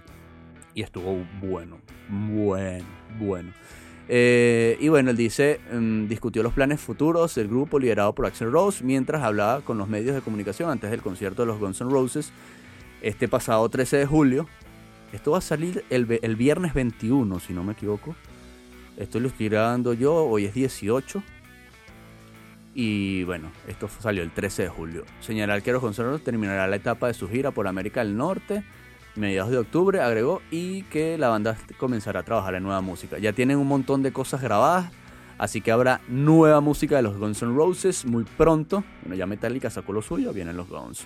Y 0.76 0.84
estuvo 0.84 1.26
bueno, 1.42 1.80
bueno, 2.08 2.86
bueno. 3.18 3.52
Eh, 4.08 4.78
y 4.80 4.90
bueno, 4.90 5.10
él 5.10 5.18
dice, 5.18 5.60
mm, 5.72 6.08
discutió 6.08 6.44
los 6.44 6.54
planes 6.54 6.80
futuros 6.80 7.34
del 7.34 7.48
grupo 7.48 7.80
liderado 7.80 8.14
por 8.14 8.28
Axel 8.28 8.52
Rose 8.52 8.84
mientras 8.84 9.24
hablaba 9.24 9.62
con 9.62 9.80
los 9.80 9.88
medios 9.88 10.14
de 10.14 10.22
comunicación 10.22 10.70
antes 10.70 10.92
del 10.92 11.02
concierto 11.02 11.42
de 11.42 11.48
los 11.48 11.60
Guns 11.60 11.82
N' 11.82 11.90
Roses 11.90 12.32
este 13.02 13.28
pasado 13.28 13.68
13 13.68 13.98
de 13.98 14.06
julio. 14.06 14.48
Esto 15.14 15.32
va 15.32 15.40
a 15.40 15.42
salir 15.42 15.84
el, 15.90 16.06
viernes 16.36 16.76
21, 16.76 17.40
si 17.40 17.54
no 17.54 17.64
me 17.64 17.74
equivoco. 17.74 18.16
Esto 18.98 19.20
lo 19.20 19.30
estoy 19.30 19.50
grabando 19.50 19.94
yo, 19.94 20.14
hoy 20.14 20.46
es 20.46 20.54
18. 20.54 21.24
Y 22.76 23.24
bueno, 23.24 23.52
esto 23.68 23.88
salió 23.88 24.24
el 24.24 24.32
13 24.32 24.64
de 24.64 24.70
julio. 24.70 25.06
Señalar 25.20 25.62
que 25.62 25.72
los 25.72 25.82
González 25.82 26.24
terminará 26.24 26.68
la 26.68 26.76
etapa 26.76 27.08
de 27.08 27.14
su 27.14 27.30
gira 27.30 27.52
por 27.52 27.68
América 27.68 28.04
del 28.04 28.18
Norte 28.18 28.64
mediados 29.16 29.52
de 29.52 29.58
octubre, 29.58 30.02
agregó, 30.02 30.42
y 30.52 30.84
que 30.84 31.18
la 31.18 31.30
banda 31.30 31.58
comenzará 31.78 32.22
a 32.22 32.24
trabajar 32.24 32.56
en 32.56 32.64
nueva 32.64 32.82
música. 32.82 33.18
Ya 33.20 33.34
tienen 33.34 33.58
un 33.58 33.68
montón 33.68 34.02
de 34.04 34.12
cosas 34.12 34.42
grabadas, 34.42 34.92
así 35.38 35.62
que 35.62 35.72
habrá 35.72 36.02
nueva 36.08 36.62
música 36.62 36.96
de 36.96 37.04
los 37.04 37.18
Guns 37.18 37.42
N' 37.42 37.56
Roses 37.56 38.06
muy 38.06 38.24
pronto. 38.24 38.84
Bueno, 39.02 39.16
ya 39.16 39.26
Metallica 39.26 39.70
sacó 39.70 39.94
lo 39.94 40.02
suyo, 40.02 40.34
vienen 40.34 40.58
los 40.58 40.68
Guns. 40.68 41.06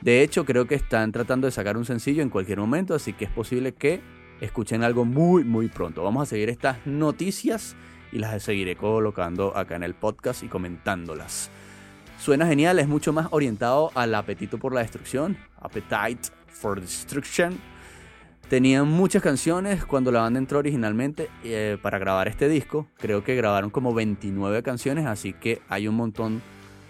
De 0.00 0.22
hecho, 0.22 0.44
creo 0.44 0.66
que 0.66 0.74
están 0.74 1.12
tratando 1.12 1.46
de 1.46 1.50
sacar 1.50 1.76
un 1.76 1.84
sencillo 1.84 2.22
en 2.22 2.30
cualquier 2.30 2.58
momento, 2.58 2.94
así 2.94 3.12
que 3.12 3.26
es 3.26 3.30
posible 3.30 3.72
que 3.72 4.00
escuchen 4.40 4.82
algo 4.82 5.04
muy, 5.04 5.44
muy 5.44 5.68
pronto. 5.68 6.02
Vamos 6.02 6.22
a 6.22 6.26
seguir 6.26 6.48
estas 6.48 6.86
noticias 6.86 7.76
y 8.12 8.18
las 8.18 8.42
seguiré 8.42 8.76
colocando 8.76 9.56
acá 9.56 9.76
en 9.76 9.82
el 9.82 9.94
podcast 9.94 10.42
y 10.42 10.48
comentándolas. 10.48 11.50
Suena 12.18 12.46
genial, 12.46 12.78
es 12.78 12.86
mucho 12.86 13.14
más 13.14 13.28
orientado 13.30 13.90
al 13.94 14.14
apetito 14.14 14.58
por 14.58 14.74
la 14.74 14.82
destrucción, 14.82 15.38
Appetite 15.58 16.28
for 16.46 16.78
Destruction. 16.78 17.58
Tenían 18.50 18.88
muchas 18.88 19.22
canciones 19.22 19.84
cuando 19.86 20.12
la 20.12 20.20
banda 20.20 20.38
entró 20.38 20.58
originalmente 20.58 21.30
eh, 21.44 21.78
para 21.80 21.98
grabar 21.98 22.28
este 22.28 22.48
disco. 22.48 22.88
Creo 22.98 23.24
que 23.24 23.36
grabaron 23.36 23.70
como 23.70 23.94
29 23.94 24.62
canciones, 24.62 25.06
así 25.06 25.32
que 25.32 25.62
hay 25.68 25.88
un 25.88 25.94
montón 25.94 26.42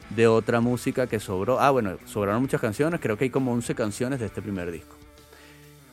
de 0.08 0.26
otra 0.26 0.60
música 0.60 1.06
que 1.06 1.20
sobró. 1.20 1.60
Ah, 1.60 1.70
bueno, 1.70 1.96
sobraron 2.06 2.42
muchas 2.42 2.60
canciones, 2.60 2.98
creo 2.98 3.16
que 3.16 3.24
hay 3.24 3.30
como 3.30 3.52
11 3.52 3.74
canciones 3.76 4.18
de 4.18 4.26
este 4.26 4.42
primer 4.42 4.72
disco. 4.72 4.96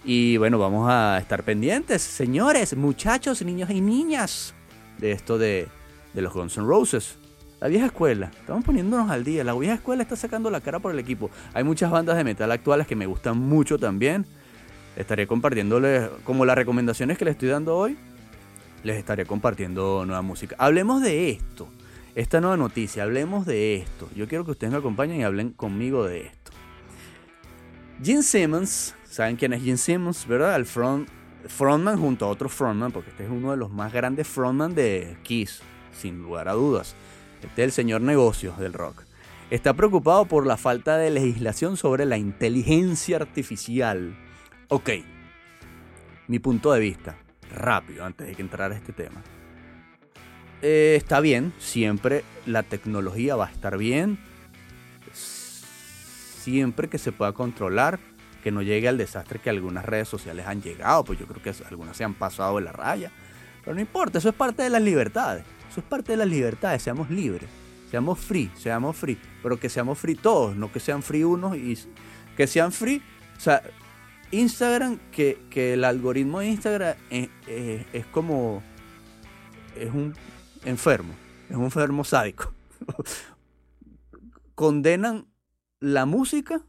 Y 0.04 0.38
bueno, 0.38 0.58
vamos 0.58 0.90
a 0.90 1.20
estar 1.20 1.44
pendientes, 1.44 2.02
señores, 2.02 2.76
muchachos, 2.76 3.44
niños 3.44 3.70
y 3.70 3.82
niñas 3.82 4.56
de 4.98 5.12
esto 5.12 5.38
de, 5.38 5.68
los 6.14 6.34
Guns 6.34 6.58
N' 6.58 6.66
Roses. 6.66 7.18
La 7.60 7.68
vieja 7.68 7.88
escuela, 7.88 8.32
estamos 8.40 8.64
poniéndonos 8.64 9.10
al 9.10 9.24
día. 9.24 9.44
La 9.44 9.54
vieja 9.54 9.76
escuela 9.76 10.04
está 10.04 10.16
sacando 10.16 10.50
la 10.50 10.62
cara 10.62 10.80
por 10.80 10.92
el 10.92 11.00
equipo. 11.00 11.30
Hay 11.54 11.64
muchas 11.64 11.90
bandas 11.90 12.18
de 12.18 12.24
metal 12.24 12.52
actuales 12.52 12.88
que 12.88 12.96
me 12.96 13.06
gustan 13.06 13.38
mucho 13.38 13.78
también. 13.78 14.26
Estaré 14.96 15.28
compartiéndoles, 15.28 16.10
como 16.24 16.46
las 16.46 16.56
recomendaciones 16.56 17.18
que 17.18 17.26
les 17.26 17.34
estoy 17.34 17.50
dando 17.50 17.76
hoy, 17.76 17.98
les 18.84 18.98
estaré 18.98 19.26
compartiendo 19.26 20.06
nueva 20.06 20.22
música. 20.22 20.56
Hablemos 20.60 21.02
de 21.02 21.30
esto, 21.30 21.68
esta 22.16 22.42
nueva 22.42 22.58
noticia, 22.58 23.04
hablemos 23.04 23.46
de 23.46 23.76
esto. 23.76 24.10
Yo 24.16 24.28
quiero 24.28 24.46
que 24.46 24.52
ustedes 24.52 24.72
me 24.72 24.80
acompañen 24.80 25.22
y 25.22 25.24
hablen 25.24 25.52
conmigo 25.52 26.06
de 26.06 26.28
esto. 26.28 26.52
Gene 28.04 28.24
Simmons, 28.24 28.96
¿saben 29.10 29.36
quién 29.36 29.54
es 29.54 29.64
Gene 29.64 29.78
Simmons? 29.78 30.28
¿Verdad? 30.28 30.56
El 30.56 30.66
front, 30.66 31.10
frontman 31.48 32.00
junto 32.00 32.26
a 32.26 32.30
otro 32.30 32.50
frontman, 32.50 32.92
porque 32.92 33.12
este 33.12 33.24
es 33.24 33.30
uno 33.30 33.52
de 33.52 33.58
los 33.58 33.72
más 33.72 33.94
grandes 33.94 34.28
frontman 34.28 34.76
de 34.76 35.18
Kiss, 35.24 35.62
sin 35.92 36.22
lugar 36.22 36.48
a 36.48 36.54
dudas. 36.54 36.96
Este 37.42 37.62
es 37.62 37.66
el 37.66 37.72
señor 37.72 38.02
negocios 38.02 38.58
del 38.58 38.74
rock. 38.74 39.04
Está 39.50 39.74
preocupado 39.74 40.26
por 40.26 40.46
la 40.46 40.58
falta 40.58 40.98
de 40.98 41.10
legislación 41.10 41.78
sobre 41.78 42.06
la 42.06 42.18
inteligencia 42.18 43.18
artificial. 43.18 44.18
Ok, 44.68 44.90
mi 46.28 46.40
punto 46.40 46.74
de 46.74 46.82
vista, 46.82 47.18
rápido, 47.56 48.04
antes 48.04 48.28
de 48.28 48.36
que 48.36 48.42
entrar 48.42 48.72
a 48.72 48.76
este 48.76 48.92
tema. 48.92 49.24
Eh, 50.62 50.96
está 50.98 51.20
bien, 51.20 51.54
siempre 51.60 52.24
la 52.46 52.64
tecnología 52.64 53.36
va 53.36 53.46
a 53.48 53.52
estar 53.52 53.78
bien, 53.78 54.20
siempre 55.14 56.90
que 56.90 56.98
se 56.98 57.12
pueda 57.12 57.32
controlar, 57.32 58.00
que 58.48 58.52
no 58.54 58.62
llegue 58.62 58.88
al 58.88 58.98
desastre 58.98 59.40
que 59.40 59.50
algunas 59.50 59.84
redes 59.84 60.08
sociales 60.08 60.48
han 60.48 60.62
llegado, 60.62 61.04
pues 61.04 61.20
yo 61.20 61.28
creo 61.28 61.44
que 61.44 61.54
algunas 61.66 61.98
se 61.98 62.06
han 62.06 62.14
pasado 62.14 62.56
de 62.56 62.62
la 62.62 62.72
raya, 62.72 63.12
pero 63.62 63.76
no 63.76 63.82
importa, 63.82 64.20
eso 64.20 64.30
es 64.30 64.36
parte 64.36 64.64
de 64.64 64.70
las 64.70 64.82
libertades. 64.82 65.44
Eso 65.70 65.82
es 65.82 65.86
parte 65.86 66.14
de 66.14 66.18
las 66.20 66.30
libertades, 66.30 66.82
seamos 66.82 67.10
libres, 67.10 67.50
seamos 67.92 68.18
free, 68.18 68.50
seamos 68.56 68.96
free, 68.96 69.20
pero 69.44 69.60
que 69.60 69.68
seamos 69.68 70.00
free 70.00 70.16
todos, 70.16 70.56
no 70.56 70.72
que 70.72 70.80
sean 70.80 71.04
free 71.04 71.26
unos 71.26 71.58
y 71.58 71.78
que 72.38 72.48
sean 72.48 72.72
free. 72.72 73.04
O 73.36 73.42
sea, 73.42 73.62
Instagram, 74.32 74.98
que, 75.12 75.38
el 75.54 75.84
algoritmo 75.84 76.40
de 76.40 76.48
Instagram 76.48 76.96
es, 77.10 77.28
es, 77.92 78.06
como, 78.06 78.64
es 79.76 79.92
un 79.94 80.16
enfermo, 80.64 81.14
es 81.50 81.58
un 81.58 81.66
enfermo 81.66 82.06
sádico. 82.06 82.54
condenan 84.56 85.28
la 85.82 86.06
música, 86.06 86.62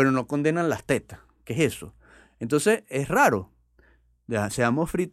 pero 0.00 0.12
no 0.12 0.26
condenan 0.26 0.70
las 0.70 0.84
tetas. 0.84 1.20
¿Qué 1.44 1.52
es 1.52 1.74
eso? 1.74 1.94
Entonces 2.38 2.84
es 2.88 3.06
raro. 3.06 3.52
Seamos 4.48 4.90
free 4.90 5.12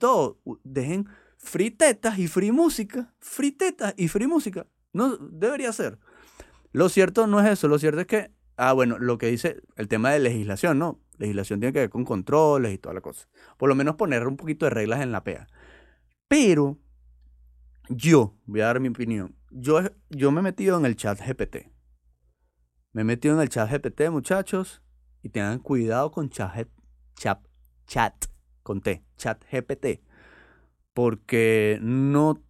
dejen 0.64 1.10
free 1.38 1.72
tetas 1.72 2.18
y 2.18 2.30
free 2.30 2.54
música, 2.54 3.14
free 3.20 3.52
tetas 3.52 3.94
y 3.98 4.08
free 4.08 4.28
música. 4.28 4.66
No 4.94 5.18
debería 5.18 5.74
ser. 5.74 6.00
Lo 6.72 6.88
cierto 6.88 7.28
no 7.28 7.42
es 7.42 7.48
eso, 7.48 7.68
lo 7.68 7.80
cierto 7.80 8.00
es 8.00 8.08
que, 8.08 8.32
ah, 8.56 8.72
bueno, 8.72 8.98
lo 8.98 9.18
que 9.18 9.28
dice 9.28 9.62
el 9.76 9.90
tema 9.90 10.12
de 10.12 10.20
legislación, 10.20 10.80
¿no? 10.80 11.02
Legislación 11.18 11.60
tiene 11.60 11.74
que 11.74 11.80
ver 11.80 11.90
con 11.90 12.06
controles 12.06 12.74
y 12.74 12.78
toda 12.78 12.96
la 12.96 13.02
cosa. 13.02 13.28
Por 13.58 13.68
lo 13.68 13.76
menos 13.76 13.98
poner 13.98 14.26
un 14.26 14.38
poquito 14.38 14.68
de 14.68 14.70
reglas 14.70 15.02
en 15.02 15.12
la 15.12 15.26
PEA. 15.26 15.48
Pero 16.30 16.78
yo, 17.90 18.38
voy 18.46 18.62
a 18.62 18.68
dar 18.68 18.80
mi 18.80 18.88
opinión, 18.88 19.36
yo, 19.52 19.82
yo 20.12 20.32
me 20.32 20.40
he 20.40 20.44
metido 20.44 20.78
en 20.78 20.86
el 20.86 20.96
chat 20.96 21.20
GPT. 21.20 21.77
Me 22.98 23.04
he 23.04 23.06
metido 23.06 23.36
en 23.36 23.42
el 23.42 23.50
chat 23.50 23.70
GPT, 23.70 24.10
muchachos, 24.10 24.82
y 25.22 25.30
tengan 25.30 25.60
cuidado 25.60 26.10
con 26.12 26.32
chat, 26.32 26.68
chat, 27.16 27.40
chat, 27.86 28.26
con 28.64 28.82
T, 28.82 29.04
chat 29.18 29.44
GPT 29.52 30.02
porque 30.98 31.78
no, 31.80 32.42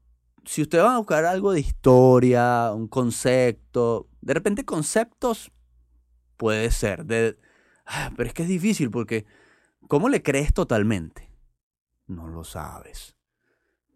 si 0.46 0.62
ustedes 0.62 0.82
van 0.86 0.94
a 0.94 1.00
buscar 1.00 1.26
algo 1.26 1.52
de 1.52 1.60
historia, 1.60 2.72
un 2.72 2.88
concepto, 2.88 4.08
de 4.22 4.34
repente 4.34 4.64
conceptos 4.64 5.52
puede 6.38 6.72
ser, 6.72 7.04
de, 7.04 7.38
ah, 7.86 8.10
pero 8.16 8.28
es 8.28 8.34
que 8.34 8.44
es 8.44 8.48
difícil 8.48 8.90
porque 8.90 9.26
¿cómo 9.90 10.08
le 10.08 10.24
crees 10.24 10.54
totalmente? 10.54 11.30
No 12.06 12.30
lo 12.30 12.46
sabes. 12.46 13.18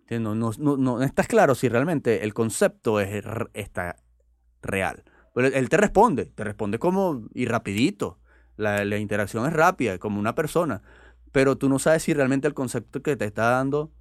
No, 0.10 0.36
no, 0.36 0.52
no, 0.58 1.02
estás 1.02 1.28
claro 1.28 1.56
si 1.56 1.70
realmente 1.70 2.26
el 2.26 2.34
concepto 2.34 3.00
es, 3.00 3.24
está 3.54 4.04
real. 4.62 5.06
Pero 5.34 5.48
él 5.48 5.70
te 5.70 5.78
responde, 5.78 6.26
te 6.26 6.44
responde 6.44 6.80
como 6.80 7.28
y 7.34 7.46
rapidito. 7.46 8.20
La, 8.58 8.98
interacción 8.98 9.48
es 9.48 9.54
rápida, 9.54 9.98
como 9.98 10.20
una 10.20 10.36
persona. 10.36 10.82
Pero 11.32 11.58
tú 11.58 11.70
no 11.70 11.80
sabes 11.80 12.04
si 12.04 12.14
realmente 12.14 12.48
el 12.48 12.54
concepto 12.54 13.02
que 13.02 13.16
te 13.16 13.26
está 13.26 13.50
dando 13.50 13.92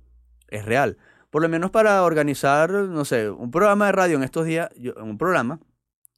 es 0.49 0.65
real. 0.65 0.99
Por 1.31 1.43
lo 1.43 1.49
menos 1.49 1.71
para 1.71 2.03
organizar, 2.03 2.71
no 2.71 3.05
sé, 3.05 3.31
un 3.31 3.51
programa 3.51 3.87
de 3.87 3.93
radio 3.93 4.17
en 4.17 4.25
estos 4.25 4.45
días, 4.45 4.69
un 5.01 5.17
programa, 5.17 5.61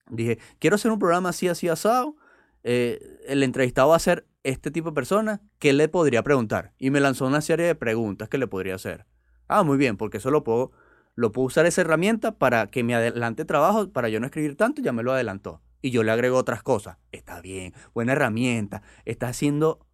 dije, 0.09 0.39
quiero 0.59 0.77
hacer 0.77 0.91
un 0.91 0.99
programa 0.99 1.29
así, 1.29 1.49
así, 1.49 1.69
asado. 1.69 2.17
Eh, 2.65 3.21
el 3.27 3.43
entrevistado 3.43 3.91
va 3.91 3.97
a 3.97 4.01
ser 4.01 4.27
este 4.43 4.71
tipo 4.71 4.91
de 4.91 4.95
persona, 4.95 5.41
¿qué 5.59 5.73
le 5.73 5.89
podría 5.89 6.23
preguntar? 6.23 6.73
Y 6.79 6.91
me 6.91 7.01
lanzó 7.01 7.27
una 7.27 7.41
serie 7.41 7.67
de 7.67 7.75
preguntas 7.75 8.29
que 8.29 8.39
le 8.39 8.47
podría 8.47 8.75
hacer. 8.75 9.07
Ah, 9.49 9.63
muy 9.63 9.77
bien, 9.77 9.97
porque 9.97 10.17
eso 10.17 10.31
lo 10.31 10.43
puedo, 10.43 10.73
lo 11.15 11.33
puedo 11.33 11.47
usar 11.47 11.67
esa 11.67 11.83
herramienta 11.83 12.39
para 12.39 12.69
que 12.69 12.83
me 12.83 12.95
adelante 12.95 13.45
trabajo, 13.45 13.91
para 13.91 14.09
yo 14.09 14.21
no 14.21 14.27
escribir 14.27 14.57
tanto, 14.57 14.83
ya 14.83 14.93
me 14.93 15.03
lo 15.03 15.13
adelantó. 15.13 15.61
Y 15.83 15.91
yo 15.91 16.03
le 16.03 16.13
agrego 16.13 16.37
otras 16.37 16.63
cosas. 16.63 16.99
Está 17.11 17.41
bien, 17.41 17.75
buena 17.93 18.13
herramienta. 18.13 18.83
Está 19.05 19.33
siendo 19.33 19.87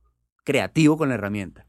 creativo 0.44 0.96
con 0.96 1.08
la 1.08 1.14
herramienta. 1.14 1.66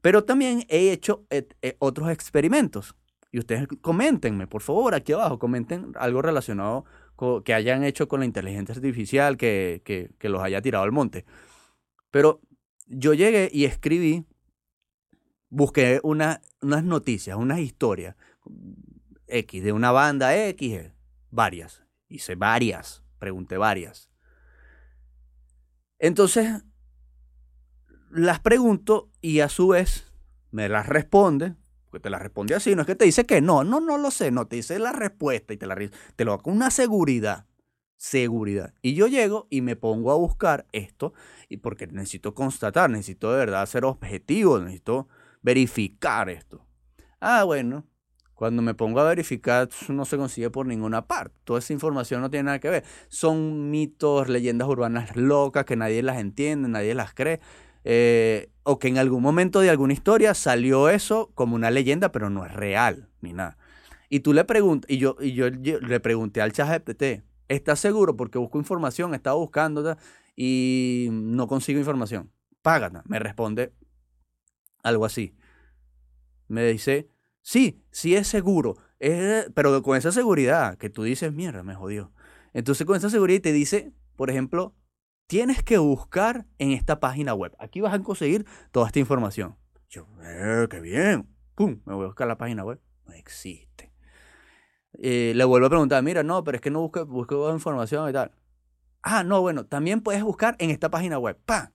Pero 0.00 0.24
también 0.24 0.64
he 0.68 0.90
hecho 0.90 1.26
eh, 1.30 1.46
eh, 1.62 1.76
otros 1.78 2.10
experimentos. 2.10 2.96
Y 3.30 3.38
ustedes 3.38 3.66
coméntenme, 3.80 4.46
por 4.46 4.62
favor, 4.62 4.94
aquí 4.94 5.12
abajo, 5.12 5.38
comenten 5.38 5.92
algo 5.96 6.20
relacionado 6.20 6.84
con, 7.16 7.42
que 7.42 7.54
hayan 7.54 7.84
hecho 7.84 8.08
con 8.08 8.20
la 8.20 8.26
inteligencia 8.26 8.74
artificial, 8.74 9.36
que, 9.36 9.80
que, 9.84 10.28
los 10.28 10.42
haya 10.42 10.60
tirado 10.60 10.84
al 10.84 10.92
monte. 10.92 11.24
Pero 12.10 12.40
yo 12.86 13.14
llegué 13.14 13.48
y 13.50 13.64
escribí, 13.64 14.26
busqué 15.48 16.00
unas 16.02 16.40
noticias, 16.60 17.36
unas 17.38 17.60
historias 17.60 18.16
X, 19.26 19.62
de 19.62 19.72
una 19.72 19.92
banda 19.92 20.36
X, 20.48 20.72
eh, 20.72 20.92
varias. 21.30 21.82
Hice 22.08 22.34
varias, 22.34 23.02
pregunté 23.18 23.56
varias. 23.56 24.10
Entonces 25.98 26.62
las 28.10 28.40
pregunto 28.40 29.10
y 29.20 29.40
a 29.40 29.48
su 29.48 29.68
vez 29.68 30.12
me 30.50 30.68
las 30.68 30.86
responde, 30.86 31.54
porque 31.90 32.02
te 32.02 32.10
las 32.10 32.20
responde 32.20 32.54
así, 32.54 32.74
no 32.74 32.82
es 32.82 32.86
que 32.86 32.94
te 32.94 33.06
dice 33.06 33.24
que 33.24 33.40
no, 33.40 33.64
no, 33.64 33.80
no 33.80 33.98
lo 33.98 34.10
sé, 34.10 34.30
no, 34.30 34.46
te 34.46 34.56
dice 34.56 34.78
la 34.78 34.92
respuesta 34.92 35.54
y 35.54 35.56
te, 35.56 35.66
la, 35.66 35.76
te 36.16 36.24
lo 36.24 36.32
da 36.32 36.38
con 36.38 36.54
una 36.54 36.70
seguridad, 36.70 37.46
seguridad. 37.96 38.74
Y 38.82 38.94
yo 38.94 39.06
llego 39.06 39.46
y 39.48 39.62
me 39.62 39.76
pongo 39.76 40.12
a 40.12 40.16
buscar 40.16 40.66
esto, 40.72 41.14
y 41.48 41.58
porque 41.58 41.86
necesito 41.86 42.34
constatar, 42.34 42.90
necesito 42.90 43.32
de 43.32 43.38
verdad 43.38 43.64
ser 43.66 43.84
objetivo, 43.84 44.58
necesito 44.58 45.08
verificar 45.40 46.28
esto. 46.28 46.66
Ah, 47.20 47.44
bueno, 47.44 47.86
cuando 48.42 48.60
me 48.60 48.74
pongo 48.74 48.98
a 48.98 49.04
verificar, 49.04 49.68
no 49.88 50.04
se 50.04 50.16
consigue 50.16 50.50
por 50.50 50.66
ninguna 50.66 51.06
parte. 51.06 51.32
Toda 51.44 51.60
esa 51.60 51.72
información 51.72 52.22
no 52.22 52.28
tiene 52.28 52.46
nada 52.46 52.58
que 52.58 52.70
ver. 52.70 52.84
Son 53.06 53.70
mitos, 53.70 54.28
leyendas 54.28 54.66
urbanas 54.66 55.14
locas 55.14 55.64
que 55.64 55.76
nadie 55.76 56.02
las 56.02 56.18
entiende, 56.18 56.68
nadie 56.68 56.96
las 56.96 57.14
cree. 57.14 57.38
Eh, 57.84 58.50
o 58.64 58.80
que 58.80 58.88
en 58.88 58.98
algún 58.98 59.22
momento 59.22 59.60
de 59.60 59.70
alguna 59.70 59.92
historia 59.92 60.34
salió 60.34 60.88
eso 60.88 61.30
como 61.36 61.54
una 61.54 61.70
leyenda, 61.70 62.10
pero 62.10 62.30
no 62.30 62.44
es 62.44 62.52
real 62.52 63.08
ni 63.20 63.32
nada. 63.32 63.58
Y 64.08 64.18
tú 64.18 64.32
le 64.32 64.42
preguntas, 64.42 64.90
y 64.90 64.98
yo, 64.98 65.16
y 65.20 65.34
yo, 65.34 65.48
le 65.48 66.00
pregunté 66.00 66.42
al 66.42 66.52
chat 66.52 66.68
GPT, 66.68 67.22
¿estás 67.46 67.78
seguro? 67.78 68.16
Porque 68.16 68.38
busco 68.38 68.58
información, 68.58 69.14
estaba 69.14 69.36
buscando 69.36 69.96
y 70.34 71.10
no 71.12 71.46
consigo 71.46 71.78
información. 71.78 72.32
Págata. 72.60 73.04
Me 73.06 73.20
responde 73.20 73.72
algo 74.82 75.04
así. 75.04 75.36
Me 76.48 76.66
dice, 76.66 77.11
sí, 77.42 77.82
sí 77.90 78.16
es 78.16 78.26
seguro, 78.26 78.76
pero 79.54 79.82
con 79.82 79.96
esa 79.96 80.12
seguridad 80.12 80.78
que 80.78 80.90
tú 80.90 81.02
dices, 81.02 81.32
mierda, 81.32 81.62
me 81.62 81.74
jodió. 81.74 82.12
Entonces 82.54 82.86
con 82.86 82.96
esa 82.96 83.10
seguridad 83.10 83.42
te 83.42 83.52
dice, 83.52 83.92
por 84.16 84.30
ejemplo, 84.30 84.74
tienes 85.26 85.62
que 85.62 85.78
buscar 85.78 86.46
en 86.58 86.72
esta 86.72 87.00
página 87.00 87.34
web. 87.34 87.54
Aquí 87.58 87.80
vas 87.80 87.94
a 87.94 88.02
conseguir 88.02 88.46
toda 88.70 88.86
esta 88.86 88.98
información. 88.98 89.56
Yo, 89.88 90.06
eh, 90.22 90.66
qué 90.70 90.80
bien. 90.80 91.28
Pum, 91.54 91.80
me 91.84 91.94
voy 91.94 92.04
a 92.04 92.08
buscar 92.08 92.28
la 92.28 92.38
página 92.38 92.64
web. 92.64 92.80
No 93.06 93.12
existe. 93.14 93.92
Eh, 94.94 95.32
le 95.34 95.44
vuelvo 95.44 95.66
a 95.66 95.70
preguntar, 95.70 96.02
mira, 96.02 96.22
no, 96.22 96.44
pero 96.44 96.56
es 96.56 96.60
que 96.60 96.70
no 96.70 96.80
busco, 96.80 97.06
busco 97.06 97.52
información 97.52 98.08
y 98.08 98.12
tal. 98.12 98.32
Ah, 99.02 99.24
no, 99.24 99.40
bueno, 99.40 99.66
también 99.66 100.00
puedes 100.00 100.22
buscar 100.22 100.54
en 100.58 100.70
esta 100.70 100.90
página 100.90 101.18
web. 101.18 101.38
¡Pam! 101.44 101.72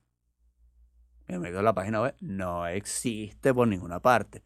Me 1.28 1.40
meto 1.40 1.60
a 1.60 1.64
la 1.64 1.74
página 1.74 2.02
web. 2.02 2.16
No 2.22 2.68
existe 2.68 3.54
por 3.54 3.68
ninguna 3.68 4.00
parte. 4.00 4.44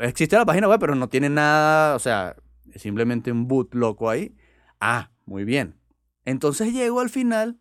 Existe 0.00 0.36
la 0.36 0.44
página 0.44 0.68
web, 0.68 0.78
pero 0.80 0.94
no 0.94 1.08
tiene 1.08 1.28
nada, 1.28 1.96
o 1.96 1.98
sea, 1.98 2.36
es 2.72 2.82
simplemente 2.82 3.32
un 3.32 3.48
boot 3.48 3.74
loco 3.74 4.10
ahí. 4.10 4.36
Ah, 4.80 5.10
muy 5.24 5.44
bien. 5.44 5.76
Entonces 6.24 6.72
llego 6.72 7.00
al 7.00 7.10
final 7.10 7.58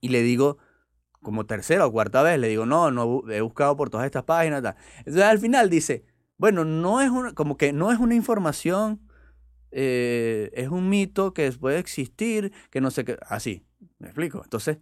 y 0.00 0.08
le 0.08 0.22
digo, 0.22 0.58
como 1.20 1.46
tercera 1.46 1.86
o 1.86 1.92
cuarta 1.92 2.22
vez, 2.22 2.38
le 2.38 2.48
digo, 2.48 2.66
no, 2.66 2.90
no 2.90 3.22
he 3.30 3.40
buscado 3.40 3.76
por 3.76 3.90
todas 3.90 4.06
estas 4.06 4.24
páginas. 4.24 4.62
Entonces 4.98 5.22
al 5.22 5.38
final 5.38 5.70
dice, 5.70 6.04
bueno, 6.36 6.64
no 6.64 7.00
es 7.00 7.10
una, 7.10 7.32
como 7.34 7.56
que 7.56 7.72
no 7.72 7.92
es 7.92 7.98
una 7.98 8.14
información 8.14 9.08
eh, 9.70 10.50
es 10.54 10.68
un 10.68 10.88
mito 10.88 11.34
que 11.34 11.50
puede 11.52 11.78
existir, 11.78 12.52
que 12.70 12.80
no 12.80 12.90
sé 12.90 13.04
qué, 13.04 13.18
así, 13.28 13.66
me 13.98 14.08
explico. 14.08 14.40
Entonces, 14.42 14.78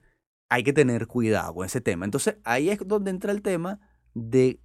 hay 0.49 0.63
que 0.63 0.73
tener 0.73 1.07
cuidado 1.07 1.55
con 1.55 1.67
ese 1.67 1.81
tema. 1.81 2.05
Entonces, 2.05 2.37
ahí 2.45 2.71
es 2.71 2.79
donde 2.87 3.11
entra 3.11 3.33
el 3.33 3.43
tema 3.43 3.81
de 4.15 4.61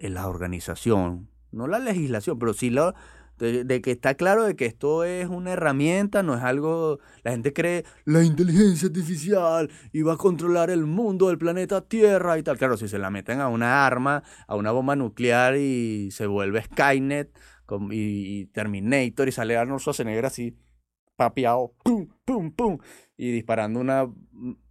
la 0.00 0.28
organización, 0.28 1.28
no 1.50 1.66
la 1.66 1.78
legislación, 1.78 2.38
pero 2.38 2.54
sí 2.54 2.70
la, 2.70 2.94
de, 3.38 3.80
que 3.80 3.92
está 3.92 4.14
claro 4.14 4.44
de 4.44 4.56
que 4.56 4.66
esto 4.66 5.04
es 5.04 5.28
una 5.28 5.52
herramienta, 5.52 6.22
no 6.22 6.34
es 6.34 6.42
algo, 6.42 6.98
la 7.22 7.30
gente 7.30 7.52
cree, 7.52 7.84
la 8.04 8.22
inteligencia 8.24 8.88
artificial 8.88 9.70
y 9.92 10.02
va 10.02 10.14
a 10.14 10.16
controlar 10.16 10.70
el 10.70 10.86
mundo, 10.86 11.30
el 11.30 11.38
planeta 11.38 11.80
Tierra 11.82 12.38
y 12.38 12.42
tal. 12.42 12.58
Claro, 12.58 12.76
si 12.76 12.88
se 12.88 12.98
la 12.98 13.10
meten 13.10 13.40
a 13.40 13.48
una 13.48 13.86
arma, 13.86 14.22
a 14.46 14.56
una 14.56 14.72
bomba 14.72 14.96
nuclear 14.96 15.56
y 15.56 16.10
se 16.10 16.26
vuelve 16.26 16.62
Skynet 16.62 17.38
y, 17.90 18.46
Terminator 18.46 19.28
y 19.28 19.32
sale 19.32 19.56
Arnold 19.56 19.80
Schwarzenegger 19.80 20.26
así, 20.26 20.56
papeado, 21.16 21.74
pum, 21.82 22.08
pum, 22.24 22.52
pum, 22.52 22.78
y 23.16 23.30
disparando 23.30 23.80
una... 23.80 24.08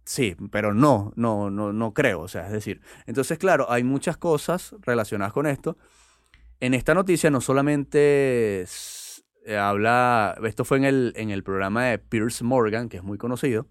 Sí, 0.08 0.34
pero 0.50 0.72
no, 0.72 1.12
no, 1.16 1.50
no, 1.50 1.74
no 1.74 1.92
creo, 1.92 2.20
o 2.22 2.28
sea, 2.28 2.46
es 2.46 2.52
decir, 2.52 2.80
entonces 3.04 3.36
claro, 3.36 3.70
hay 3.70 3.84
muchas 3.84 4.16
cosas 4.16 4.74
relacionadas 4.80 5.34
con 5.34 5.46
esto 5.46 5.76
en 6.60 6.72
esta 6.72 6.94
noticia 6.94 7.28
no 7.28 7.42
solamente 7.42 8.64
eh, 9.44 9.56
habla, 9.58 10.38
esto 10.44 10.64
fue 10.64 10.78
en 10.78 10.84
el, 10.84 11.12
en 11.14 11.28
el 11.28 11.42
programa 11.42 11.84
de 11.84 11.98
Pierce 11.98 12.42
Morgan, 12.42 12.88
que 12.88 12.96
es 12.96 13.02
muy 13.02 13.18
conocido, 13.18 13.68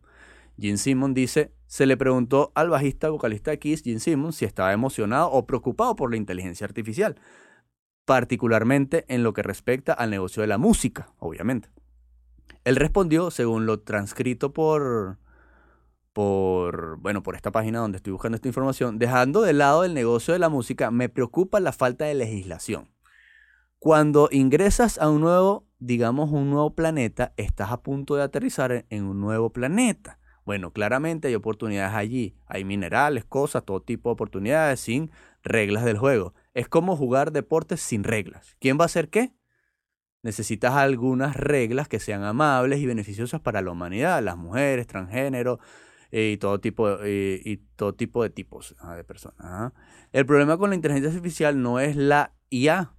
Gene 0.60 0.78
Simmons 0.78 1.16
dice, 1.16 1.56
se 1.66 1.88
le 1.88 1.98
preguntó 1.98 2.52
al 2.54 2.70
bajista 2.70 3.10
vocalista 3.10 3.50
de 3.50 3.58
Kiss, 3.58 3.82
Gene 3.82 4.00
Simmons, 4.00 4.36
si 4.36 4.46
estaba 4.46 4.72
emocionado 4.74 5.32
o 5.32 5.48
preocupado 5.48 5.96
por 5.96 6.12
la 6.12 6.18
inteligencia 6.18 6.66
artificial, 6.66 7.20
particularmente 8.06 9.06
en 9.08 9.24
lo 9.24 9.34
que 9.34 9.42
respecta 9.42 9.92
al 9.92 10.12
negocio 10.12 10.42
de 10.42 10.48
la 10.48 10.60
música, 10.60 11.10
obviamente. 11.18 11.70
Él 12.64 12.76
respondió, 12.76 13.32
según 13.32 13.66
lo 13.66 13.80
transcrito 13.80 14.54
por, 14.54 15.18
por, 16.18 16.98
bueno, 16.98 17.22
por 17.22 17.36
esta 17.36 17.52
página 17.52 17.78
donde 17.78 17.98
estoy 17.98 18.12
buscando 18.12 18.38
esta 18.38 18.48
información, 18.48 18.98
dejando 18.98 19.44
de 19.44 19.54
lado 19.54 19.84
el 19.84 19.94
negocio 19.94 20.34
de 20.34 20.40
la 20.40 20.50
música, 20.50 20.90
me 20.90 21.10
preocupa 21.10 21.60
la 21.60 21.72
falta 21.72 22.06
de 22.06 22.16
legislación. 22.16 22.90
Cuando 23.78 24.28
ingresas 24.32 24.98
a 24.98 25.12
un 25.12 25.22
nuevo, 25.22 25.68
digamos, 25.78 26.32
un 26.32 26.50
nuevo 26.50 26.74
planeta, 26.74 27.34
estás 27.38 27.70
a 27.70 27.84
punto 27.84 28.16
de 28.16 28.24
aterrizar 28.24 28.88
en 28.90 29.04
un 29.04 29.22
nuevo 29.22 29.52
planeta. 29.52 30.18
Bueno, 30.44 30.74
claramente 30.74 31.28
hay 31.28 31.36
oportunidades 31.36 31.94
allí, 31.94 32.36
hay 32.48 32.66
minerales, 32.66 33.24
cosas, 33.24 33.64
todo 33.64 33.84
tipo 33.84 34.10
de 34.10 34.14
oportunidades 34.14 34.80
sin 34.80 35.12
reglas 35.44 35.86
del 35.86 36.00
juego. 36.00 36.34
Es 36.56 36.68
como 36.68 36.98
jugar 36.98 37.32
deportes 37.32 37.80
sin 37.80 38.04
reglas. 38.04 38.58
¿Quién 38.60 38.80
va 38.80 38.86
a 38.86 38.88
hacer 38.88 39.10
qué? 39.10 39.36
Necesitas 40.24 40.74
algunas 40.74 41.36
reglas 41.36 41.88
que 41.88 42.00
sean 42.00 42.24
amables 42.24 42.80
y 42.80 42.88
beneficiosas 42.88 43.40
para 43.40 43.62
la 43.62 43.70
humanidad, 43.70 44.24
las 44.24 44.36
mujeres, 44.36 44.88
transgénero, 44.88 45.60
y 46.12 46.38
todo 46.38 46.60
tipo, 46.60 47.06
y 47.06 47.64
todo 47.76 47.94
tipo 47.96 48.24
de 48.24 48.30
tipos 48.30 48.76
de 48.96 49.04
personas. 49.04 49.74
El 50.12 50.26
problema 50.26 50.58
con 50.58 50.70
la 50.70 50.76
inteligencia 50.76 51.10
artificial 51.10 51.62
no 51.62 51.80
es 51.80 51.96
la 51.96 52.34
IA, 52.50 52.94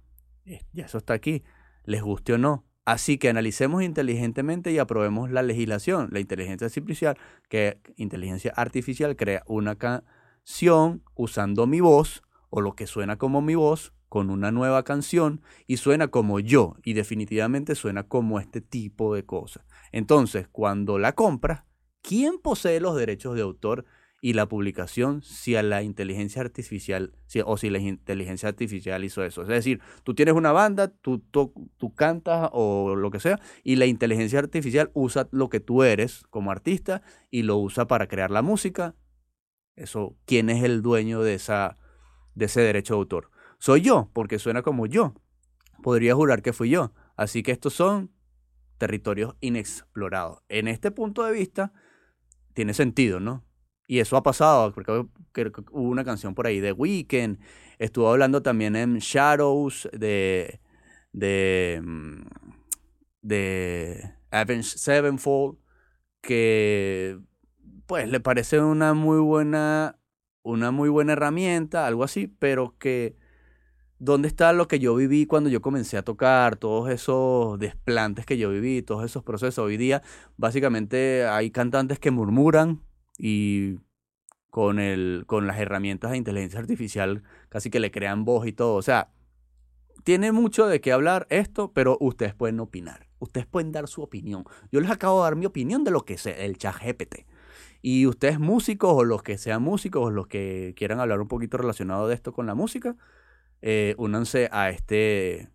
ya 0.73 0.85
eso 0.85 0.97
está 0.97 1.13
aquí, 1.13 1.43
les 1.85 2.01
guste 2.01 2.33
o 2.33 2.37
no. 2.37 2.65
Así 2.85 3.19
que 3.19 3.29
analicemos 3.29 3.83
inteligentemente 3.83 4.71
y 4.71 4.79
aprobemos 4.79 5.29
la 5.29 5.43
legislación. 5.43 6.09
La 6.11 6.19
inteligencia 6.19 6.65
artificial, 6.65 7.17
que 7.47 7.79
inteligencia 7.97 8.51
artificial 8.55 9.15
crea 9.15 9.43
una 9.45 9.75
canción 9.75 11.03
usando 11.13 11.67
mi 11.67 11.81
voz 11.81 12.23
o 12.49 12.61
lo 12.61 12.73
que 12.73 12.87
suena 12.87 13.17
como 13.17 13.41
mi 13.41 13.53
voz 13.53 13.93
con 14.07 14.31
una 14.31 14.51
nueva 14.51 14.83
canción 14.83 15.41
y 15.67 15.77
suena 15.77 16.07
como 16.07 16.39
yo 16.39 16.77
y 16.83 16.93
definitivamente 16.93 17.75
suena 17.75 18.07
como 18.07 18.39
este 18.39 18.59
tipo 18.59 19.13
de 19.13 19.23
cosas. 19.23 19.63
Entonces, 19.91 20.47
cuando 20.47 20.97
la 20.97 21.13
compras, 21.13 21.65
¿quién 22.01 22.39
posee 22.39 22.79
los 22.79 22.95
derechos 22.95 23.35
de 23.35 23.41
autor 23.41 23.85
y 24.21 24.33
la 24.33 24.47
publicación 24.47 25.21
si 25.21 25.55
a 25.55 25.63
la 25.63 25.81
inteligencia 25.81 26.41
artificial 26.41 27.13
o 27.45 27.57
si 27.57 27.69
la 27.69 27.79
inteligencia 27.79 28.49
artificial 28.49 29.03
hizo 29.03 29.23
eso? 29.23 29.41
Es 29.43 29.47
decir, 29.47 29.81
tú 30.03 30.13
tienes 30.13 30.35
una 30.35 30.51
banda, 30.51 30.89
tú, 30.89 31.19
tú, 31.19 31.53
cantas 31.95 32.49
o 32.53 32.95
lo 32.95 33.11
que 33.11 33.19
sea, 33.19 33.39
y 33.63 33.75
la 33.75 33.85
inteligencia 33.85 34.39
artificial 34.39 34.91
usa 34.93 35.27
lo 35.31 35.49
que 35.49 35.59
tú 35.59 35.83
eres 35.83 36.23
como 36.29 36.51
artista 36.51 37.01
y 37.31 37.43
lo 37.43 37.57
usa 37.57 37.87
para 37.87 38.07
crear 38.07 38.31
la 38.31 38.41
música. 38.41 38.95
Eso, 39.75 40.17
¿quién 40.25 40.49
es 40.49 40.63
el 40.63 40.81
dueño 40.81 41.21
de, 41.21 41.35
esa, 41.35 41.77
de 42.35 42.45
ese 42.45 42.61
derecho 42.61 42.95
de 42.95 42.99
autor? 42.99 43.31
Soy 43.59 43.81
yo, 43.81 44.09
porque 44.13 44.39
suena 44.39 44.61
como 44.61 44.85
yo. 44.85 45.13
Podría 45.81 46.15
jurar 46.15 46.41
que 46.41 46.53
fui 46.53 46.69
yo. 46.69 46.93
Así 47.15 47.43
que 47.43 47.51
estos 47.51 47.73
son 47.73 48.11
territorios 48.77 49.35
inexplorados. 49.41 50.41
En 50.49 50.67
este 50.67 50.89
punto 50.89 51.23
de 51.23 51.33
vista, 51.33 51.73
tiene 52.53 52.73
sentido, 52.73 53.19
¿no? 53.19 53.45
Y 53.87 53.99
eso 53.99 54.17
ha 54.17 54.23
pasado, 54.23 54.71
porque 54.73 54.91
hubo 54.91 55.89
una 55.89 56.05
canción 56.05 56.35
por 56.35 56.45
ahí 56.45 56.59
de 56.59 56.71
Weekend, 56.71 57.39
estuvo 57.79 58.09
hablando 58.09 58.41
también 58.43 58.75
en 58.75 58.99
Shadows 58.99 59.89
de, 59.93 60.59
de, 61.11 61.81
mm, 61.83 62.21
de 63.21 64.13
Avenged 64.31 64.77
Sevenfold, 64.77 65.57
que 66.21 67.19
pues 67.87 68.07
le 68.09 68.19
parece 68.19 68.61
una 68.61 68.93
muy 68.93 69.19
buena, 69.19 69.99
una 70.43 70.69
muy 70.71 70.89
buena 70.89 71.13
herramienta, 71.13 71.87
algo 71.87 72.03
así, 72.03 72.27
pero 72.27 72.77
que 72.77 73.17
¿dónde 73.99 74.27
está 74.27 74.53
lo 74.53 74.67
que 74.67 74.79
yo 74.79 74.95
viví 74.95 75.25
cuando 75.25 75.49
yo 75.49 75.61
comencé 75.61 75.97
a 75.97 76.03
tocar? 76.03 76.55
Todos 76.55 76.89
esos 76.89 77.59
desplantes 77.59 78.25
que 78.25 78.37
yo 78.37 78.49
viví, 78.49 78.81
todos 78.81 79.05
esos 79.05 79.23
procesos. 79.23 79.63
Hoy 79.63 79.77
día, 79.77 80.01
básicamente, 80.37 81.25
hay 81.25 81.51
cantantes 81.51 81.99
que 81.99 82.11
murmuran 82.11 82.81
y 83.17 83.77
con, 84.49 84.79
el, 84.79 85.25
con 85.27 85.45
las 85.45 85.59
herramientas 85.59 86.11
de 86.11 86.17
inteligencia 86.17 86.59
artificial 86.59 87.23
casi 87.49 87.69
que 87.69 87.79
le 87.79 87.91
crean 87.91 88.25
voz 88.25 88.47
y 88.47 88.53
todo. 88.53 88.75
O 88.75 88.81
sea, 88.81 89.11
tiene 90.03 90.31
mucho 90.31 90.65
de 90.67 90.81
qué 90.81 90.91
hablar 90.91 91.27
esto, 91.29 91.71
pero 91.73 91.97
ustedes 91.99 92.33
pueden 92.33 92.59
opinar. 92.59 93.07
Ustedes 93.19 93.45
pueden 93.45 93.73
dar 93.73 93.87
su 93.89 94.01
opinión. 94.01 94.45
Yo 94.71 94.79
les 94.79 94.89
acabo 94.89 95.19
de 95.19 95.23
dar 95.25 95.35
mi 95.35 95.45
opinión 95.45 95.83
de 95.83 95.91
lo 95.91 96.05
que 96.05 96.13
es 96.13 96.25
el 96.25 96.57
chat 96.57 96.75
GPT. 96.81 97.25
Y 97.81 98.07
ustedes 98.07 98.39
músicos 98.39 98.91
o 98.93 99.03
los 99.03 99.23
que 99.23 99.37
sean 99.37 99.61
músicos 99.61 100.07
o 100.07 100.09
los 100.09 100.27
que 100.27 100.73
quieran 100.77 100.99
hablar 100.99 101.21
un 101.21 101.27
poquito 101.27 101.57
relacionado 101.57 102.07
de 102.07 102.15
esto 102.15 102.33
con 102.33 102.45
la 102.45 102.55
música, 102.55 102.95
eh, 103.61 103.95
únanse 103.97 104.49
a 104.51 104.69
este 104.69 105.49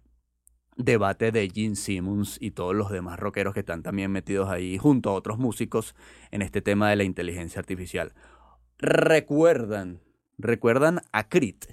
debate 0.76 1.30
de 1.30 1.48
Gene 1.48 1.76
Simmons 1.76 2.36
y 2.40 2.50
todos 2.50 2.74
los 2.74 2.90
demás 2.90 3.18
rockeros 3.18 3.55
que 3.55 3.61
están 3.61 3.82
también 3.82 4.11
metidos 4.11 4.48
ahí 4.48 4.76
junto 4.78 5.11
a 5.11 5.14
otros 5.14 5.38
músicos 5.38 5.94
en 6.30 6.42
este 6.42 6.62
tema 6.62 6.90
de 6.90 6.96
la 6.96 7.05
inteligencia 7.05 7.61
artificial. 7.61 8.12
Recuerdan, 8.78 10.00
recuerdan 10.38 11.00
a 11.12 11.28
Crit. 11.28 11.66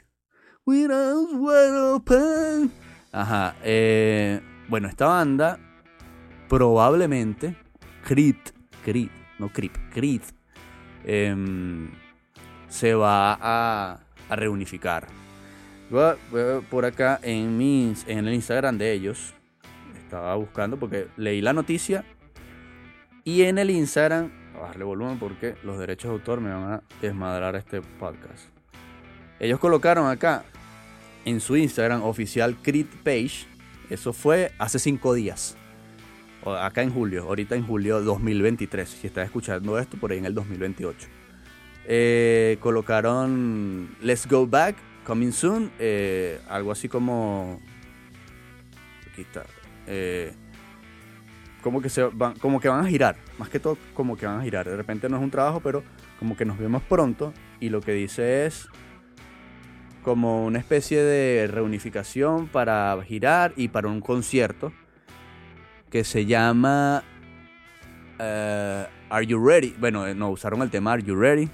Ajá, 3.12 3.56
eh, 3.64 4.40
bueno, 4.70 4.88
esta 4.88 5.08
banda 5.08 5.60
probablemente 6.48 7.56
Crit, 8.04 8.52
Crit, 8.86 9.12
no 9.40 9.50
Crit, 9.52 9.74
Crit, 9.92 10.24
em, 11.04 11.90
se 12.70 12.94
va 12.94 13.34
a, 13.34 14.00
a 14.30 14.36
reunificar 14.36 15.21
por 16.70 16.86
acá 16.86 17.20
en, 17.22 17.58
mis, 17.58 18.08
en 18.08 18.28
el 18.28 18.34
Instagram 18.34 18.78
de 18.78 18.94
ellos. 18.94 19.34
Estaba 19.98 20.36
buscando 20.36 20.78
porque 20.78 21.08
leí 21.18 21.42
la 21.42 21.54
noticia. 21.54 22.06
Y 23.24 23.44
en 23.44 23.58
el 23.58 23.70
Instagram, 23.70 24.32
a 24.56 24.68
darle 24.68 24.84
volumen 24.84 25.20
porque 25.20 25.56
los 25.64 25.78
derechos 25.78 26.10
de 26.10 26.18
autor 26.18 26.42
me 26.42 26.52
van 26.52 26.74
a 26.74 26.84
desmadrar 27.02 27.56
este 27.56 27.82
podcast. 27.82 28.46
Ellos 29.40 29.60
colocaron 29.60 30.10
acá 30.10 30.44
en 31.26 31.40
su 31.40 31.58
Instagram 31.58 32.04
oficial 32.04 32.56
Crit 32.62 32.90
Page. 33.04 33.46
Eso 33.90 34.14
fue 34.14 34.52
hace 34.58 34.80
cinco 34.80 35.14
días. 35.14 35.58
Acá 36.46 36.82
en 36.82 36.92
julio, 36.92 37.24
ahorita 37.24 37.56
en 37.56 37.66
julio 37.66 38.02
2023. 38.02 38.90
Si 38.90 39.08
estás 39.08 39.26
escuchando 39.26 39.78
esto, 39.78 39.98
por 39.98 40.12
ahí 40.12 40.18
en 40.18 40.26
el 40.26 40.34
2028. 40.34 41.08
Eh, 41.86 42.58
colocaron 42.60 43.96
Let's 44.02 44.28
Go 44.28 44.48
Back 44.48 44.76
Coming 45.06 45.32
Soon, 45.32 45.72
eh, 45.80 46.40
algo 46.50 46.72
así 46.72 46.88
como. 46.88 47.60
Aquí 49.12 49.22
está. 49.22 49.46
Eh, 49.88 50.34
como 51.62 51.82
que 51.82 51.90
se 51.90 52.04
van, 52.04 52.34
como 52.40 52.60
que 52.60 52.70
van 52.70 52.86
a 52.86 52.90
girar, 52.90 53.18
más 53.38 53.50
que 53.50 53.60
todo 53.60 53.78
como 53.94 54.18
que 54.18 54.26
van 54.26 54.40
a 54.40 54.44
girar. 54.44 54.68
De 54.68 54.76
repente 54.76 55.10
no 55.10 55.18
es 55.18 55.24
un 55.24 55.32
trabajo, 55.32 55.60
pero 55.60 55.84
como 56.20 56.36
que 56.36 56.46
nos 56.46 56.58
vemos 56.58 56.82
pronto 56.84 57.34
y 57.60 57.70
lo 57.70 57.82
que 57.82 57.94
dice 57.94 58.46
es 58.46 58.68
como 60.04 60.46
una 60.46 60.60
especie 60.60 61.04
de 61.04 61.48
reunificación 61.48 62.48
para 62.48 62.98
girar 63.06 63.54
y 63.56 63.68
para 63.68 63.88
un 63.88 64.02
concierto 64.02 64.74
que 65.92 66.04
se 66.04 66.26
llama 66.26 67.04
eh, 68.18 68.86
Are 69.10 69.26
You 69.26 69.46
Ready? 69.46 69.76
Bueno, 69.80 70.12
no 70.16 70.30
usaron 70.30 70.62
el 70.62 70.72
tema 70.72 70.94
Are 70.94 71.04
You 71.04 71.16
Ready 71.16 71.50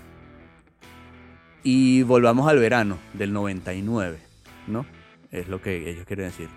y 1.69 2.01
volvamos 2.03 2.47
al 2.47 2.59
verano 2.59 2.97
del 3.11 3.33
99, 3.33 4.19
¿no? 4.67 4.85
Es 5.33 5.49
lo 5.49 5.61
que 5.61 5.89
ellos 5.89 6.05
quieren 6.05 6.27
decir. 6.27 6.47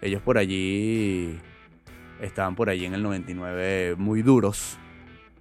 Ellos 0.00 0.22
por 0.22 0.38
allí 0.38 1.40
estaban 2.20 2.54
por 2.54 2.70
allí 2.70 2.84
en 2.84 2.94
el 2.94 3.02
99 3.02 3.96
muy 3.98 4.22
duros, 4.22 4.78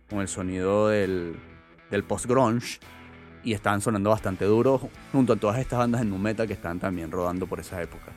con 0.10 0.22
el 0.22 0.28
sonido 0.28 0.88
del, 0.88 1.36
del 1.92 2.04
post-grunge, 2.04 2.80
y 3.44 3.54
estaban 3.54 3.82
sonando 3.82 4.10
bastante 4.10 4.46
duros, 4.46 4.82
junto 5.12 5.34
a 5.34 5.36
todas 5.36 5.60
estas 5.60 5.78
bandas 5.78 6.02
en 6.02 6.10
nu 6.10 6.18
metal 6.18 6.48
que 6.48 6.54
estaban 6.54 6.80
también 6.80 7.12
rodando 7.12 7.46
por 7.46 7.60
esa 7.60 7.80
época. 7.84 8.12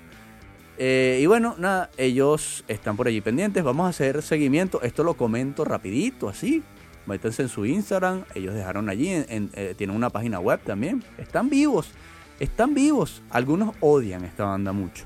Eh, 0.78 1.18
y 1.20 1.26
bueno, 1.26 1.56
nada, 1.58 1.90
ellos 1.98 2.64
están 2.68 2.96
por 2.96 3.06
allí 3.06 3.20
pendientes, 3.20 3.62
vamos 3.62 3.84
a 3.84 3.90
hacer 3.90 4.22
seguimiento, 4.22 4.80
esto 4.80 5.04
lo 5.04 5.12
comento 5.12 5.62
rapidito, 5.62 6.30
así, 6.30 6.62
métanse 7.06 7.42
en 7.42 7.48
su 7.48 7.64
Instagram, 7.66 8.24
ellos 8.34 8.54
dejaron 8.54 8.88
allí, 8.88 9.08
eh, 9.10 9.74
tienen 9.76 9.96
una 9.96 10.10
página 10.10 10.40
web 10.40 10.60
también, 10.60 11.02
están 11.18 11.48
vivos, 11.48 11.90
están 12.40 12.74
vivos, 12.74 13.22
algunos 13.30 13.74
odian 13.80 14.24
esta 14.24 14.44
banda 14.44 14.72
mucho. 14.72 15.04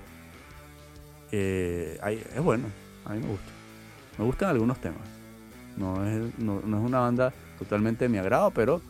Eh, 1.32 1.98
es 2.34 2.42
bueno, 2.42 2.64
a 3.04 3.14
mí 3.14 3.20
me 3.20 3.28
gusta. 3.28 3.50
Me 4.18 4.24
gustan 4.24 4.50
algunos 4.50 4.78
temas. 4.80 5.00
No 5.76 6.04
es, 6.06 6.38
no, 6.38 6.58
es 6.58 6.64
una 6.64 7.00
banda 7.00 7.32
totalmente 7.58 8.04
de 8.04 8.08
mi 8.08 8.18
agrado, 8.18 8.50
pero 8.50 8.82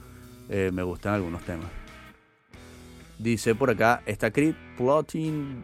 eh, 0.48 0.70
me 0.72 0.82
gustan 0.82 1.14
algunos 1.14 1.42
temas. 1.42 1.68
Dice 3.18 3.54
por 3.54 3.70
acá, 3.70 4.02
está 4.06 4.30
Creed 4.30 4.54
Plotting 4.76 5.62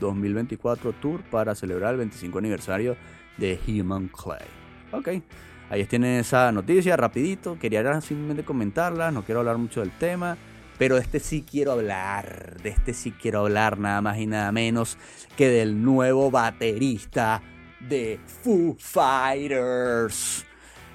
2024 0.00 0.92
Tour 0.94 1.22
para 1.30 1.54
celebrar 1.54 1.92
el 1.92 1.98
25 1.98 2.38
aniversario 2.38 2.96
de 3.38 3.58
Human 3.68 4.08
Clay. 4.08 4.46
Ok, 4.92 5.22
ahí 5.70 5.84
tienen 5.84 6.20
esa 6.20 6.52
noticia, 6.52 6.96
rapidito. 6.96 7.58
Quería 7.58 8.00
simplemente 8.00 8.44
comentarla, 8.44 9.10
no 9.10 9.24
quiero 9.24 9.40
hablar 9.40 9.56
mucho 9.56 9.80
del 9.80 9.92
tema. 9.92 10.36
Pero 10.76 10.96
de 10.96 11.02
este 11.02 11.20
sí 11.20 11.44
quiero 11.48 11.72
hablar, 11.72 12.56
de 12.62 12.70
este 12.70 12.94
sí 12.94 13.12
quiero 13.12 13.40
hablar 13.40 13.78
nada 13.78 14.00
más 14.00 14.18
y 14.18 14.26
nada 14.26 14.50
menos 14.50 14.96
que 15.36 15.48
del 15.48 15.82
nuevo 15.82 16.30
baterista 16.30 17.42
de 17.80 18.18
Foo 18.26 18.76
Fighters. 18.78 20.46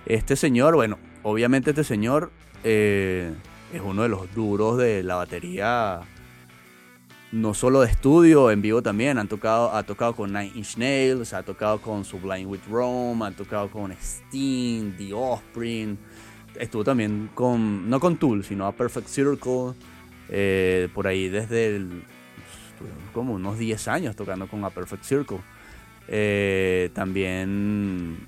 Este 0.08 0.36
señor, 0.36 0.74
bueno, 0.74 0.98
obviamente 1.22 1.70
este 1.70 1.84
señor 1.84 2.32
eh, 2.64 3.32
es 3.72 3.82
uno 3.82 4.02
de 4.02 4.10
los 4.10 4.34
duros 4.34 4.80
de 4.80 5.04
la 5.04 5.16
batería, 5.18 6.02
no 7.36 7.54
solo 7.54 7.82
de 7.82 7.92
estudio, 7.92 8.52
en 8.52 8.62
vivo 8.62 8.82
también. 8.82 9.18
Han 9.18 9.28
tocado, 9.28 9.74
ha 9.74 9.84
tocado 9.84 10.16
con 10.16 10.34
Nine 10.34 10.52
Inch 10.56 10.78
Nails, 10.78 11.34
ha 11.34 11.44
tocado 11.44 11.80
con 11.82 12.04
Sublime 12.04 12.46
with 12.46 12.62
Rome, 12.70 13.26
ha 13.26 13.32
tocado 13.32 13.70
con 13.70 13.92
Sting, 13.92 14.96
The 14.98 15.14
Offspring 15.14 15.98
estuvo 16.60 16.84
también 16.84 17.30
con, 17.34 17.90
no 17.90 18.00
con 18.00 18.18
Tool, 18.18 18.44
sino 18.44 18.66
a 18.66 18.72
Perfect 18.72 19.08
Circle, 19.08 19.74
eh, 20.30 20.90
por 20.94 21.08
ahí 21.08 21.30
desde 21.30 21.76
el, 21.76 22.04
como 23.14 23.34
unos 23.34 23.58
10 23.58 23.88
años 23.88 24.16
tocando 24.16 24.48
con 24.48 24.64
a 24.64 24.70
Perfect 24.70 25.04
Circle. 25.04 25.40
Eh, 26.08 26.90
también, 26.94 28.28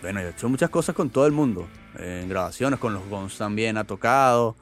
bueno, 0.00 0.20
he 0.20 0.30
hecho 0.30 0.48
muchas 0.48 0.70
cosas 0.70 0.94
con 0.94 1.10
todo 1.10 1.26
el 1.26 1.32
mundo, 1.32 1.66
en 1.98 2.28
grabaciones, 2.28 2.78
con 2.78 2.94
los 2.94 3.06
Guns 3.08 3.36
también 3.36 3.76
ha 3.76 3.84
tocado, 3.84 4.56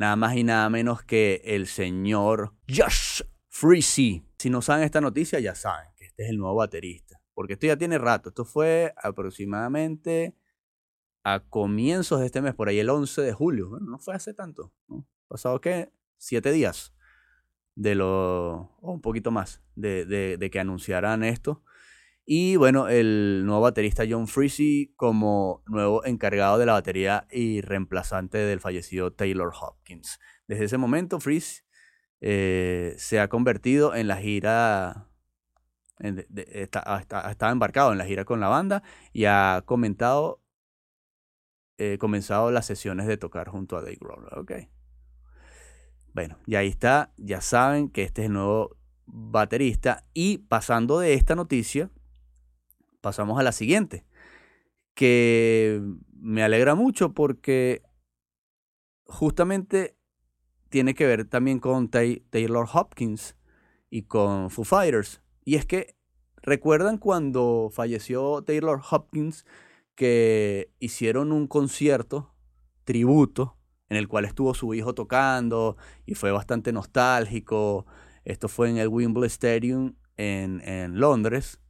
nada 0.00 0.16
más 0.16 0.34
y 0.34 0.44
nada 0.44 0.70
menos 0.70 1.02
que 1.02 1.42
el 1.44 1.66
señor 1.66 2.54
Josh 2.66 3.20
Freezy. 3.48 4.24
Si 4.38 4.48
no 4.48 4.62
saben 4.62 4.84
esta 4.84 5.02
noticia, 5.02 5.38
ya 5.40 5.54
saben 5.54 5.90
que 5.94 6.06
este 6.06 6.22
es 6.22 6.30
el 6.30 6.38
nuevo 6.38 6.54
baterista, 6.54 7.20
porque 7.34 7.52
esto 7.52 7.66
ya 7.66 7.76
tiene 7.76 7.98
rato, 7.98 8.30
esto 8.30 8.46
fue 8.46 8.94
aproximadamente 8.96 10.34
a 11.22 11.40
comienzos 11.40 12.20
de 12.20 12.26
este 12.26 12.40
mes, 12.40 12.54
por 12.54 12.70
ahí 12.70 12.78
el 12.78 12.88
11 12.88 13.20
de 13.20 13.34
julio. 13.34 13.68
Bueno, 13.68 13.90
no 13.90 13.98
fue 13.98 14.14
hace 14.14 14.32
tanto. 14.32 14.72
Pasado 15.28 15.60
que 15.60 15.92
siete 16.16 16.50
días 16.50 16.94
de 17.74 17.94
lo, 17.94 18.70
o 18.80 18.92
un 18.92 19.02
poquito 19.02 19.30
más, 19.30 19.60
de, 19.74 20.06
de, 20.06 20.50
que 20.50 20.60
anunciaran 20.60 21.24
esto. 21.24 21.62
Y 22.32 22.54
bueno, 22.54 22.86
el 22.86 23.42
nuevo 23.44 23.62
baterista 23.62 24.04
John 24.08 24.28
Freezy 24.28 24.94
como 24.94 25.64
nuevo 25.66 26.04
encargado 26.04 26.58
de 26.58 26.66
la 26.66 26.74
batería 26.74 27.26
y 27.28 27.60
reemplazante 27.60 28.38
del 28.38 28.60
fallecido 28.60 29.12
Taylor 29.12 29.50
Hopkins. 29.60 30.20
Desde 30.46 30.66
ese 30.66 30.78
momento, 30.78 31.18
Freeze 31.18 31.64
eh, 32.20 32.94
se 32.98 33.18
ha 33.18 33.26
convertido 33.26 33.96
en 33.96 34.06
la 34.06 34.16
gira 34.18 35.08
estaba 35.98 37.50
embarcado 37.50 37.90
en 37.90 37.98
la 37.98 38.04
gira 38.04 38.24
con 38.24 38.38
la 38.38 38.46
banda 38.46 38.84
y 39.12 39.24
ha 39.24 39.64
comentado 39.66 40.40
eh, 41.78 41.98
comenzado 41.98 42.52
las 42.52 42.64
sesiones 42.64 43.08
de 43.08 43.16
tocar 43.16 43.48
junto 43.48 43.76
a 43.76 43.82
Dave 43.82 43.98
Grohl. 44.00 44.28
Ok. 44.38 44.52
Bueno, 46.14 46.38
y 46.46 46.54
ahí 46.54 46.68
está. 46.68 47.12
Ya 47.16 47.40
saben 47.40 47.90
que 47.90 48.04
este 48.04 48.22
es 48.22 48.26
el 48.28 48.34
nuevo 48.34 48.76
baterista. 49.06 50.06
Y 50.14 50.38
pasando 50.38 51.00
de 51.00 51.14
esta 51.14 51.34
noticia, 51.34 51.90
pasamos 53.00 53.38
a 53.38 53.42
la 53.42 53.52
siguiente. 53.52 54.04
Que 54.94 55.82
me 56.12 56.42
alegra 56.42 56.74
mucho 56.74 57.14
porque 57.14 57.82
justamente 59.04 59.96
tiene 60.68 60.94
que 60.94 61.06
ver 61.06 61.24
también 61.24 61.58
con 61.58 61.88
Taylor 61.88 62.68
Hopkins 62.72 63.36
y 63.90 64.02
con 64.02 64.50
Foo 64.50 64.64
Fighters. 64.64 65.22
Y 65.44 65.56
es 65.56 65.66
que, 65.66 65.96
¿recuerdan 66.42 66.98
cuando 66.98 67.70
falleció 67.72 68.42
Taylor 68.42 68.80
Hopkins? 68.90 69.44
que 70.00 70.72
hicieron 70.78 71.30
un 71.30 71.46
concierto 71.46 72.32
tributo 72.84 73.58
en 73.90 73.98
el 73.98 74.08
cual 74.08 74.24
estuvo 74.24 74.54
su 74.54 74.72
hijo 74.72 74.94
tocando 74.94 75.76
y 76.06 76.14
fue 76.14 76.32
bastante 76.32 76.72
nostálgico. 76.72 77.84
Esto 78.24 78.48
fue 78.48 78.70
en 78.70 78.78
el 78.78 78.88
Wembley 78.88 79.26
Stadium 79.26 79.96
en, 80.16 80.62
en 80.62 80.98
Londres. 80.98 81.60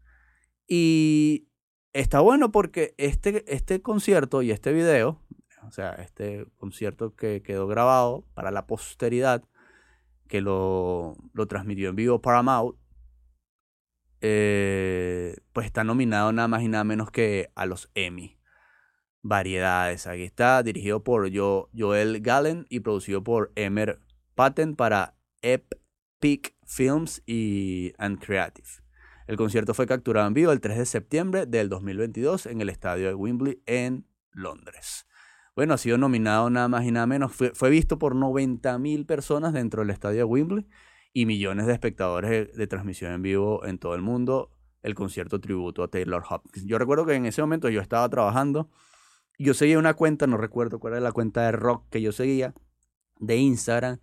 Y 0.73 1.49
está 1.93 2.21
bueno 2.21 2.53
porque 2.53 2.95
este, 2.97 3.45
este 3.53 3.83
concierto 3.83 4.41
y 4.41 4.53
este 4.53 4.73
video, 4.73 5.21
o 5.67 5.73
sea, 5.73 5.95
este 5.95 6.47
concierto 6.59 7.17
que 7.17 7.43
quedó 7.43 7.67
grabado 7.67 8.25
para 8.35 8.53
la 8.53 8.69
posteridad, 8.69 9.43
que 10.29 10.41
lo, 10.41 11.17
lo 11.33 11.47
transmitió 11.49 11.89
en 11.89 11.97
vivo 11.97 12.23
Paramount, 12.23 12.77
eh, 14.21 15.39
pues 15.53 15.67
está 15.67 15.83
nominado 15.83 16.33
nada 16.33 16.47
más 16.47 16.63
y 16.63 16.69
nada 16.69 16.85
menos 16.85 17.11
que 17.11 17.51
a 17.57 17.67
los 17.67 17.91
Emmy. 17.97 18.39
Variedades. 19.23 20.07
Aquí 20.07 20.23
está 20.23 20.63
dirigido 20.63 21.03
por 21.03 21.29
Joel 21.35 22.21
Gallen 22.21 22.67
y 22.71 22.79
producido 22.79 23.25
por 23.25 23.51
Emer 23.57 23.99
Patton 24.37 24.77
para 24.77 25.17
Epic 25.43 26.55
Films 26.65 27.25
y 27.27 27.93
And 27.99 28.25
Creative. 28.25 28.69
El 29.31 29.37
concierto 29.37 29.75
fue 29.75 29.87
capturado 29.87 30.27
en 30.27 30.35
vivo 30.35 30.51
el 30.51 30.61
3 30.61 30.77
de 30.77 30.87
septiembre 30.87 31.47
del 31.47 31.69
2022 31.69 32.47
en 32.47 32.61
el 32.61 32.69
estadio 32.69 33.07
de 33.07 33.15
Wembley 33.15 33.63
en 33.65 34.05
Londres. 34.33 35.07
Bueno, 35.55 35.75
ha 35.75 35.79
sido 35.79 35.99
nominado 35.99 36.51
nada 36.51 36.67
más 36.67 36.85
y 36.85 36.91
nada 36.91 37.07
menos. 37.07 37.33
Fue, 37.33 37.53
fue 37.55 37.71
visto 37.71 37.97
por 37.97 38.17
90.000 38.17 39.07
personas 39.07 39.53
dentro 39.53 39.83
del 39.83 39.91
estadio 39.91 40.19
de 40.19 40.25
Wembley 40.25 40.67
y 41.13 41.27
millones 41.27 41.69
de 41.69 41.75
espectadores 41.75 42.57
de, 42.57 42.67
transmisión 42.67 43.13
en 43.13 43.23
vivo 43.23 43.65
en 43.65 43.79
todo 43.79 43.95
el 43.95 44.03
mundo 44.03 44.51
el 44.83 44.97
concierto 44.97 45.41
tributo 45.41 45.85
a 45.85 45.89
Taylor 45.89 46.25
Hopkins. 46.29 46.67
Yo 46.67 46.77
recuerdo 46.77 47.07
que 47.07 47.15
en 47.15 47.25
ese 47.25 47.41
momento 47.41 47.69
yo 47.69 47.81
estaba 47.81 48.09
trabajando, 48.09 48.69
yo 49.39 49.55
seguía 49.55 49.79
una 49.79 49.95
cuenta, 49.95 50.27
no 50.27 50.39
recuerdo 50.39 50.81
cuál 50.81 50.95
era 50.95 51.03
la 51.03 51.13
cuenta 51.13 51.43
de 51.43 51.53
rock 51.53 51.89
que 51.89 52.03
yo 52.03 52.11
seguía, 52.11 52.53
de 53.21 53.37
Instagram, 53.37 54.01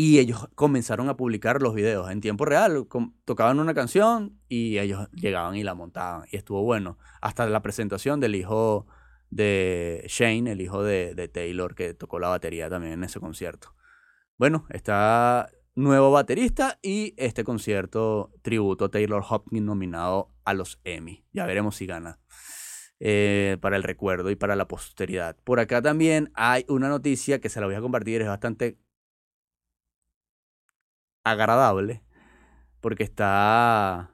y 0.00 0.20
ellos 0.20 0.46
comenzaron 0.54 1.08
a 1.08 1.16
publicar 1.16 1.60
los 1.60 1.74
videos 1.74 2.08
en 2.12 2.20
tiempo 2.20 2.44
real. 2.44 2.86
Tocaban 3.24 3.58
una 3.58 3.74
canción 3.74 4.38
y 4.48 4.78
ellos 4.78 5.08
llegaban 5.10 5.56
y 5.56 5.64
la 5.64 5.74
montaban. 5.74 6.28
Y 6.30 6.36
estuvo 6.36 6.62
bueno. 6.62 6.98
Hasta 7.20 7.48
la 7.48 7.62
presentación 7.62 8.20
del 8.20 8.36
hijo 8.36 8.86
de 9.30 10.04
Shane, 10.06 10.52
el 10.52 10.60
hijo 10.60 10.84
de, 10.84 11.28
Taylor, 11.34 11.74
que 11.74 11.94
tocó 11.94 12.20
la 12.20 12.28
batería 12.28 12.70
también 12.70 12.92
en 12.92 13.02
ese 13.02 13.18
concierto. 13.18 13.74
Bueno, 14.36 14.68
está 14.70 15.50
nuevo 15.74 16.12
baterista 16.12 16.78
y 16.80 17.14
este 17.16 17.42
concierto 17.42 18.30
tributo 18.42 18.84
a 18.84 18.90
Taylor 18.92 19.24
Hopkins 19.28 19.66
nominado 19.66 20.30
a 20.44 20.54
los 20.54 20.78
Emmy. 20.84 21.24
Ya 21.32 21.44
veremos 21.44 21.74
si 21.74 21.86
gana. 21.86 22.20
Eh, 23.00 23.56
para 23.60 23.76
el 23.76 23.82
recuerdo 23.82 24.30
y 24.30 24.36
para 24.36 24.54
la 24.54 24.68
posteridad. 24.68 25.36
Por 25.42 25.58
acá 25.58 25.82
también 25.82 26.30
hay 26.34 26.64
una 26.68 26.88
noticia 26.88 27.40
que 27.40 27.48
se 27.48 27.60
la 27.60 27.66
voy 27.66 27.74
a 27.74 27.80
compartir, 27.80 28.22
es 28.22 28.28
bastante 28.28 28.78
agradable, 31.30 32.02
porque 32.80 33.04
está, 33.04 34.10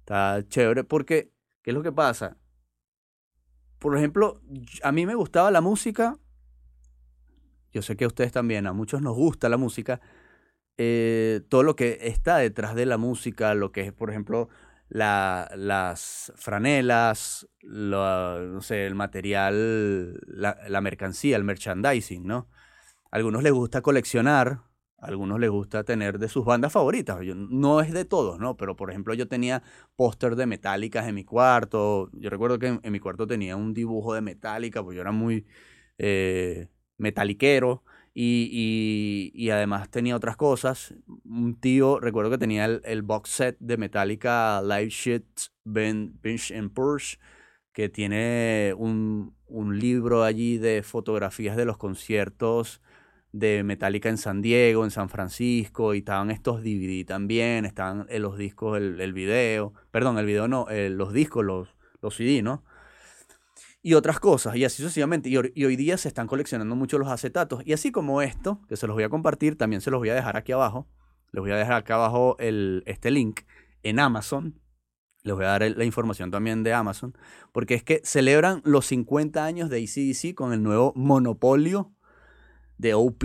está 0.00 0.46
chévere, 0.48 0.84
porque, 0.84 1.32
¿qué 1.62 1.70
es 1.70 1.74
lo 1.74 1.82
que 1.82 1.92
pasa? 1.92 2.36
Por 3.78 3.96
ejemplo, 3.96 4.40
a 4.82 4.92
mí 4.92 5.06
me 5.06 5.14
gustaba 5.14 5.50
la 5.50 5.60
música, 5.60 6.18
yo 7.72 7.82
sé 7.82 7.96
que 7.96 8.04
a 8.04 8.08
ustedes 8.08 8.32
también, 8.32 8.66
a 8.66 8.72
muchos 8.72 9.02
nos 9.02 9.14
gusta 9.14 9.48
la 9.48 9.56
música, 9.56 10.00
eh, 10.76 11.42
todo 11.48 11.62
lo 11.62 11.76
que 11.76 11.98
está 12.02 12.38
detrás 12.38 12.74
de 12.74 12.86
la 12.86 12.98
música, 12.98 13.54
lo 13.54 13.72
que 13.72 13.82
es, 13.82 13.92
por 13.92 14.10
ejemplo, 14.10 14.48
la, 14.88 15.50
las 15.56 16.32
franelas, 16.36 17.48
no 17.62 18.62
sé, 18.62 18.86
el 18.86 18.94
material, 18.94 20.20
la, 20.26 20.80
mercancía, 20.80 21.36
el 21.36 21.44
merchandising, 21.44 22.26
¿no? 22.26 22.48
A 23.10 23.16
algunos 23.16 23.42
les 23.42 23.52
gusta 23.52 23.82
coleccionar, 23.82 24.62
algunos 24.98 25.38
les 25.40 25.50
gusta 25.50 25.84
tener 25.84 26.18
de 26.18 26.28
sus 26.28 26.44
bandas 26.44 26.72
favoritas. 26.72 27.24
Yo, 27.24 27.34
no 27.34 27.80
es 27.80 27.92
de 27.92 28.04
todos, 28.04 28.38
¿no? 28.38 28.56
Pero 28.56 28.76
por 28.76 28.90
ejemplo, 28.90 29.14
yo 29.14 29.28
tenía 29.28 29.62
póster 29.96 30.36
de 30.36 30.46
Metallica 30.46 31.08
en 31.08 31.14
mi 31.14 31.24
cuarto. 31.24 32.10
Yo 32.12 32.30
recuerdo 32.30 32.58
que 32.58 32.78
en, 32.82 32.92
mi 32.92 33.00
cuarto 33.00 33.26
tenía 33.26 33.56
un 33.56 33.74
dibujo 33.74 34.14
de 34.14 34.20
Metallica, 34.20 34.82
porque 34.82 34.96
yo 34.96 35.02
era 35.02 35.12
muy 35.12 35.46
eh, 35.98 36.68
metaliquero. 36.98 37.84
Y, 38.20 39.30
y, 39.32 39.50
además 39.50 39.90
tenía 39.90 40.16
otras 40.16 40.36
cosas. 40.36 40.92
Un 41.24 41.54
tío, 41.60 42.00
recuerdo 42.00 42.32
que 42.32 42.38
tenía 42.38 42.64
el, 42.64 43.02
box 43.02 43.30
set 43.30 43.56
de 43.60 43.76
Metallica 43.76 44.60
Live 44.60 44.88
Shit, 44.90 45.24
Bench 45.64 46.50
and 46.50 46.72
Purge, 46.72 47.18
que 47.72 47.88
tiene 47.88 48.74
un, 48.76 49.36
un 49.46 49.78
libro 49.78 50.24
allí 50.24 50.58
de 50.58 50.82
fotografías 50.82 51.56
de 51.56 51.64
los 51.64 51.78
conciertos 51.78 52.82
de 53.38 53.62
Metallica 53.62 54.08
en 54.08 54.18
San 54.18 54.42
Diego, 54.42 54.84
en 54.84 54.90
San 54.90 55.08
Francisco, 55.08 55.94
y 55.94 55.98
estaban 55.98 56.30
estos 56.30 56.62
DVD 56.62 57.04
también, 57.06 57.64
estaban 57.64 58.06
en 58.08 58.22
los 58.22 58.36
discos, 58.36 58.76
el, 58.76 59.00
el 59.00 59.12
video, 59.12 59.72
perdón, 59.90 60.18
el 60.18 60.26
video 60.26 60.48
no, 60.48 60.68
eh, 60.68 60.90
los 60.90 61.12
discos, 61.12 61.44
los, 61.44 61.74
los 62.00 62.16
CD, 62.16 62.42
¿no? 62.42 62.64
Y 63.80 63.94
otras 63.94 64.18
cosas, 64.18 64.56
y 64.56 64.64
así 64.64 64.82
sucesivamente. 64.82 65.28
Y, 65.28 65.36
hoy 65.36 65.76
día 65.76 65.96
se 65.96 66.08
están 66.08 66.26
coleccionando 66.26 66.74
mucho 66.74 66.98
los 66.98 67.08
acetatos. 67.08 67.62
Y 67.64 67.72
así 67.72 67.92
como 67.92 68.22
esto, 68.22 68.60
que 68.68 68.76
se 68.76 68.86
los 68.86 68.94
voy 68.94 69.04
a 69.04 69.08
compartir, 69.08 69.56
también 69.56 69.80
se 69.80 69.90
los 69.90 70.00
voy 70.00 70.08
a 70.10 70.14
dejar 70.14 70.36
aquí 70.36 70.52
abajo. 70.52 70.88
Les 71.32 71.40
voy 71.40 71.52
a 71.52 71.56
dejar 71.56 71.74
acá 71.74 71.94
abajo 71.94 72.36
el, 72.38 72.82
este 72.86 73.10
link 73.10 73.42
en 73.82 74.00
Amazon. 74.00 74.60
Les 75.22 75.34
voy 75.34 75.44
a 75.44 75.58
dar 75.58 75.70
la 75.76 75.84
información 75.84 76.30
también 76.30 76.64
de 76.64 76.72
Amazon. 76.72 77.16
Porque 77.52 77.74
es 77.74 77.84
que 77.84 78.00
celebran 78.04 78.62
los 78.64 78.86
50 78.86 79.44
años 79.44 79.70
de 79.70 79.78
ACDC 79.78 80.34
con 80.34 80.52
el 80.52 80.62
nuevo 80.62 80.92
monopolio 80.96 81.92
de 82.78 82.94
OP. 82.94 83.24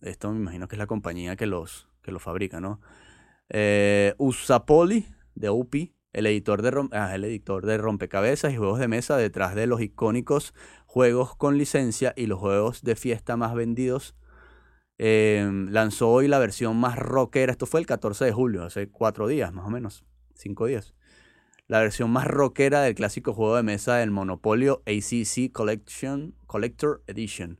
Esto 0.00 0.30
me 0.32 0.38
imagino 0.38 0.68
que 0.68 0.76
es 0.76 0.78
la 0.78 0.86
compañía 0.86 1.36
que 1.36 1.46
los, 1.46 1.88
que 2.02 2.12
los 2.12 2.22
fabrica, 2.22 2.60
¿no? 2.60 2.80
Eh, 3.48 4.14
Usapoli 4.18 5.06
de 5.34 5.48
OP, 5.48 5.74
el 6.12 6.26
editor 6.26 6.62
de, 6.62 6.88
ah, 6.92 7.14
el 7.14 7.24
editor 7.24 7.66
de 7.66 7.76
rompecabezas 7.78 8.52
y 8.52 8.56
juegos 8.56 8.78
de 8.78 8.88
mesa 8.88 9.16
detrás 9.16 9.54
de 9.54 9.66
los 9.66 9.80
icónicos 9.80 10.54
juegos 10.86 11.34
con 11.36 11.58
licencia 11.58 12.12
y 12.16 12.26
los 12.26 12.38
juegos 12.38 12.82
de 12.82 12.96
fiesta 12.96 13.36
más 13.36 13.54
vendidos. 13.54 14.14
Em, 14.98 15.68
lanzó 15.70 16.10
hoy 16.10 16.28
la 16.28 16.38
versión 16.38 16.76
más 16.76 16.98
rockera. 16.98 17.52
Esto 17.52 17.66
fue 17.66 17.80
el 17.80 17.86
14 17.86 18.26
de 18.26 18.32
julio, 18.32 18.62
hace 18.64 18.88
cuatro 18.88 19.26
días 19.26 19.52
más 19.52 19.66
o 19.66 19.70
menos, 19.70 20.04
cinco 20.34 20.66
días. 20.66 20.94
La 21.66 21.80
versión 21.80 22.10
más 22.10 22.26
rockera 22.26 22.82
del 22.82 22.94
clásico 22.94 23.32
juego 23.32 23.56
de 23.56 23.62
mesa 23.62 23.96
del 23.96 24.10
Monopolio 24.10 24.82
ACC 24.86 25.50
Collection 25.50 26.34
Collector 26.46 27.02
Edition 27.06 27.58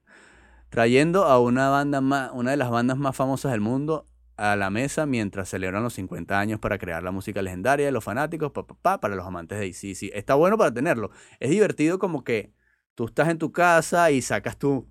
trayendo 0.72 1.26
a 1.26 1.38
una 1.38 1.68
banda 1.68 2.00
más, 2.00 2.30
una 2.32 2.52
de 2.52 2.56
las 2.56 2.70
bandas 2.70 2.96
más 2.96 3.14
famosas 3.14 3.52
del 3.52 3.60
mundo 3.60 4.06
a 4.38 4.56
la 4.56 4.70
mesa 4.70 5.04
mientras 5.04 5.50
celebran 5.50 5.82
los 5.82 5.92
50 5.92 6.40
años 6.40 6.60
para 6.60 6.78
crear 6.78 7.02
la 7.02 7.10
música 7.10 7.42
legendaria 7.42 7.84
de 7.84 7.92
los 7.92 8.02
fanáticos, 8.02 8.52
para 8.80 9.14
los 9.14 9.26
amantes 9.26 9.60
de 9.60 9.70
sí 9.74 10.10
Está 10.14 10.34
bueno 10.34 10.56
para 10.56 10.72
tenerlo. 10.72 11.10
Es 11.40 11.50
divertido 11.50 11.98
como 11.98 12.24
que 12.24 12.54
tú 12.94 13.04
estás 13.04 13.28
en 13.28 13.36
tu 13.36 13.52
casa 13.52 14.10
y 14.10 14.22
sacas 14.22 14.56
tu 14.56 14.88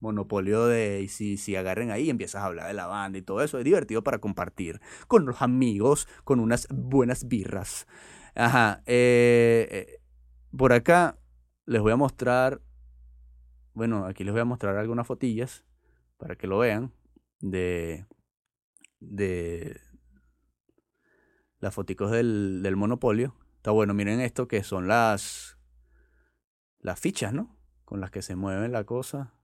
monopolio 0.00 0.66
de 0.66 1.06
si 1.08 1.38
si 1.38 1.56
agarren 1.56 1.90
ahí 1.90 2.04
y 2.04 2.10
empiezas 2.10 2.42
a 2.42 2.44
hablar 2.44 2.66
de 2.66 2.74
la 2.74 2.86
banda 2.86 3.16
y 3.16 3.22
todo 3.22 3.42
eso. 3.42 3.56
Es 3.56 3.64
divertido 3.64 4.04
para 4.04 4.18
compartir 4.18 4.78
con 5.08 5.24
los 5.24 5.40
amigos, 5.40 6.06
con 6.22 6.38
unas 6.38 6.68
buenas 6.70 7.28
birras. 7.28 7.86
Ajá. 8.34 8.82
Eh, 8.84 9.68
eh, 9.70 10.00
por 10.54 10.74
acá 10.74 11.16
les 11.64 11.80
voy 11.80 11.92
a 11.92 11.96
mostrar 11.96 12.60
bueno, 13.74 14.06
aquí 14.06 14.24
les 14.24 14.32
voy 14.32 14.40
a 14.40 14.44
mostrar 14.46 14.76
algunas 14.76 15.06
fotillas 15.06 15.64
para 16.16 16.36
que 16.36 16.46
lo 16.46 16.58
vean 16.58 16.92
de, 17.40 18.06
de 19.00 19.80
las 21.58 21.74
foticos 21.74 22.10
del, 22.10 22.62
del 22.62 22.76
monopolio. 22.76 23.34
Está 23.56 23.72
bueno, 23.72 23.94
miren 23.94 24.20
esto 24.20 24.46
que 24.46 24.62
son 24.62 24.86
las, 24.88 25.58
las 26.78 27.00
fichas, 27.00 27.32
¿no? 27.32 27.56
Con 27.84 28.00
las 28.00 28.10
que 28.10 28.22
se 28.22 28.36
mueve 28.36 28.68
la 28.68 28.84
cosa. 28.84 29.34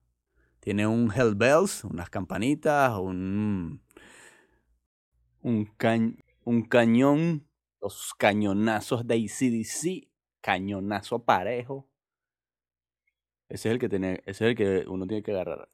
Tiene 0.61 0.87
un 0.87 1.11
Hell 1.11 1.35
Bells, 1.35 1.85
unas 1.85 2.11
campanitas, 2.11 2.93
un, 2.99 3.83
un, 5.43 5.71
un 6.45 6.63
cañón, 6.69 7.49
los 7.81 8.15
cañonazos 8.15 9.07
de 9.07 9.15
ACDC, 9.15 10.11
cañonazo 10.41 11.25
parejo. 11.25 11.90
Ese 13.51 13.69
es 13.69 13.73
el 13.73 13.79
que 13.81 13.89
tiene, 13.89 14.23
ese 14.27 14.45
es 14.45 14.51
el 14.51 14.55
que 14.55 14.85
uno 14.89 15.09
tiene 15.09 15.25
que 15.25 15.33
agarrar. 15.33 15.69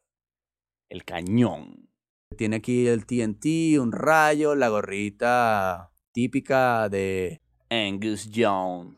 El 0.89 1.05
cañón. 1.05 1.91
Tiene 2.37 2.57
aquí 2.57 2.87
el 2.87 3.05
TNT, 3.05 3.79
un 3.79 3.93
rayo, 3.93 4.55
la 4.55 4.70
gorrita 4.70 5.93
típica 6.12 6.89
de 6.89 7.43
Angus 7.68 8.31
Young. 8.31 8.97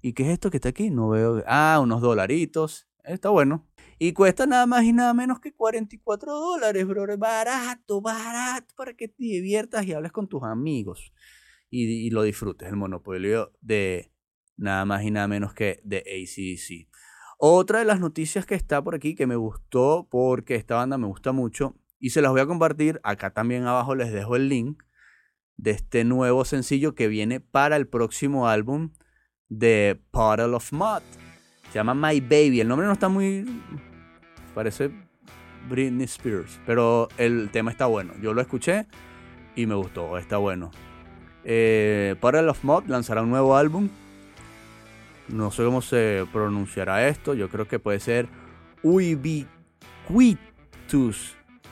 ¿Y 0.00 0.14
qué 0.14 0.22
es 0.22 0.28
esto 0.30 0.50
que 0.50 0.56
está 0.56 0.70
aquí? 0.70 0.88
No 0.88 1.10
veo. 1.10 1.44
Ah, 1.46 1.78
unos 1.82 2.00
dolaritos. 2.00 2.88
Está 3.04 3.28
bueno. 3.28 3.68
Y 3.98 4.14
cuesta 4.14 4.46
nada 4.46 4.64
más 4.64 4.82
y 4.84 4.94
nada 4.94 5.12
menos 5.12 5.38
que 5.38 5.52
44 5.52 6.32
dólares, 6.32 6.86
bro. 6.86 7.04
Barato, 7.18 8.00
barato, 8.00 8.74
para 8.74 8.94
que 8.94 9.08
te 9.08 9.22
diviertas 9.22 9.84
y 9.84 9.92
hables 9.92 10.12
con 10.12 10.28
tus 10.28 10.42
amigos. 10.44 11.12
Y, 11.68 12.06
y 12.06 12.10
lo 12.10 12.22
disfrutes. 12.22 12.68
El 12.70 12.76
monopolio 12.76 13.52
de 13.60 14.09
nada 14.60 14.84
más 14.84 15.02
y 15.02 15.10
nada 15.10 15.26
menos 15.26 15.54
que 15.54 15.80
de 15.84 15.98
ACDC. 15.98 16.88
Otra 17.38 17.78
de 17.78 17.84
las 17.86 18.00
noticias 18.00 18.44
que 18.44 18.54
está 18.54 18.82
por 18.82 18.94
aquí 18.94 19.14
que 19.14 19.26
me 19.26 19.36
gustó 19.36 20.06
porque 20.10 20.54
esta 20.54 20.76
banda 20.76 20.98
me 20.98 21.06
gusta 21.06 21.32
mucho 21.32 21.74
y 21.98 22.10
se 22.10 22.20
las 22.20 22.30
voy 22.30 22.40
a 22.40 22.46
compartir, 22.46 23.00
acá 23.02 23.30
también 23.30 23.66
abajo 23.66 23.94
les 23.94 24.12
dejo 24.12 24.36
el 24.36 24.48
link 24.48 24.82
de 25.56 25.72
este 25.72 26.04
nuevo 26.04 26.44
sencillo 26.44 26.94
que 26.94 27.08
viene 27.08 27.40
para 27.40 27.76
el 27.76 27.86
próximo 27.86 28.48
álbum 28.48 28.92
de 29.48 30.00
Puddle 30.10 30.54
of 30.54 30.72
Mud. 30.72 31.02
Se 31.70 31.78
llama 31.78 31.94
My 31.94 32.20
Baby, 32.20 32.60
el 32.60 32.68
nombre 32.68 32.86
no 32.86 32.92
está 32.92 33.08
muy... 33.08 33.46
parece 34.54 34.90
Britney 35.68 36.04
Spears, 36.04 36.60
pero 36.66 37.08
el 37.16 37.50
tema 37.50 37.70
está 37.70 37.86
bueno. 37.86 38.14
Yo 38.20 38.34
lo 38.34 38.40
escuché 38.40 38.86
y 39.56 39.66
me 39.66 39.74
gustó, 39.74 40.18
está 40.18 40.36
bueno. 40.36 40.70
Eh, 41.44 42.16
of 42.20 42.64
Mud 42.64 42.84
lanzará 42.86 43.22
un 43.22 43.30
nuevo 43.30 43.56
álbum 43.56 43.88
no 45.32 45.50
sé 45.50 45.64
cómo 45.64 45.82
se 45.82 46.26
pronunciará 46.32 47.08
esto. 47.08 47.34
Yo 47.34 47.48
creo 47.48 47.66
que 47.68 47.78
puede 47.78 48.00
ser 48.00 48.28
ubiquitus. 48.82 49.46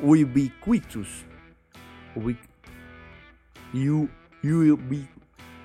Ubiquitus. 0.00 1.08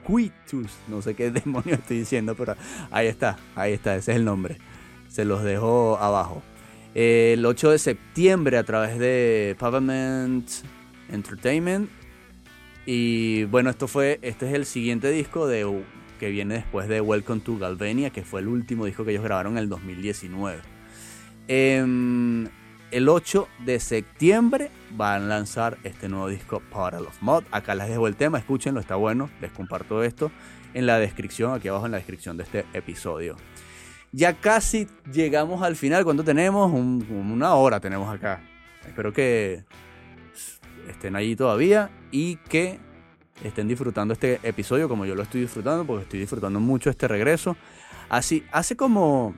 Ubiquitus. 0.07 0.77
No 0.87 1.01
sé 1.01 1.15
qué 1.15 1.31
demonio 1.45 1.75
estoy 1.75 1.99
diciendo, 1.99 2.35
pero 2.35 2.55
ahí 2.91 3.07
está. 3.07 3.37
Ahí 3.55 3.73
está. 3.73 3.95
Ese 3.95 4.11
es 4.11 4.17
el 4.17 4.25
nombre. 4.25 4.57
Se 5.07 5.25
los 5.25 5.43
dejo 5.43 5.97
abajo. 5.99 6.41
El 6.95 7.45
8 7.45 7.71
de 7.71 7.79
septiembre 7.79 8.57
a 8.57 8.63
través 8.63 8.99
de 8.99 9.55
Pavement 9.59 10.49
Entertainment. 11.09 11.89
Y 12.85 13.45
bueno, 13.45 13.69
esto 13.69 13.87
fue. 13.87 14.19
Este 14.21 14.47
es 14.47 14.53
el 14.53 14.65
siguiente 14.65 15.09
disco 15.11 15.47
de 15.47 15.65
que 16.23 16.29
viene 16.29 16.53
después 16.53 16.87
de 16.87 17.01
Welcome 17.01 17.41
to 17.41 17.57
Galvania, 17.57 18.09
que 18.09 18.23
fue 18.23 18.39
el 18.39 18.47
último 18.47 18.85
disco 18.85 19.03
que 19.03 19.11
ellos 19.11 19.25
grabaron 19.25 19.57
en 19.57 19.57
el 19.57 19.67
2019. 19.67 20.61
Em, 21.49 22.47
el 22.91 23.09
8 23.09 23.49
de 23.65 23.77
septiembre 23.81 24.71
van 24.91 25.23
a 25.23 25.25
lanzar 25.25 25.77
este 25.83 26.07
nuevo 26.07 26.29
disco 26.29 26.61
Power 26.71 26.95
of 26.95 27.21
Mod. 27.21 27.43
Acá 27.51 27.75
les 27.75 27.89
dejo 27.89 28.07
el 28.07 28.15
tema, 28.15 28.37
escúchenlo, 28.37 28.79
está 28.79 28.95
bueno. 28.95 29.29
Les 29.41 29.51
comparto 29.51 30.01
esto 30.01 30.31
en 30.73 30.85
la 30.85 30.97
descripción, 30.97 31.53
aquí 31.53 31.67
abajo 31.67 31.87
en 31.87 31.91
la 31.91 31.97
descripción 31.97 32.37
de 32.37 32.43
este 32.43 32.65
episodio. 32.71 33.35
Ya 34.13 34.31
casi 34.31 34.87
llegamos 35.11 35.61
al 35.61 35.75
final. 35.75 36.05
¿Cuánto 36.05 36.23
tenemos? 36.23 36.71
una 36.71 37.55
hora 37.55 37.81
tenemos 37.81 38.09
acá. 38.09 38.39
Espero 38.87 39.11
que 39.11 39.65
estén 40.87 41.17
allí 41.17 41.35
todavía 41.35 41.89
y 42.11 42.37
que 42.37 42.79
estén 43.41 43.67
disfrutando 43.67 44.13
este 44.13 44.39
episodio 44.43 44.87
como 44.87 45.05
yo 45.05 45.15
lo 45.15 45.23
estoy 45.23 45.41
disfrutando, 45.41 45.85
porque 45.85 46.03
estoy 46.03 46.19
disfrutando 46.19 46.59
mucho 46.59 46.89
este 46.89 47.07
regreso. 47.07 47.55
Así, 48.09 48.43
hace 48.51 48.75
como. 48.75 49.35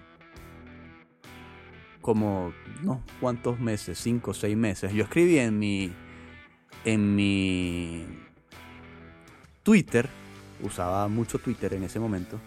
como. 2.01 2.53
no, 2.81 3.01
¿cuántos 3.21 3.59
meses? 3.59 3.97
Cinco 3.99 4.31
o 4.31 4.33
seis 4.33 4.57
meses. 4.57 4.91
Yo 4.93 5.03
escribí 5.03 5.39
en 5.39 5.57
mi. 5.57 5.93
en 6.83 7.15
mi. 7.15 8.05
Twitter. 9.63 10.09
Usaba 10.61 11.07
mucho 11.07 11.37
Twitter 11.39 11.73
en 11.73 11.83
ese 11.83 11.99
momento. 11.99 12.39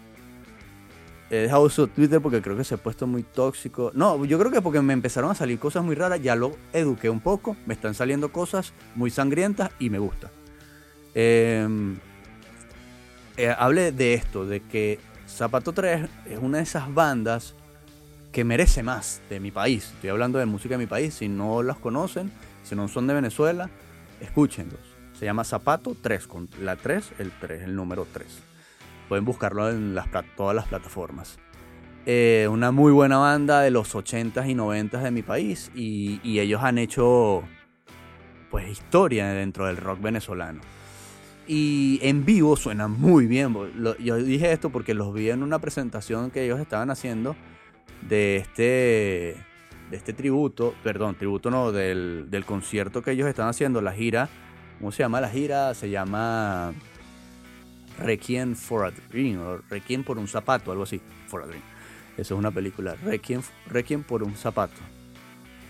He 1.29 1.37
dejado 1.37 1.69
su 1.69 1.87
Twitter 1.87 2.19
porque 2.21 2.41
creo 2.41 2.57
que 2.57 2.63
se 2.63 2.73
ha 2.73 2.77
puesto 2.77 3.05
muy 3.05 3.21
tóxico. 3.21 3.91
No, 3.93 4.25
yo 4.25 4.39
creo 4.39 4.51
que 4.51 4.61
porque 4.61 4.81
me 4.81 4.93
empezaron 4.93 5.29
a 5.29 5.35
salir 5.35 5.59
cosas 5.59 5.83
muy 5.83 5.93
raras. 5.93 6.21
Ya 6.21 6.35
lo 6.35 6.55
eduqué 6.73 7.09
un 7.09 7.19
poco. 7.19 7.55
Me 7.67 7.75
están 7.75 7.93
saliendo 7.93 8.31
cosas 8.31 8.73
muy 8.95 9.11
sangrientas 9.11 9.69
y 9.77 9.91
me 9.91 9.99
gusta. 9.99 10.31
Em, 11.13 11.97
eh, 13.37 13.55
hable 13.57 13.91
de 13.91 14.13
esto, 14.13 14.45
de 14.45 14.61
que 14.61 14.99
Zapato 15.27 15.73
3 15.73 16.09
es 16.25 16.39
una 16.39 16.57
de 16.57 16.63
esas 16.63 16.93
bandas 16.93 17.55
que 18.31 18.43
merece 18.43 18.83
más 18.83 19.21
de 19.29 19.39
mi 19.39 19.51
país. 19.51 19.91
Estoy 19.95 20.09
hablando 20.09 20.39
de 20.39 20.45
música 20.45 20.75
de 20.75 20.79
mi 20.79 20.87
país. 20.87 21.13
Si 21.15 21.27
no 21.27 21.63
las 21.63 21.77
conocen, 21.77 22.31
si 22.63 22.75
no 22.75 22.87
son 22.87 23.07
de 23.07 23.13
Venezuela, 23.13 23.69
escúchenlos. 24.19 24.79
Se 25.17 25.25
llama 25.25 25.43
Zapato 25.43 25.95
3, 25.99 26.27
con 26.27 26.47
la 26.61 26.75
3, 26.75 27.13
el 27.19 27.31
3, 27.31 27.63
el 27.63 27.75
número 27.75 28.07
3. 28.11 28.27
Pueden 29.07 29.25
buscarlo 29.25 29.69
en 29.69 29.97
todas 30.37 30.55
las 30.55 30.67
plataformas. 30.67 31.39
Eh, 32.05 32.47
una 32.49 32.71
muy 32.71 32.91
buena 32.91 33.17
banda 33.17 33.61
de 33.61 33.71
los 33.71 33.93
80s 33.93 34.49
y 34.49 34.55
90s 34.55 35.01
de 35.01 35.11
mi 35.11 35.21
país 35.21 35.71
y, 35.75 36.21
y 36.23 36.39
ellos 36.39 36.63
han 36.63 36.77
hecho 36.77 37.43
pues 38.49 38.67
historia 38.69 39.27
dentro 39.27 39.67
del 39.67 39.77
rock 39.77 40.01
venezolano. 40.01 40.61
Y 41.51 41.99
en 42.03 42.25
vivo 42.25 42.55
suena 42.55 42.87
muy 42.87 43.25
bien. 43.25 43.57
Yo 43.97 44.17
dije 44.17 44.51
esto 44.51 44.69
porque 44.69 44.93
los 44.93 45.11
vi 45.11 45.31
en 45.31 45.41
una 45.41 45.57
presentación 45.57 46.29
que 46.29 46.45
ellos 46.45 46.59
estaban 46.59 46.91
haciendo 46.91 47.35
de 48.07 48.35
este, 48.35 49.35
de 49.89 49.97
este 49.97 50.13
tributo, 50.13 50.75
perdón, 50.83 51.15
tributo 51.15 51.49
no, 51.49 51.71
del, 51.71 52.27
del 52.29 52.45
concierto 52.45 53.01
que 53.01 53.13
ellos 53.13 53.27
están 53.27 53.47
haciendo, 53.47 53.81
la 53.81 53.93
gira. 53.93 54.29
¿Cómo 54.77 54.91
se 54.91 55.01
llama 55.01 55.19
la 55.21 55.29
gira? 55.29 55.73
Se 55.73 55.89
llama 55.89 56.71
Requiem 57.97 58.53
for 58.53 58.85
a 58.85 58.91
Dream, 59.09 59.41
o 59.41 59.57
Requiem 59.71 60.03
por 60.03 60.19
un 60.19 60.27
zapato, 60.27 60.71
algo 60.71 60.83
así. 60.83 61.01
For 61.29 61.41
a 61.41 61.47
Dream. 61.47 61.63
Eso 62.15 62.35
es 62.35 62.39
una 62.39 62.51
película. 62.51 62.93
Requiem, 63.03 63.41
Requiem 63.65 64.03
por 64.03 64.21
un 64.21 64.35
zapato. 64.35 64.79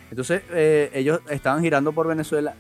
Entonces, 0.10 0.42
eh, 0.52 0.92
ellos 0.94 1.22
estaban 1.30 1.64
girando 1.64 1.94
por 1.94 2.06
Venezuela 2.06 2.54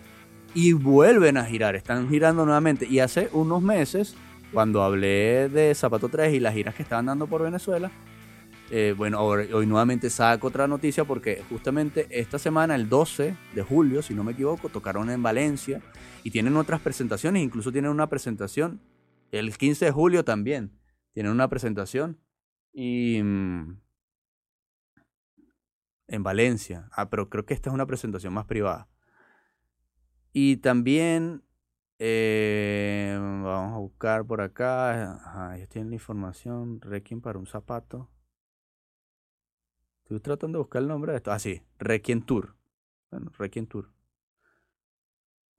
y 0.53 0.73
vuelven 0.73 1.37
a 1.37 1.45
girar, 1.45 1.75
están 1.75 2.09
girando 2.09 2.45
nuevamente. 2.45 2.87
Y 2.87 2.99
hace 2.99 3.29
unos 3.33 3.61
meses, 3.61 4.15
cuando 4.51 4.83
hablé 4.83 5.49
de 5.49 5.73
Zapato 5.75 6.09
3 6.09 6.33
y 6.33 6.39
las 6.39 6.53
giras 6.53 6.75
que 6.75 6.83
estaban 6.83 7.05
dando 7.05 7.27
por 7.27 7.43
Venezuela, 7.43 7.91
eh, 8.71 8.93
bueno, 8.95 9.21
hoy, 9.21 9.65
nuevamente 9.65 10.09
saco 10.09 10.47
otra 10.47 10.67
noticia 10.67 11.03
porque 11.03 11.43
justamente 11.49 12.07
esta 12.11 12.37
semana, 12.37 12.75
el 12.75 12.87
12 12.87 13.35
de 13.55 13.61
julio, 13.63 14.01
si 14.01 14.13
no 14.13 14.23
me 14.23 14.33
equivoco, 14.33 14.69
tocaron 14.69 15.09
en 15.09 15.23
Valencia 15.23 15.81
y 16.23 16.31
tienen 16.31 16.55
otras 16.55 16.79
presentaciones, 16.79 17.43
incluso 17.43 17.71
tienen 17.71 17.89
una 17.89 18.07
presentación 18.07 18.79
el 19.31 19.55
15 19.57 19.85
de 19.85 19.91
julio 19.91 20.23
también, 20.23 20.71
tienen 21.13 21.31
una 21.31 21.47
presentación 21.47 22.19
y... 22.73 23.21
Mm, 23.23 23.77
en 26.09 26.23
Valencia. 26.23 26.89
Ah, 26.91 27.09
pero 27.09 27.29
creo 27.29 27.45
que 27.45 27.53
esta 27.53 27.69
es 27.69 27.73
una 27.73 27.85
presentación 27.85 28.33
más 28.33 28.45
privada. 28.45 28.87
Y 30.31 30.57
también 30.57 31.43
eh, 31.97 33.17
vamos 33.19 33.73
a 33.73 33.77
buscar 33.77 34.25
por 34.25 34.41
acá. 34.41 35.13
Ajá, 35.15 35.57
ellos 35.57 35.69
tienen 35.69 35.89
la 35.89 35.95
información. 35.95 36.81
Requiem 36.81 37.21
para 37.21 37.39
un 37.39 37.47
zapato. 37.47 38.09
Estoy 40.03 40.19
tratando 40.21 40.57
de 40.57 40.63
buscar 40.63 40.81
el 40.81 40.87
nombre 40.87 41.11
de 41.11 41.17
esto. 41.17 41.31
Ah, 41.31 41.39
sí. 41.39 41.61
Requiem 41.77 42.21
Tour. 42.21 42.55
Bueno, 43.11 43.31
Requiem 43.37 43.67
Tour. 43.67 43.91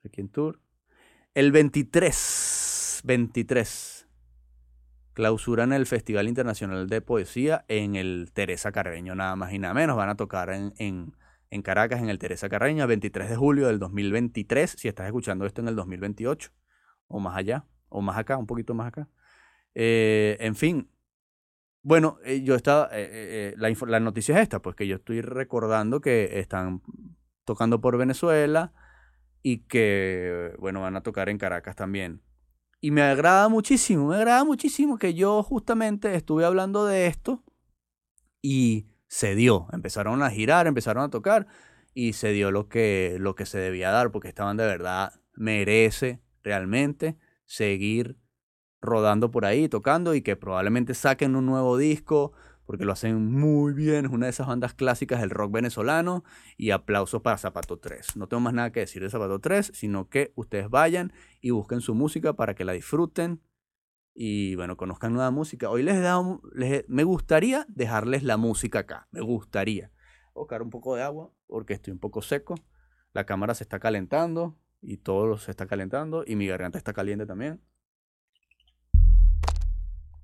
Requiem 0.02 0.28
Tour. 0.28 0.60
El 1.34 1.52
23. 1.52 3.02
23. 3.04 4.06
Clausuran 5.12 5.72
el 5.72 5.86
Festival 5.86 6.28
Internacional 6.28 6.88
de 6.88 7.00
Poesía 7.00 7.64
en 7.68 7.96
el 7.96 8.30
Teresa 8.32 8.72
Carreño, 8.72 9.14
nada 9.14 9.36
más 9.36 9.52
y 9.52 9.58
nada 9.58 9.74
menos. 9.74 9.96
Van 9.96 10.08
a 10.08 10.16
tocar 10.16 10.50
en, 10.50 10.72
en 10.78 11.14
en 11.50 11.62
Caracas, 11.62 12.00
en 12.00 12.08
el 12.08 12.18
Teresa 12.18 12.48
Carreño, 12.48 12.84
el 12.84 12.88
23 12.88 13.28
de 13.28 13.36
julio 13.36 13.66
del 13.66 13.78
2023, 13.78 14.70
si 14.70 14.88
estás 14.88 15.06
escuchando 15.06 15.46
esto 15.46 15.60
en 15.60 15.68
el 15.68 15.76
2028, 15.76 16.50
o 17.08 17.20
más 17.20 17.36
allá, 17.36 17.66
o 17.88 18.00
más 18.00 18.16
acá, 18.16 18.36
un 18.36 18.46
poquito 18.46 18.74
más 18.74 18.88
acá. 18.88 19.08
Eh, 19.74 20.36
en 20.40 20.54
fin, 20.54 20.90
bueno, 21.82 22.18
eh, 22.24 22.42
yo 22.42 22.54
estaba, 22.54 22.88
eh, 22.92 23.54
la, 23.56 23.74
la, 23.86 24.00
noticia 24.00 24.36
es 24.36 24.42
esta, 24.42 24.62
pues 24.62 24.76
que 24.76 24.86
yo 24.86 24.96
estoy 24.96 25.20
recordando 25.20 26.00
que 26.00 26.38
están 26.38 26.82
tocando 27.44 27.80
por 27.80 27.98
Venezuela 27.98 28.72
y 29.42 29.64
que, 29.64 30.54
bueno, 30.58 30.82
van 30.82 30.96
a 30.96 31.02
tocar 31.02 31.28
en 31.28 31.38
Caracas 31.38 31.74
también. 31.74 32.22
Y 32.80 32.92
me 32.92 33.02
agrada 33.02 33.48
muchísimo, 33.48 34.08
me 34.08 34.16
agrada 34.16 34.44
muchísimo 34.44 34.98
que 34.98 35.14
yo 35.14 35.42
justamente 35.42 36.14
estuve 36.14 36.44
hablando 36.44 36.86
de 36.86 37.06
esto 37.06 37.42
y 38.40 38.89
se 39.10 39.34
dio. 39.34 39.66
Empezaron 39.72 40.22
a 40.22 40.30
girar, 40.30 40.68
empezaron 40.68 41.02
a 41.02 41.10
tocar 41.10 41.48
y 41.92 42.12
se 42.12 42.30
dio 42.30 42.52
lo 42.52 42.68
que, 42.68 43.16
lo 43.18 43.34
que 43.34 43.44
se 43.44 43.58
debía 43.58 43.90
dar, 43.90 44.12
porque 44.12 44.28
estaban 44.28 44.56
de 44.56 44.64
verdad, 44.64 45.20
merece 45.34 46.20
realmente 46.44 47.18
seguir 47.44 48.16
rodando 48.80 49.32
por 49.32 49.44
ahí, 49.44 49.68
tocando 49.68 50.14
y 50.14 50.22
que 50.22 50.36
probablemente 50.36 50.94
saquen 50.94 51.34
un 51.34 51.44
nuevo 51.44 51.76
disco, 51.76 52.32
porque 52.64 52.84
lo 52.84 52.92
hacen 52.92 53.32
muy 53.32 53.72
bien, 53.72 54.04
es 54.04 54.12
una 54.12 54.26
de 54.26 54.30
esas 54.30 54.46
bandas 54.46 54.74
clásicas 54.74 55.20
del 55.20 55.30
rock 55.30 55.50
venezolano 55.50 56.22
y 56.56 56.70
aplausos 56.70 57.20
para 57.20 57.36
Zapato 57.36 57.80
3. 57.80 58.14
No 58.14 58.28
tengo 58.28 58.40
más 58.40 58.54
nada 58.54 58.70
que 58.70 58.78
decir 58.78 59.02
de 59.02 59.10
Zapato 59.10 59.40
3, 59.40 59.72
sino 59.74 60.08
que 60.08 60.32
ustedes 60.36 60.70
vayan 60.70 61.12
y 61.40 61.50
busquen 61.50 61.80
su 61.80 61.96
música 61.96 62.34
para 62.34 62.54
que 62.54 62.64
la 62.64 62.74
disfruten 62.74 63.40
y 64.14 64.54
bueno, 64.56 64.76
conozcan 64.76 65.12
nueva 65.12 65.30
música. 65.30 65.70
Hoy 65.70 65.82
les, 65.82 66.00
da, 66.00 66.20
les 66.54 66.88
me 66.88 67.04
gustaría 67.04 67.64
dejarles 67.68 68.22
la 68.22 68.36
música 68.36 68.80
acá, 68.80 69.08
me 69.10 69.20
gustaría. 69.20 69.90
Buscar 70.34 70.62
un 70.62 70.70
poco 70.70 70.96
de 70.96 71.02
agua 71.02 71.30
porque 71.46 71.74
estoy 71.74 71.92
un 71.92 71.98
poco 71.98 72.22
seco. 72.22 72.54
La 73.12 73.24
cámara 73.26 73.54
se 73.54 73.64
está 73.64 73.78
calentando 73.78 74.56
y 74.80 74.98
todo 74.98 75.36
se 75.38 75.50
está 75.50 75.66
calentando 75.66 76.24
y 76.26 76.36
mi 76.36 76.46
garganta 76.46 76.78
está 76.78 76.92
caliente 76.92 77.26
también. 77.26 77.60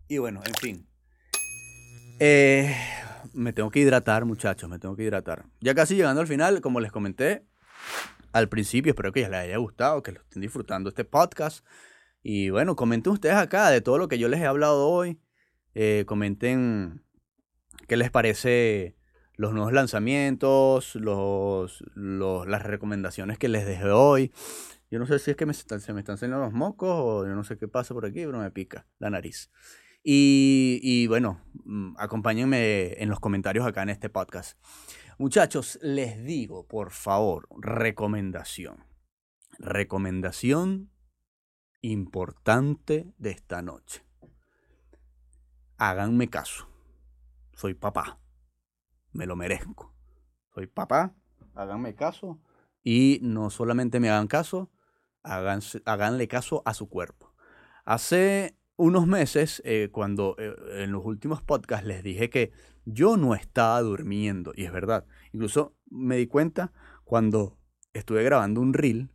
Y 0.09 0.19
bueno, 0.19 0.41
en 0.47 0.55
fin. 0.55 0.89
Eh, 2.19 2.75
me 3.35 3.53
tengo 3.53 3.71
que 3.71 3.81
hidratar, 3.81 4.25
muchachos, 4.25 4.71
me 4.71 4.79
tengo 4.79 4.97
que 4.97 5.03
hidratar. 5.03 5.47
Ya 5.61 5.75
casi 5.75 5.97
llegando 5.97 6.21
al 6.21 6.27
final, 6.27 6.61
como 6.61 6.81
les 6.81 6.93
comenté 6.93 7.45
al 8.33 8.49
principio, 8.49 8.91
espero 8.91 9.13
que 9.13 9.23
ya 9.23 9.29
les 9.29 9.41
haya 9.41 9.57
gustado, 9.57 10.03
que 10.03 10.13
lo 10.13 10.21
estén 10.21 10.43
disfrutando 10.43 10.89
este 10.89 11.05
podcast. 11.05 11.65
Y 12.29 12.51
bueno, 12.51 12.75
comenten 12.75 13.13
ustedes 13.13 13.37
acá 13.37 13.71
de 13.71 13.81
todo 13.81 13.99
lo 13.99 14.09
que 14.09 14.19
yo 14.19 14.29
les 14.29 14.41
he 14.41 14.47
hablado 14.47 14.89
hoy. 14.89 15.21
Eh, 15.77 16.03
comenten 16.09 17.05
qué 17.87 17.97
les 17.97 18.11
parece 18.11 18.97
los 19.37 19.53
nuevos 19.53 19.73
lanzamientos, 19.73 20.97
los, 20.97 21.85
los, 21.95 22.49
las 22.49 22.65
recomendaciones 22.65 23.39
que 23.39 23.49
les 23.49 23.65
dejé 23.65 23.91
hoy. 23.91 24.33
Yo 24.91 24.99
no 24.99 25.07
sé 25.07 25.21
si 25.21 25.31
es 25.31 25.37
que 25.37 25.47
me 25.47 25.55
se 25.55 25.93
me 25.93 26.01
están 26.01 26.19
saliendo 26.19 26.45
los 26.45 26.53
mocos 26.53 26.91
o 26.91 27.25
yo 27.25 27.33
no 27.37 27.45
sé 27.45 27.59
qué 27.59 27.69
pasa 27.69 27.95
por 27.95 28.05
aquí, 28.05 28.27
pero 28.27 28.41
me 28.41 28.51
pica 28.51 28.89
la 28.99 29.09
nariz. 29.09 29.53
Y, 30.03 30.81
y 30.83 31.07
bueno, 31.07 31.41
mm, 31.65 31.95
acompáñenme 31.97 33.01
en 33.01 33.09
los 33.09 33.21
comentarios 33.21 33.65
acá 33.65 33.85
en 33.85 33.91
este 33.91 34.09
podcast. 34.09 34.59
Muchachos, 35.17 35.79
les 35.81 36.25
digo, 36.25 36.67
por 36.67 36.91
favor, 36.91 37.47
recomendación. 37.63 38.85
Recomendación 39.61 40.91
importante 41.93 43.13
de 43.19 43.31
esta 43.31 43.63
noche. 43.63 44.05
Háganme 45.79 46.29
caso. 46.29 46.69
Soy 47.55 47.75
papá. 47.75 48.19
Me 49.13 49.27
lo 49.27 49.37
merezco. 49.37 49.95
Soy 50.55 50.67
papá. 50.67 51.15
Háganme 51.55 51.95
caso. 51.95 52.41
Y 52.83 53.19
no 53.23 53.51
solamente 53.51 54.01
me 54.01 54.11
hagan 54.11 54.27
caso, 54.29 54.71
háganle 55.23 56.29
caso 56.29 56.63
a 56.65 56.75
su 56.75 56.89
cuerpo. 56.89 57.35
Hace 57.85 58.57
unos 58.77 59.07
meses, 59.07 59.63
eh, 59.65 59.89
cuando 59.91 60.37
eh, 60.39 60.55
en 60.83 60.93
los 60.93 61.05
últimos 61.05 61.43
podcasts 61.43 61.87
les 61.87 62.03
dije 62.03 62.31
que 62.31 62.53
yo 62.85 63.17
no 63.17 63.35
estaba 63.35 63.81
durmiendo, 63.81 64.53
y 64.55 64.65
es 64.65 64.73
verdad, 64.73 65.07
incluso 65.33 65.75
me 65.91 66.17
di 66.17 66.27
cuenta 66.27 66.73
cuando 67.05 67.59
estuve 67.93 68.23
grabando 68.23 68.61
un 68.61 68.75
reel, 68.75 69.11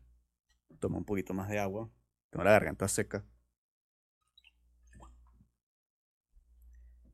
toma 0.79 0.97
un 0.97 1.05
poquito 1.05 1.33
más 1.33 1.47
de 1.47 1.59
agua, 1.59 1.89
tengo 2.31 2.45
la 2.45 2.51
garganta 2.51 2.87
seca. 2.87 3.23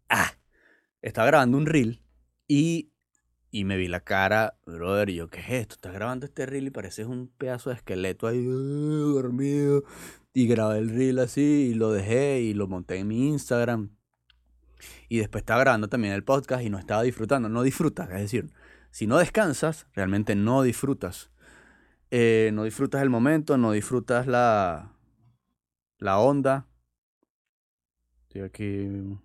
Ah, 0.09 0.31
estaba 1.01 1.27
grabando 1.27 1.57
un 1.57 1.65
reel 1.65 2.01
y, 2.47 2.93
y 3.51 3.65
me 3.65 3.75
vi 3.77 3.87
la 3.87 3.99
cara, 4.01 4.57
brother, 4.65 5.09
y 5.09 5.15
yo, 5.15 5.27
¿qué 5.27 5.39
es 5.39 5.49
esto? 5.49 5.75
Estás 5.75 5.93
grabando 5.93 6.25
este 6.25 6.45
reel 6.45 6.67
y 6.67 6.69
pareces 6.69 7.07
un 7.07 7.27
pedazo 7.27 7.71
de 7.71 7.77
esqueleto 7.77 8.27
ahí 8.27 8.47
uh, 8.47 9.13
dormido. 9.13 9.83
Y 10.33 10.47
grabé 10.47 10.77
el 10.77 10.89
reel 10.89 11.19
así 11.19 11.71
y 11.71 11.73
lo 11.73 11.91
dejé 11.91 12.41
y 12.41 12.53
lo 12.53 12.67
monté 12.67 12.97
en 12.97 13.07
mi 13.07 13.27
Instagram. 13.27 13.89
Y 15.09 15.17
después 15.17 15.41
estaba 15.41 15.61
grabando 15.61 15.89
también 15.89 16.13
el 16.13 16.23
podcast 16.23 16.63
y 16.63 16.69
no 16.69 16.77
estaba 16.77 17.01
disfrutando. 17.01 17.49
No 17.49 17.63
disfrutas, 17.63 18.07
es 18.11 18.21
decir, 18.21 18.51
si 18.91 19.07
no 19.07 19.17
descansas, 19.17 19.87
realmente 19.93 20.35
no 20.35 20.61
disfrutas. 20.61 21.31
Eh, 22.11 22.51
no 22.53 22.63
disfrutas 22.63 23.01
el 23.01 23.09
momento, 23.09 23.57
no 23.57 23.71
disfrutas 23.71 24.27
la, 24.27 24.96
la 25.99 26.19
onda. 26.19 26.67
Estoy 28.23 28.41
aquí 28.41 29.19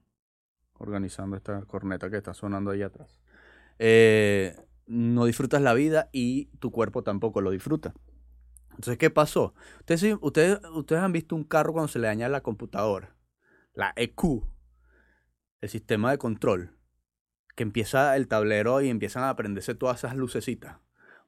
organizando 0.78 1.36
esta 1.36 1.62
corneta 1.62 2.10
que 2.10 2.16
está 2.16 2.34
sonando 2.34 2.70
ahí 2.70 2.82
atrás. 2.82 3.20
Eh, 3.78 4.56
no 4.86 5.24
disfrutas 5.24 5.62
la 5.62 5.74
vida 5.74 6.08
y 6.12 6.46
tu 6.58 6.70
cuerpo 6.70 7.02
tampoco 7.02 7.40
lo 7.40 7.50
disfruta. 7.50 7.94
Entonces, 8.70 8.96
¿qué 8.98 9.10
pasó? 9.10 9.54
Ustedes, 9.80 10.16
ustedes, 10.20 10.60
ustedes 10.72 11.02
han 11.02 11.12
visto 11.12 11.36
un 11.36 11.44
carro 11.44 11.72
cuando 11.72 11.88
se 11.88 11.98
le 11.98 12.06
daña 12.06 12.28
la 12.28 12.42
computadora, 12.42 13.16
la 13.74 13.92
EQ, 13.96 14.44
el 15.60 15.68
sistema 15.68 16.10
de 16.10 16.18
control, 16.18 16.78
que 17.54 17.62
empieza 17.62 18.16
el 18.16 18.28
tablero 18.28 18.80
y 18.80 18.88
empiezan 18.88 19.24
a 19.24 19.30
aprenderse 19.30 19.74
todas 19.74 19.98
esas 19.98 20.16
lucecitas. 20.16 20.78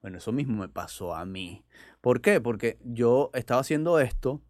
Bueno, 0.00 0.18
eso 0.18 0.32
mismo 0.32 0.60
me 0.60 0.68
pasó 0.68 1.14
a 1.14 1.24
mí. 1.24 1.64
¿Por 2.00 2.20
qué? 2.20 2.40
Porque 2.40 2.78
yo 2.82 3.30
estaba 3.34 3.60
haciendo 3.60 4.00
esto 4.00 4.42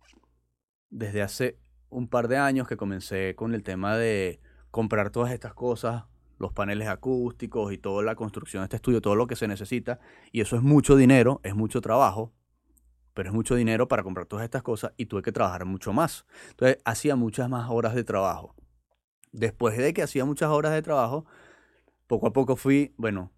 desde 0.94 1.22
hace 1.22 1.58
un 1.90 2.08
par 2.08 2.28
de 2.28 2.36
años 2.38 2.68
que 2.68 2.76
comencé 2.76 3.34
con 3.34 3.52
el 3.52 3.62
tema 3.62 3.96
de 3.96 4.40
comprar 4.70 5.10
todas 5.10 5.32
estas 5.32 5.52
cosas, 5.52 6.04
los 6.38 6.52
paneles 6.52 6.88
acústicos 6.88 7.72
y 7.72 7.78
toda 7.78 8.02
la 8.02 8.14
construcción 8.14 8.62
de 8.62 8.64
este 8.66 8.76
estudio, 8.76 9.00
todo 9.00 9.16
lo 9.16 9.26
que 9.26 9.36
se 9.36 9.48
necesita. 9.48 9.98
Y 10.32 10.40
eso 10.40 10.56
es 10.56 10.62
mucho 10.62 10.96
dinero, 10.96 11.40
es 11.42 11.54
mucho 11.54 11.80
trabajo, 11.80 12.32
pero 13.12 13.28
es 13.28 13.34
mucho 13.34 13.56
dinero 13.56 13.88
para 13.88 14.02
comprar 14.04 14.26
todas 14.26 14.44
estas 14.44 14.62
cosas 14.62 14.92
y 14.96 15.06
tuve 15.06 15.22
que 15.22 15.32
trabajar 15.32 15.64
mucho 15.64 15.92
más. 15.92 16.26
Entonces 16.50 16.78
hacía 16.84 17.16
muchas 17.16 17.48
más 17.48 17.68
horas 17.70 17.94
de 17.94 18.04
trabajo. 18.04 18.54
Después 19.32 19.76
de 19.76 19.92
que 19.94 20.02
hacía 20.02 20.24
muchas 20.24 20.50
horas 20.50 20.72
de 20.72 20.82
trabajo, 20.82 21.26
poco 22.06 22.28
a 22.28 22.32
poco 22.32 22.54
fui, 22.54 22.94
bueno, 22.96 23.32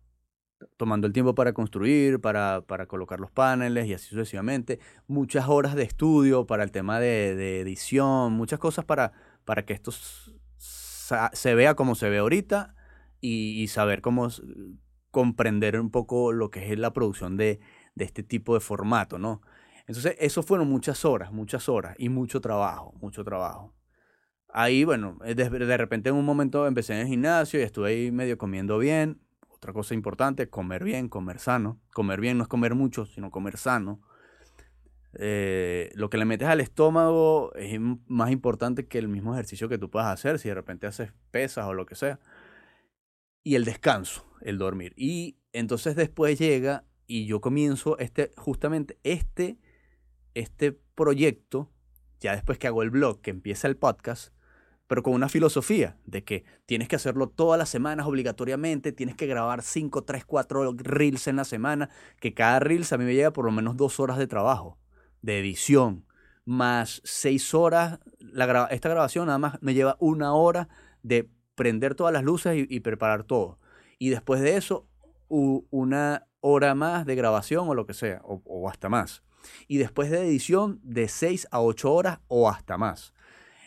tomando 0.77 1.07
el 1.07 1.13
tiempo 1.13 1.35
para 1.35 1.53
construir, 1.53 2.21
para, 2.21 2.63
para, 2.67 2.87
colocar 2.87 3.21
los 3.21 3.31
paneles 3.31 3.87
y 3.87 3.95
así 3.95 4.09
sucesivamente. 4.09 4.81
Muchas 5.07 5.49
horas 5.49 5.75
de 5.75 5.83
estudio 5.83 6.47
para 6.47 6.65
el 6.65 6.71
tema 6.71 7.01
de, 7.01 7.61
edición, 7.61 8.33
muchas 8.33 8.59
cosas 8.59 8.85
para, 8.85 9.13
para 9.45 9.65
que 9.65 9.73
esto 9.73 9.93
se 9.93 11.55
vea 11.55 11.75
como 11.75 11.95
se 11.95 12.09
ve 12.09 12.19
ahorita 12.19 12.75
y, 13.21 13.67
saber 13.69 14.01
cómo 14.01 14.29
comprender 15.11 15.81
un 15.81 15.91
poco 15.91 16.33
lo 16.33 16.51
que 16.51 16.73
es 16.73 16.79
la 16.79 16.93
producción 16.93 17.37
de, 17.37 17.61
de 17.95 18.05
este 18.05 18.23
tipo 18.23 18.55
de 18.55 18.61
formato, 18.61 19.19
¿no? 19.19 19.41
Entonces, 19.87 20.17
eso 20.19 20.43
fueron 20.43 20.69
muchas 20.69 21.05
horas, 21.05 21.33
muchas 21.33 21.69
horas 21.69 21.95
y 21.99 22.09
mucho 22.09 22.41
trabajo, 22.41 22.93
mucho 23.01 23.25
trabajo. 23.25 23.73
Ahí, 24.49 24.85
bueno, 24.85 25.19
de, 25.25 25.35
de 25.35 25.77
repente 25.77 26.09
en 26.09 26.17
un 26.17 26.25
momento 26.25 26.67
empecé 26.67 26.95
en 26.95 27.01
el 27.01 27.07
gimnasio 27.09 27.61
y 27.61 27.63
estuve 27.63 27.91
ahí 27.91 28.11
medio 28.11 28.37
comiendo 28.39 28.79
bien, 28.79 29.21
otra 29.57 29.73
cosa 29.73 29.95
importante, 29.95 30.49
comer 30.49 30.85
bien, 30.85 31.09
comer 31.09 31.39
sano. 31.39 31.81
Comer 31.93 32.21
bien 32.21 32.39
no 32.39 32.43
es 32.45 32.49
comer 32.49 32.75
mucho, 32.75 33.07
sino 33.07 33.31
comer 33.31 33.57
sano. 33.57 34.01
Eh, 35.19 35.91
lo 35.95 36.11
que 36.11 36.19
le 36.19 36.27
metes 36.27 36.47
al 36.47 36.61
estómago 36.61 37.55
es 37.55 37.81
más 37.81 38.31
importante 38.31 38.87
que 38.87 38.99
el 38.99 39.09
mismo 39.09 39.33
ejercicio 39.33 39.69
que 39.69 39.79
tú 39.79 39.91
puedas 39.91 40.09
hacer, 40.09 40.39
si 40.39 40.49
de 40.49 40.55
repente 40.55 40.87
haces 40.87 41.13
pesas 41.31 41.67
o 41.67 41.73
lo 41.73 41.87
que 41.87 41.95
sea. 41.95 42.21
Y 43.43 43.55
el 43.55 43.65
descanso, 43.65 44.27
el 44.43 44.59
dormir. 44.59 44.93
Y 44.97 45.39
entonces 45.53 45.97
después 45.97 46.39
llega 46.39 46.85
y 47.07 47.27
yo 47.27 47.41
comienzo 47.41 47.97
este, 47.99 48.33
justamente 48.37 48.99
este, 49.05 49.59
este 50.35 50.73
proyecto, 50.73 51.73
ya 52.21 52.35
después 52.35 52.59
que 52.59 52.67
hago 52.67 52.83
el 52.83 52.91
blog, 52.91 53.23
que 53.23 53.31
empieza 53.31 53.69
el 53.69 53.77
podcast, 53.77 54.36
pero 54.87 55.03
con 55.03 55.15
una 55.15 55.29
filosofía 55.29 55.97
de 56.05 56.25
que 56.25 56.45
tienes 56.67 56.89
que 56.89 56.97
hacerlo 56.97 57.29
todas 57.29 57.59
las 57.59 57.69
semanas 57.69 58.07
obligatoriamente, 58.07 58.93
tienes 58.93 59.17
que 59.17 59.27
grabar 59.27 59.63
5, 59.63 60.05
3, 60.05 60.25
4 60.25 60.73
reels 60.79 61.27
en 61.27 61.37
la 61.37 61.45
semana, 61.45 61.91
que 62.21 62.35
cada 62.35 62.61
reels 62.61 62.93
a 62.93 62.99
mí 62.99 63.05
me 63.05 63.15
lleva 63.15 63.33
por 63.33 63.45
lo 63.45 63.51
menos 63.51 63.77
dos 63.77 63.99
horas 64.01 64.19
de 64.19 64.27
trabajo, 64.27 64.79
de 65.23 65.41
edición, 65.41 66.07
más 66.47 67.03
seis 67.05 67.53
horas, 67.55 67.99
la 68.21 68.69
esta 68.71 68.89
grabación 68.89 69.27
nada 69.27 69.39
más 69.39 69.59
me 69.61 69.75
lleva 69.75 69.97
una 69.99 70.33
hora 70.33 70.69
de 71.03 71.29
prender 71.57 71.95
todas 71.95 72.13
las 72.13 72.23
luces 72.23 72.67
y, 72.69 72.81
preparar 72.81 73.25
todo. 73.25 73.59
Y 73.99 74.11
después 74.11 74.41
de 74.41 74.57
eso, 74.57 74.87
una 75.29 76.27
hora 76.41 76.75
más 76.75 77.05
de 77.05 77.17
grabación 77.17 77.69
o 77.69 77.75
lo 77.75 77.87
que 77.87 77.95
sea, 77.95 78.21
o, 78.25 78.43
o 78.45 78.69
hasta 78.69 78.89
más. 78.89 79.25
Y 79.67 79.79
después 79.79 80.11
de 80.11 80.23
edición, 80.23 80.81
de 80.83 81.09
6 81.09 81.49
a 81.51 81.61
8 81.61 81.93
horas 81.93 82.21
o 82.29 82.49
hasta 82.49 82.79
más. 82.79 83.13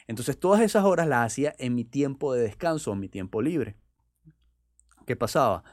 Entonces 0.10 0.40
todas 0.40 0.62
esas 0.62 0.86
horas 0.86 1.08
las 1.08 1.28
hacía 1.28 1.54
en 1.60 1.76
mi 1.76 1.86
tiempo 1.86 2.34
de 2.34 2.42
descanso, 2.42 2.92
en 2.92 3.00
mi 3.00 3.10
tiempo 3.10 3.44
libre. 3.44 3.76
¿Qué 5.06 5.16
pasaba? 5.16 5.64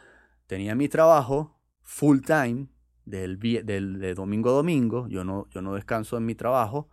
Tenía 0.47 0.74
mi 0.74 0.91
trabajo 0.91 1.59
full 1.80 2.20
time 2.20 2.66
del, 3.07 3.39
del, 3.39 3.99
de 3.99 4.12
domingo 4.12 4.51
a 4.51 4.53
domingo. 4.53 5.09
Yo 5.09 5.24
no, 5.24 5.49
yo 5.49 5.62
no 5.62 5.72
descanso 5.72 6.18
en 6.18 6.26
mi 6.26 6.34
trabajo 6.34 6.91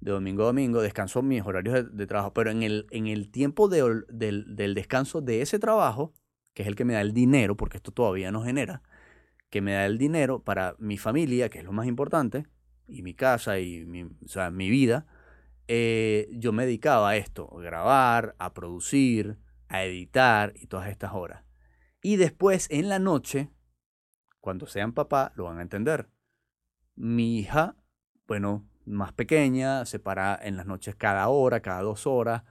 de 0.00 0.10
domingo 0.10 0.42
a 0.42 0.46
domingo, 0.46 0.82
descanso 0.82 1.20
en 1.20 1.28
mis 1.28 1.42
horarios 1.42 1.96
de, 1.96 2.06
trabajo, 2.08 2.34
pero 2.34 2.50
en 2.50 2.64
el, 2.64 2.88
en 2.90 3.06
el 3.06 3.30
tiempo 3.30 3.68
del, 3.68 4.04
del 4.08 4.74
descanso 4.74 5.20
de 5.20 5.42
ese 5.42 5.60
trabajo, 5.60 6.12
que 6.54 6.62
es 6.62 6.68
el 6.68 6.74
que 6.74 6.84
me 6.84 6.94
da 6.94 7.02
el 7.02 7.12
dinero, 7.12 7.56
porque 7.56 7.76
esto 7.76 7.92
todavía 7.92 8.32
no 8.32 8.42
genera, 8.42 8.82
que 9.48 9.60
me 9.60 9.74
da 9.74 9.86
el 9.86 9.96
dinero 9.96 10.42
para 10.42 10.74
mi 10.80 10.98
familia, 10.98 11.50
que 11.50 11.60
es 11.60 11.64
lo 11.64 11.72
más 11.72 11.86
importante, 11.86 12.48
y 12.88 13.02
mi 13.02 13.14
casa 13.14 13.60
y 13.60 13.86
mi, 13.86 14.02
o 14.02 14.26
sea, 14.26 14.50
mi 14.50 14.70
vida, 14.70 15.06
eh, 15.66 16.28
yo 16.32 16.52
me 16.52 16.66
dedicaba 16.66 17.10
a 17.10 17.16
esto, 17.16 17.50
a 17.56 17.60
grabar, 17.62 18.34
a 18.38 18.52
producir, 18.52 19.38
a 19.68 19.84
editar 19.84 20.52
y 20.56 20.66
todas 20.66 20.90
estas 20.90 21.12
horas. 21.12 21.44
Y 22.02 22.16
después 22.16 22.68
en 22.70 22.88
la 22.88 22.98
noche, 22.98 23.50
cuando 24.40 24.66
sean 24.66 24.92
papá, 24.92 25.32
lo 25.36 25.44
van 25.44 25.58
a 25.58 25.62
entender. 25.62 26.10
Mi 26.94 27.38
hija, 27.38 27.76
bueno, 28.26 28.68
más 28.84 29.12
pequeña, 29.12 29.86
se 29.86 29.98
para 29.98 30.38
en 30.42 30.56
las 30.56 30.66
noches 30.66 30.94
cada 30.96 31.28
hora, 31.28 31.60
cada 31.60 31.80
dos 31.80 32.06
horas. 32.06 32.42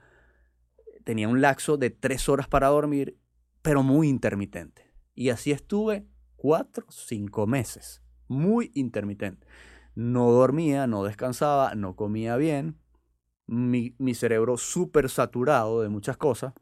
Tenía 1.04 1.28
un 1.28 1.40
laxo 1.40 1.76
de 1.76 1.90
tres 1.90 2.28
horas 2.28 2.48
para 2.48 2.68
dormir, 2.68 3.20
pero 3.62 3.82
muy 3.82 4.08
intermitente. 4.08 4.92
Y 5.14 5.28
así 5.28 5.52
estuve 5.52 6.08
cuatro, 6.34 6.86
cinco 6.90 7.46
meses. 7.46 8.02
Muy 8.26 8.72
intermitente. 8.74 9.46
No 9.94 10.32
dormía, 10.32 10.88
no 10.88 11.04
descansaba, 11.04 11.76
no 11.76 11.94
comía 11.94 12.36
bien 12.36 12.83
mi, 13.46 14.14
cerebro 14.14 14.56
súper 14.56 15.10
saturado 15.10 15.82
de 15.82 15.88
muchas 15.88 16.16
cosas. 16.16 16.54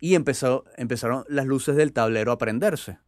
Y 0.00 0.14
empezó, 0.14 0.64
empezaron 0.76 1.24
las 1.28 1.46
luces 1.46 1.76
del 1.76 1.92
tablero 1.92 2.32
a 2.32 2.38
prenderse. 2.38 2.98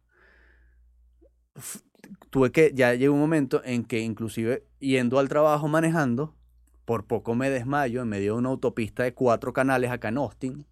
Tuve 2.29 2.51
que, 2.51 2.71
ya 2.73 2.93
llegó 2.93 3.13
un 3.13 3.19
momento 3.19 3.61
en 3.63 3.83
que 3.83 3.99
inclusive 3.99 4.65
yendo 4.79 5.19
al 5.19 5.29
trabajo 5.29 5.67
manejando, 5.67 6.35
por 6.85 7.05
poco 7.05 7.35
me 7.35 7.49
desmayo 7.49 8.01
en 8.01 8.09
medio 8.09 8.33
de 8.33 8.39
una 8.39 8.49
autopista 8.49 9.03
de 9.03 9.13
cuatro 9.13 9.53
canales 9.53 9.91
acá 9.91 10.07
en 10.07 10.17
Austin, 10.17 10.65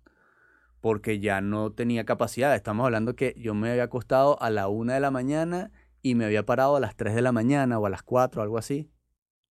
porque 0.79 1.19
ya 1.19 1.41
no 1.41 1.71
tenía 1.73 2.05
capacidad. 2.05 2.55
Estamos 2.55 2.85
hablando 2.85 3.15
que 3.15 3.35
yo 3.37 3.53
me 3.53 3.71
había 3.71 3.83
acostado 3.83 4.41
a 4.41 4.49
la 4.49 4.67
una 4.67 4.93
de 4.93 4.99
la 4.99 5.11
mañana 5.11 5.71
y 6.01 6.15
me 6.15 6.25
había 6.25 6.45
parado 6.45 6.75
a 6.75 6.79
las 6.79 6.95
tres 6.95 7.15
de 7.15 7.21
la 7.21 7.31
mañana 7.31 7.79
o 7.79 7.85
a 7.85 7.89
las 7.89 8.03
cuatro, 8.03 8.41
algo 8.41 8.57
así, 8.57 8.91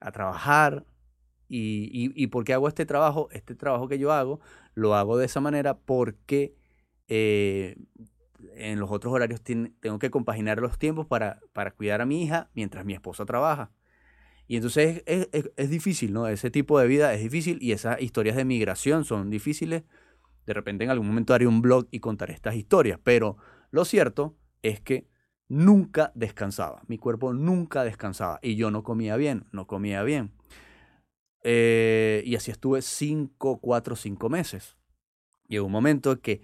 a 0.00 0.12
trabajar, 0.12 0.86
y, 1.48 2.12
y, 2.14 2.26
por 2.28 2.44
qué 2.44 2.54
hago 2.54 2.68
este 2.68 2.86
trabajo? 2.86 3.28
Este 3.30 3.54
trabajo 3.54 3.88
que 3.88 3.98
yo 3.98 4.12
hago, 4.12 4.40
lo 4.74 4.94
hago 4.94 5.16
de 5.18 5.26
esa 5.26 5.40
manera 5.40 5.78
porque 5.78 6.54
eh, 7.08 7.76
en 8.54 8.80
los 8.80 8.90
otros 8.90 9.12
horarios 9.12 9.42
tengo 9.42 9.98
que 9.98 10.10
compaginar 10.10 10.58
los 10.58 10.78
tiempos 10.78 11.06
para, 11.06 11.40
para, 11.52 11.70
cuidar 11.72 12.00
a 12.00 12.06
mi 12.06 12.22
hija 12.22 12.50
mientras 12.54 12.84
mi 12.84 12.94
esposa 12.94 13.24
trabaja. 13.26 13.72
Y 14.46 14.56
entonces 14.56 15.02
es, 15.06 15.28
es, 15.32 15.50
es, 15.56 15.70
difícil, 15.70 16.12
¿no? 16.12 16.28
Ese 16.28 16.50
tipo 16.50 16.78
de 16.78 16.86
vida 16.86 17.14
es 17.14 17.22
difícil 17.22 17.58
y 17.62 17.72
esas 17.72 18.00
historias 18.00 18.36
de 18.36 18.44
migración 18.44 19.04
son 19.04 19.30
difíciles. 19.30 19.84
De 20.46 20.52
repente 20.52 20.84
en 20.84 20.90
algún 20.90 21.06
momento 21.06 21.32
haré 21.32 21.46
un 21.46 21.62
blog 21.62 21.88
y 21.90 22.00
contaré 22.00 22.34
estas 22.34 22.54
historias, 22.54 22.98
pero 23.02 23.36
lo 23.70 23.84
cierto 23.84 24.36
es 24.62 24.80
que 24.80 25.08
nunca 25.48 26.12
descansaba. 26.14 26.82
Mi 26.86 26.98
cuerpo 26.98 27.32
nunca 27.32 27.84
descansaba 27.84 28.38
y 28.42 28.56
yo 28.56 28.70
no 28.70 28.82
comía 28.82 29.16
bien, 29.16 29.46
no 29.52 29.66
comía 29.66 30.02
bien. 30.02 30.32
Eh, 31.46 32.22
y 32.24 32.36
así 32.36 32.50
estuve 32.50 32.80
cinco, 32.80 33.58
cuatro, 33.60 33.96
cinco 33.96 34.30
meses. 34.30 34.78
Llegó 35.46 35.66
un 35.66 35.72
momento 35.72 36.20
que 36.20 36.40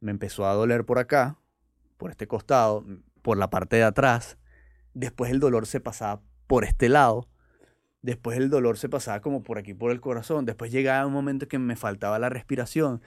me 0.00 0.10
empezó 0.10 0.46
a 0.46 0.52
doler 0.52 0.84
por 0.84 0.98
acá, 0.98 1.38
por 1.96 2.10
este 2.10 2.28
costado, 2.28 2.84
por 3.22 3.38
la 3.38 3.48
parte 3.48 3.76
de 3.76 3.84
atrás. 3.84 4.36
Después 4.92 5.30
el 5.30 5.40
dolor 5.40 5.66
se 5.66 5.80
pasaba 5.80 6.22
por 6.46 6.64
este 6.64 6.90
lado. 6.90 7.28
Después 8.02 8.36
el 8.36 8.50
dolor 8.50 8.76
se 8.76 8.90
pasaba 8.90 9.22
como 9.22 9.42
por 9.42 9.56
aquí, 9.56 9.72
por 9.72 9.90
el 9.90 10.02
corazón. 10.02 10.44
Después 10.44 10.70
llegaba 10.70 11.06
un 11.06 11.14
momento 11.14 11.48
que 11.48 11.58
me 11.58 11.76
faltaba 11.76 12.18
la 12.18 12.28
respiración. 12.28 13.00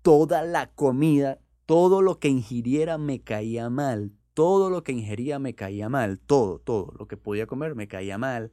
Toda 0.00 0.42
la 0.42 0.70
comida, 0.70 1.38
todo 1.66 2.00
lo 2.00 2.18
que 2.18 2.28
ingiriera 2.28 2.96
me 2.96 3.20
caía 3.20 3.68
mal. 3.68 4.12
Todo 4.32 4.70
lo 4.70 4.84
que 4.84 4.92
ingería 4.92 5.38
me 5.38 5.54
caía 5.54 5.90
mal. 5.90 6.18
Todo, 6.18 6.60
todo 6.60 6.94
lo 6.98 7.08
que 7.08 7.18
podía 7.18 7.46
comer 7.46 7.74
me 7.74 7.88
caía 7.88 8.16
mal 8.16 8.52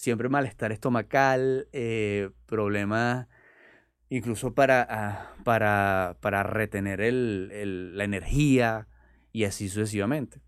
siempre 0.00 0.30
malestar 0.30 0.72
estomacal, 0.72 1.68
eh, 1.72 2.30
problemas 2.46 3.28
incluso 4.08 4.54
para, 4.54 4.86
ah, 4.90 5.34
para, 5.44 6.16
para 6.20 6.42
retener 6.42 7.00
el, 7.00 7.96
la 7.96 8.04
energía 8.04 8.88
y 9.30 9.44
así 9.44 9.68
sucesivamente. 9.68 10.40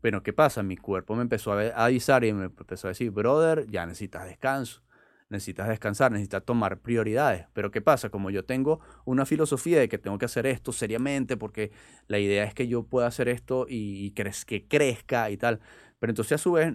Pero 0.00 0.22
¿qué 0.22 0.32
pasa? 0.32 0.62
Mi 0.62 0.76
cuerpo 0.76 1.14
me 1.16 1.22
empezó 1.22 1.52
a 1.52 1.84
avisar 1.84 2.24
y 2.24 2.32
me 2.32 2.44
empezó 2.44 2.88
a 2.88 2.90
decir, 2.90 3.10
brother, 3.10 3.66
ya 3.68 3.86
necesitas 3.86 4.24
descanso, 4.24 4.82
necesitas 5.28 5.68
descansar, 5.68 6.10
necesitas 6.12 6.44
tomar 6.44 6.78
prioridades. 6.78 7.46
Pero 7.52 7.70
¿qué 7.70 7.80
pasa? 7.80 8.08
Como 8.08 8.30
yo 8.30 8.44
tengo 8.44 8.80
una 9.04 9.26
filosofía 9.26 9.80
de 9.80 9.88
que 9.88 9.98
tengo 9.98 10.16
que 10.16 10.24
hacer 10.24 10.46
esto 10.46 10.72
seriamente 10.72 11.36
porque 11.36 11.72
la 12.06 12.18
idea 12.18 12.44
es 12.44 12.54
que 12.54 12.66
yo 12.66 12.84
pueda 12.84 13.08
hacer 13.08 13.28
esto 13.28 13.66
y, 13.68 14.06
y 14.06 14.10
que 14.12 14.66
crezca 14.68 15.30
y 15.30 15.36
tal. 15.36 15.60
Pero 15.98 16.12
entonces 16.12 16.32
a 16.32 16.38
su 16.38 16.52
vez 16.52 16.72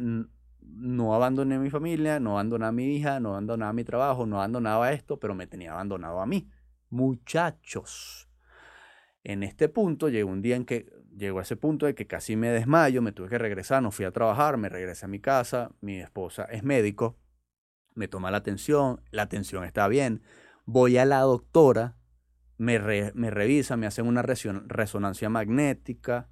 no 0.75 1.15
abandoné 1.15 1.55
a 1.55 1.59
mi 1.59 1.69
familia, 1.69 2.19
no 2.19 2.31
abandoné 2.33 2.65
a 2.65 2.71
mi 2.71 2.95
hija, 2.95 3.19
no 3.19 3.29
abandoné 3.29 3.65
a 3.65 3.73
mi 3.73 3.83
trabajo, 3.83 4.25
no 4.25 4.37
abandonaba 4.37 4.91
esto, 4.91 5.19
pero 5.19 5.35
me 5.35 5.47
tenía 5.47 5.73
abandonado 5.73 6.21
a 6.21 6.25
mí. 6.25 6.49
Muchachos. 6.89 8.29
En 9.23 9.43
este 9.43 9.69
punto 9.69 10.09
llegó 10.09 10.31
un 10.31 10.41
día 10.41 10.55
en 10.55 10.65
que 10.65 10.89
llegó 11.17 11.39
a 11.39 11.41
ese 11.41 11.55
punto 11.55 11.85
de 11.85 11.95
que 11.95 12.07
casi 12.07 12.35
me 12.35 12.49
desmayo, 12.49 13.01
me 13.01 13.11
tuve 13.11 13.29
que 13.29 13.37
regresar, 13.37 13.83
no 13.83 13.91
fui 13.91 14.05
a 14.05 14.11
trabajar, 14.11 14.57
me 14.57 14.69
regresé 14.69 15.05
a 15.05 15.09
mi 15.09 15.19
casa, 15.19 15.71
mi 15.81 15.99
esposa 15.99 16.43
es 16.45 16.63
médico, 16.63 17.17
me 17.95 18.07
toma 18.07 18.31
la 18.31 18.37
atención, 18.37 19.01
la 19.11 19.23
atención 19.23 19.65
está 19.65 19.87
bien, 19.87 20.21
voy 20.65 20.97
a 20.97 21.05
la 21.05 21.19
doctora, 21.21 21.97
me, 22.57 22.79
me 23.13 23.31
revisa, 23.31 23.75
me 23.75 23.87
hacen 23.87 24.07
una 24.07 24.21
resonancia 24.21 25.29
magnética, 25.29 26.29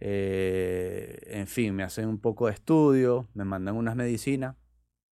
eh, 0.00 1.18
en 1.26 1.46
fin, 1.46 1.74
me 1.74 1.82
hacen 1.82 2.08
un 2.08 2.18
poco 2.18 2.46
de 2.46 2.52
estudio, 2.52 3.28
me 3.34 3.44
mandan 3.44 3.76
unas 3.76 3.96
medicinas, 3.96 4.56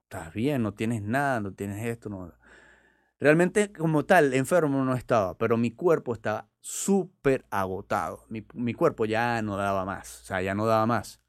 estás 0.04 0.32
bien, 0.32 0.62
no 0.62 0.74
tienes 0.74 1.02
nada, 1.02 1.40
no 1.40 1.52
tienes 1.52 1.84
esto, 1.84 2.08
no. 2.08 2.32
Realmente 3.18 3.72
como 3.72 4.04
tal, 4.04 4.34
enfermo 4.34 4.84
no 4.84 4.94
estaba, 4.94 5.38
pero 5.38 5.56
mi 5.56 5.70
cuerpo 5.70 6.12
estaba 6.12 6.48
súper 6.60 7.46
agotado. 7.50 8.26
Mi, 8.28 8.46
mi, 8.54 8.74
cuerpo 8.74 9.06
ya 9.06 9.40
no 9.42 9.56
daba 9.56 9.84
más, 9.84 10.22
o 10.22 10.24
sea, 10.26 10.42
ya 10.42 10.54
no 10.54 10.66
daba 10.66 10.86
más. 10.86 11.22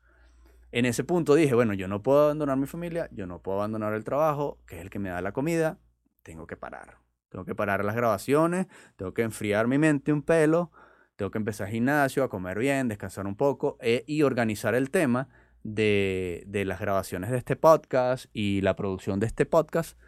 En 0.72 0.86
ese 0.86 1.04
punto 1.06 1.34
dije, 1.36 1.56
bueno, 1.56 1.74
yo 1.74 1.88
no 1.88 2.04
puedo 2.04 2.26
abandonar 2.26 2.58
mi 2.58 2.68
familia, 2.68 3.10
yo 3.12 3.26
no 3.26 3.42
puedo 3.42 3.60
abandonar 3.60 3.94
el 3.94 4.04
trabajo, 4.04 4.60
que 4.68 4.76
es 4.76 4.82
el 4.82 4.90
que 4.90 5.00
me 5.00 5.10
da 5.10 5.22
la 5.22 5.32
comida, 5.32 5.80
tengo 6.24 6.46
que 6.46 6.58
parar. 6.58 6.98
Tengo 7.30 7.46
que 7.46 7.56
parar 7.56 7.84
las 7.84 7.96
grabaciones, 7.96 8.68
tengo 8.96 9.14
que 9.14 9.22
enfriar 9.22 9.68
mi 9.68 9.78
mente 9.78 10.14
un 10.14 10.22
pelo, 10.22 10.72
tengo 11.18 11.32
que 11.32 11.40
empezar 11.40 11.68
gimnasio, 11.68 12.24
a 12.24 12.30
comer 12.30 12.58
bien, 12.58 12.88
descansar 12.88 13.28
un 13.28 13.36
poco 13.36 13.78
eh, 13.82 14.04
y 14.08 14.22
organizar 14.22 14.76
el 14.76 14.90
tema 14.92 15.28
de, 15.64 16.44
de, 16.48 16.64
las 16.64 16.80
grabaciones 16.80 17.32
de 17.32 17.38
este 17.38 17.56
podcast 17.56 18.28
y 18.34 18.62
la 18.62 18.76
producción 18.76 19.20
de 19.20 19.26
este 19.26 19.46
podcast 19.46 20.00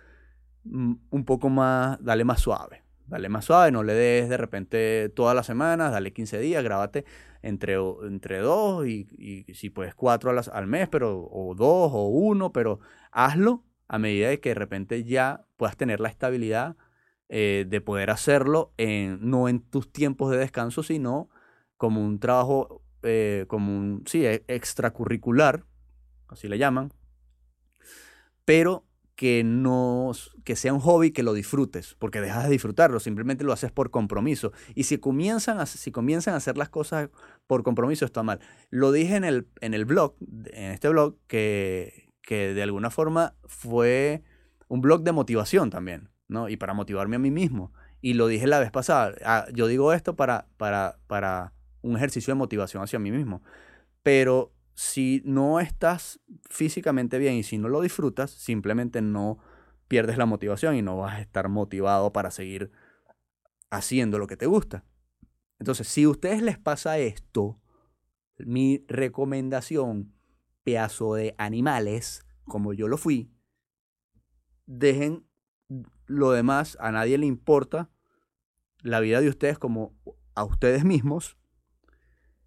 mm, 0.64 0.94
un 1.10 1.26
poco 1.26 1.50
más, 1.50 2.02
dale 2.02 2.24
más 2.24 2.40
suave. 2.40 2.84
Dale 3.08 3.28
más 3.28 3.46
suave, 3.46 3.72
no 3.72 3.82
le 3.82 3.94
des 3.94 4.30
de 4.30 4.38
repente 4.38 5.10
todas 5.10 5.36
las 5.36 5.48
semanas, 5.48 5.92
dale 5.92 6.14
15 6.14 6.40
días, 6.40 6.64
grábate 6.64 7.06
entre, 7.42 7.76
entre 8.04 8.38
dos 8.38 8.86
y, 8.86 9.08
y 9.18 9.52
si 9.56 9.72
puedes 9.72 9.96
cuatro 9.96 10.32
las, 10.32 10.48
al 10.48 10.68
mes, 10.68 10.88
pero, 10.90 11.28
o 11.32 11.56
dos 11.56 11.90
o 11.92 12.08
uno, 12.08 12.54
pero 12.54 12.80
hazlo 13.12 13.64
a 13.88 13.98
medida 13.98 14.30
de 14.30 14.40
que 14.40 14.50
de 14.50 14.56
repente 14.56 15.04
ya 15.04 15.48
puedas 15.58 15.76
tener 15.76 16.00
la 16.00 16.10
estabilidad 16.10 16.78
eh, 17.30 17.66
de 17.68 17.80
poder 17.80 18.10
hacerlo 18.10 18.74
en, 18.78 19.20
no 19.30 19.48
en 19.50 19.60
tus 19.62 19.92
tiempos 19.92 20.32
de 20.32 20.38
descanso, 20.38 20.82
sino 20.82 21.30
como 21.78 22.04
un 22.04 22.20
trabajo, 22.20 22.82
eh, 23.04 23.46
como 23.48 23.78
un, 23.78 24.04
sí, 24.08 24.26
e, 24.26 24.44
extracurricular, 24.48 25.64
así 26.28 26.48
le 26.48 26.58
llaman, 26.58 26.92
pero 28.46 28.84
que 29.16 29.44
no 29.44 30.12
que 30.44 30.56
sea 30.56 30.74
un 30.74 30.80
hobby 30.80 31.12
que 31.12 31.22
lo 31.24 31.34
disfrutes, 31.34 31.96
porque 32.00 32.20
dejas 32.20 32.46
de 32.46 32.50
disfrutarlo, 32.50 33.00
simplemente 33.00 33.44
lo 33.44 33.54
haces 33.54 33.72
por 33.72 33.92
compromiso. 33.92 34.52
Y 34.74 34.86
si 34.86 34.98
comienzan 34.98 35.60
a, 35.60 35.66
si 35.66 35.92
comienzan 35.92 36.34
a 36.34 36.38
hacer 36.38 36.58
las 36.58 36.70
cosas 36.70 37.10
por 37.46 37.62
compromiso 37.62 38.06
está 38.06 38.24
mal. 38.24 38.40
Lo 38.72 38.92
dije 38.92 39.18
en 39.18 39.24
el, 39.24 39.48
en 39.62 39.74
el 39.76 39.86
blog, 39.86 40.16
en 40.22 40.72
este 40.72 40.90
blog, 40.90 41.18
que, 41.28 42.10
que 42.22 42.54
de 42.54 42.64
alguna 42.64 42.90
forma 42.90 43.36
fue 43.46 44.24
un 44.68 44.82
blog 44.82 45.04
de 45.04 45.12
motivación 45.12 45.70
también. 45.70 46.09
¿No? 46.30 46.48
Y 46.48 46.56
para 46.56 46.74
motivarme 46.74 47.18
a 47.18 47.20
mí 47.20 47.32
mismo. 47.32 47.74
Y 48.02 48.14
lo 48.14 48.28
dije 48.28 48.48
la 48.48 48.60
vez 48.60 48.72
pasada, 48.72 49.14
ah, 49.26 49.48
yo 49.54 49.68
digo 49.68 49.92
esto 49.92 50.16
para, 50.16 50.48
para, 50.56 51.00
para 51.08 51.54
un 51.82 51.98
ejercicio 51.98 52.32
de 52.34 52.38
motivación 52.38 52.82
hacia 52.82 53.00
mí 53.00 53.12
mismo. 53.12 53.42
Pero 54.04 54.54
si 54.74 55.22
no 55.26 55.60
estás 55.60 56.22
físicamente 56.50 57.18
bien 57.18 57.34
y 57.34 57.44
si 57.44 57.58
no 57.58 57.68
lo 57.68 57.82
disfrutas, 57.82 58.32
simplemente 58.32 59.02
no 59.02 59.40
pierdes 59.90 60.18
la 60.18 60.26
motivación 60.26 60.76
y 60.76 60.82
no 60.82 60.98
vas 60.98 61.16
a 61.16 61.22
estar 61.22 61.50
motivado 61.50 62.14
para 62.14 62.32
seguir 62.32 62.72
haciendo 63.70 64.18
lo 64.18 64.28
que 64.28 64.38
te 64.38 64.46
gusta. 64.46 64.86
Entonces, 65.60 65.88
si 65.88 66.04
a 66.04 66.10
ustedes 66.10 66.42
les 66.42 66.58
pasa 66.58 66.98
esto, 67.00 67.60
mi 68.38 68.86
recomendación, 68.88 70.14
pedazo 70.64 71.16
de 71.16 71.36
animales, 71.38 72.26
como 72.46 72.72
yo 72.74 72.88
lo 72.88 72.98
fui, 72.98 73.32
dejen 74.66 75.26
lo 76.10 76.32
demás 76.32 76.76
a 76.82 76.92
nadie 76.92 77.18
le 77.18 77.28
importa, 77.28 77.90
la 78.82 79.00
vida 79.00 79.22
de 79.22 79.30
ustedes 79.30 79.60
como 79.60 79.94
a 80.34 80.44
ustedes 80.44 80.84
mismos, 80.84 81.38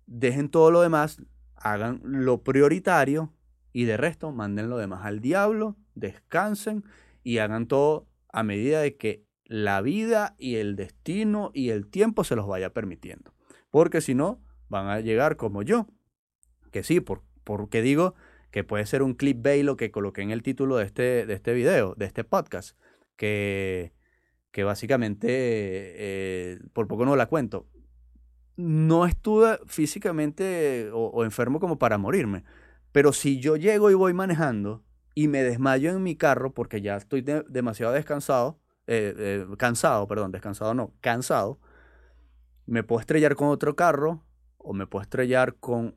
dejen 0.06 0.48
todo 0.48 0.70
lo 0.70 0.82
demás, 0.82 1.22
hagan 1.54 2.00
lo 2.02 2.42
prioritario 2.42 3.32
y 3.72 3.84
de 3.84 3.96
resto 3.96 4.32
manden 4.32 4.68
lo 4.68 4.78
demás 4.78 5.04
al 5.04 5.20
diablo, 5.20 5.76
descansen 5.94 6.84
y 7.22 7.38
hagan 7.38 7.66
todo 7.68 8.08
a 8.32 8.42
medida 8.42 8.80
de 8.80 8.96
que 8.96 9.24
la 9.44 9.80
vida 9.80 10.34
y 10.38 10.56
el 10.56 10.74
destino 10.74 11.52
y 11.54 11.70
el 11.70 11.86
tiempo 11.86 12.24
se 12.24 12.34
los 12.34 12.48
vaya 12.48 12.72
permitiendo. 12.72 13.32
Porque 13.70 14.00
si 14.00 14.14
no, 14.14 14.42
van 14.68 14.88
a 14.88 15.00
llegar 15.00 15.36
como 15.36 15.62
yo. 15.62 15.86
Que 16.72 16.82
sí, 16.82 17.00
por, 17.00 17.22
porque 17.44 17.80
digo 17.80 18.14
que 18.50 18.64
puede 18.64 18.86
ser 18.86 19.02
un 19.02 19.14
clickbait 19.14 19.64
lo 19.64 19.76
que 19.76 19.92
coloqué 19.92 20.22
en 20.22 20.30
el 20.30 20.42
título 20.42 20.78
de 20.78 20.84
este, 20.84 21.26
de 21.26 21.34
este 21.34 21.52
video, 21.52 21.94
de 21.96 22.06
este 22.06 22.24
podcast 22.24 22.76
que, 23.16 23.92
básicamente, 24.64 25.26
eh, 25.28 26.58
por 26.72 26.88
poco 26.88 27.04
no 27.04 27.16
la 27.16 27.26
cuento, 27.26 27.66
no 28.56 29.06
estuve 29.06 29.58
físicamente 29.66 30.90
o, 30.92 31.24
enfermo 31.24 31.60
como 31.60 31.78
para 31.78 31.98
morirme, 31.98 32.44
pero 32.92 33.12
si 33.12 33.40
yo 33.40 33.56
llego 33.56 33.90
y 33.90 33.94
voy 33.94 34.12
manejando 34.12 34.84
y 35.14 35.28
me 35.28 35.42
desmayo 35.42 35.90
en 35.90 36.02
mi 36.02 36.16
carro 36.16 36.52
porque 36.52 36.80
ya 36.80 36.96
estoy 36.96 37.22
demasiado 37.22 37.92
descansado, 37.92 38.58
eh, 38.86 39.14
eh, 39.16 39.46
cansado, 39.56 40.06
perdón, 40.06 40.32
descansado 40.32 40.74
no, 40.74 40.92
cansado, 41.00 41.60
me 42.66 42.82
puedo 42.82 43.00
estrellar 43.00 43.36
con 43.36 43.48
otro 43.48 43.76
carro 43.76 44.22
o 44.58 44.72
me 44.74 44.86
puedo 44.86 45.02
estrellar 45.02 45.56
con 45.56 45.96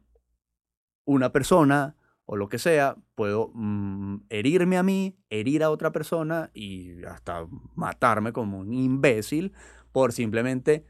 una 1.06 1.32
persona 1.32 1.96
o 2.26 2.36
lo 2.36 2.50
que 2.50 2.58
sea, 2.58 2.98
puedo 3.16 3.52
mm, 3.54 4.26
herirme 4.30 4.78
a 4.78 4.84
mí, 4.84 5.18
herir 5.30 5.64
a 5.64 5.70
otra 5.70 5.92
persona 5.92 6.50
y 6.54 7.04
hasta 7.06 7.48
matarme 7.76 8.34
como 8.34 8.60
un 8.60 8.74
imbécil 8.74 9.54
por 9.92 10.12
simplemente 10.12 10.86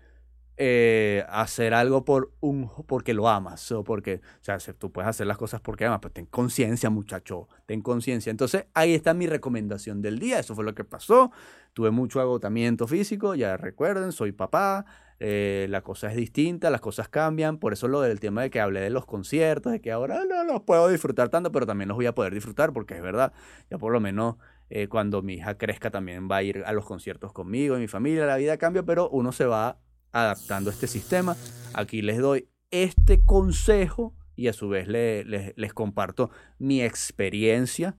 eh, 0.58 1.26
hacer 1.28 1.74
algo 1.74 2.06
por 2.06 2.34
un, 2.40 2.72
porque 2.88 3.14
lo 3.14 3.28
amas 3.28 3.70
o 3.74 3.84
porque, 3.84 4.22
o 4.40 4.44
sea, 4.44 4.58
tú 4.78 4.90
puedes 4.90 5.10
hacer 5.10 5.28
las 5.28 5.38
cosas 5.38 5.60
porque 5.60 5.86
amas, 5.86 6.00
pero 6.02 6.14
ten 6.14 6.26
conciencia 6.26 6.90
muchacho, 6.90 7.50
ten 7.66 7.82
conciencia. 7.82 8.32
Entonces 8.32 8.68
ahí 8.74 8.94
está 8.94 9.14
mi 9.14 9.28
recomendación 9.28 10.02
del 10.02 10.18
día, 10.18 10.40
eso 10.40 10.56
fue 10.56 10.64
lo 10.64 10.74
que 10.74 10.86
pasó, 10.86 11.32
tuve 11.74 11.92
mucho 11.92 12.22
agotamiento 12.22 12.88
físico, 12.88 13.36
ya 13.36 13.58
recuerden, 13.58 14.14
soy 14.14 14.32
papá, 14.32 14.86
eh, 15.20 15.68
la 15.70 15.82
cosa 15.82 16.10
es 16.10 16.16
distinta, 16.18 16.70
las 16.70 16.82
cosas 16.82 17.08
cambian, 17.08 17.58
por 17.58 17.74
eso 17.74 17.88
lo 17.88 18.02
del 18.02 18.20
tema 18.20 18.42
de 18.42 18.50
que 18.50 18.60
hablé 18.60 18.82
de 18.82 18.90
los 18.90 19.06
conciertos, 19.06 19.72
de 19.72 19.80
que 19.80 19.92
ahora 19.92 20.26
no 20.26 20.44
los 20.44 20.62
puedo 20.64 20.90
disfrutar 20.90 21.30
tanto, 21.30 21.52
pero 21.52 21.66
también 21.66 21.88
los 21.88 21.96
voy 21.96 22.06
a 22.06 22.14
poder 22.14 22.34
disfrutar 22.34 22.74
porque 22.74 22.96
es 22.96 23.02
verdad, 23.02 23.32
ya 23.70 23.78
por 23.78 23.94
lo 23.94 24.00
menos 24.00 24.36
eh, 24.70 24.88
cuando 24.88 25.22
mi 25.22 25.36
hija 25.36 25.58
crezca 25.58 25.90
también 25.90 26.28
va 26.30 26.38
a 26.38 26.44
ir 26.44 26.64
a 26.66 26.74
los 26.74 26.86
conciertos 26.86 27.32
conmigo, 27.32 27.78
mi 27.78 27.88
familia, 27.88 28.26
la 28.26 28.36
vida 28.38 28.58
cambia, 28.58 28.84
pero 28.84 29.10
uno 29.10 29.32
se 29.32 29.46
va 29.46 29.80
adaptando 30.12 30.70
a 30.70 30.74
este 30.74 30.88
sistema. 30.88 31.36
Aquí 31.74 32.02
les 32.02 32.18
doy 32.18 32.50
este 32.72 33.24
consejo 33.24 34.14
y 34.36 34.48
a 34.48 34.54
su 34.54 34.68
vez 34.68 34.88
les 34.88 35.74
comparto 35.74 36.30
mi 36.58 36.82
experiencia 36.82 37.98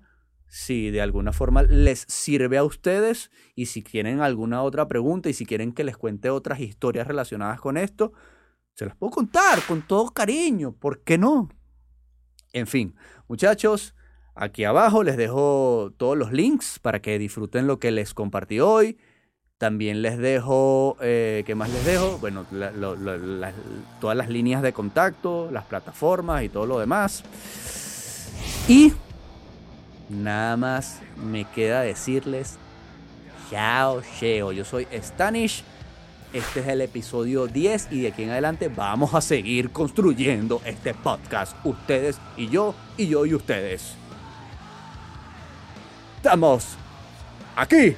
si 0.49 0.91
de 0.91 1.01
alguna 1.01 1.33
forma 1.33 1.63
les 1.63 2.05
sirve 2.09 2.59
a 2.59 2.65
ustedes 2.65 3.31
y 3.55 3.67
si 3.67 3.83
tienen 3.83 4.21
alguna 4.21 4.63
otra 4.63 4.89
pregunta 4.89 5.29
y 5.29 5.35
si 5.35 5.45
quieren 5.45 5.73
que 5.73 5.85
les 5.85 5.97
cuente 5.97 6.31
otras 6.31 6.61
historias 6.61 7.07
relacionadas 7.07 7.61
con 7.61 7.77
esto, 7.77 8.13
se 8.75 8.87
las 8.87 8.97
puedo 8.97 9.11
contar 9.11 9.61
con 9.67 9.83
todo 9.83 10.11
cariño, 10.11 10.73
¿por 10.73 11.03
qué 11.03 11.19
no? 11.19 11.49
En 12.53 12.67
fin, 12.67 12.95
muchachos, 13.29 13.95
aquí 14.35 14.65
abajo 14.65 15.03
les 15.03 15.17
dejo 15.17 15.93
todos 15.97 16.17
los 16.17 16.33
links 16.33 16.79
para 16.79 17.01
que 17.01 17.19
disfruten 17.19 17.67
lo 17.67 17.79
que 17.79 17.91
les 17.91 18.15
compartí 18.15 18.61
hoy. 18.61 18.99
También 19.59 20.03
les 20.03 20.19
dejo, 20.19 20.99
eh, 21.01 21.43
¿qué 21.47 21.55
más 21.55 21.71
les 21.71 21.85
dejo? 21.87 22.19
Bueno, 22.19 22.45
todas 24.01 24.17
las 24.17 24.29
líneas 24.29 24.61
de 24.61 24.75
contacto, 24.75 25.51
las 25.51 25.65
plataformas 25.65 26.45
y 26.45 26.51
todo 26.51 26.67
lo 26.67 26.79
demás. 26.79 27.25
Y 28.69 28.93
Nada 30.09 30.57
más 30.57 31.01
me 31.17 31.45
queda 31.45 31.81
decirles 31.81 32.59
chao, 33.51 34.03
cheo. 34.19 34.53
Yo 34.53 34.65
soy 34.65 34.87
Stanish. 34.93 35.65
Este 36.33 36.61
es 36.61 36.69
el 36.69 36.81
episodio 36.81 37.47
10 37.47 37.89
y 37.93 38.03
de 38.03 38.09
aquí 38.09 38.25
en 38.25 38.31
adelante 38.31 38.69
vamos 38.69 39.15
a 39.15 39.21
seguir 39.21 39.71
construyendo 39.71 40.61
este 40.65 40.93
podcast. 40.93 41.57
Ustedes 41.65 42.19
y 42.37 42.49
yo, 42.49 42.75
y 42.97 43.07
yo 43.07 43.25
y 43.27 43.35
ustedes. 43.35 43.95
Estamos 46.17 46.77
aquí. 47.55 47.97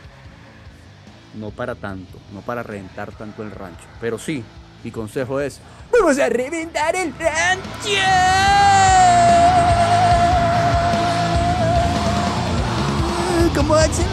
No 1.35 1.51
para 1.51 1.75
tanto, 1.75 2.19
no 2.33 2.41
para 2.43 2.63
reventar 2.63 3.13
tanto 3.13 3.43
el 3.43 3.51
rancho. 3.51 3.85
Pero 4.01 4.19
sí, 4.19 4.45
mi 4.85 4.91
consejo 4.91 5.41
es, 5.41 5.61
vamos 5.91 6.19
a 6.19 6.29
reventar 6.29 6.95
el 6.97 7.13
rancho. 7.19 7.91
Como 13.55 13.75
Axel 13.75 14.07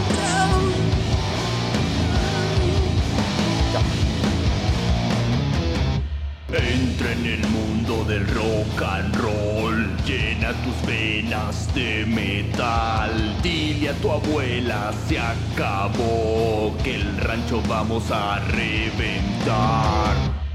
el 7.24 7.46
mundo 7.48 8.04
del 8.04 8.26
rock 8.28 8.82
and 8.82 9.16
roll. 9.16 9.96
Llena 10.06 10.52
tus 10.62 10.86
venas 10.86 11.72
de 11.74 12.04
metal. 12.06 13.36
Dile 13.42 13.90
a 13.90 13.94
tu 13.94 14.10
abuela 14.10 14.92
se 15.08 15.18
acabó 15.18 16.74
que 16.82 16.96
el 16.96 17.16
rancho 17.18 17.62
vamos 17.68 18.10
a 18.10 18.38
reventar. 18.38 20.45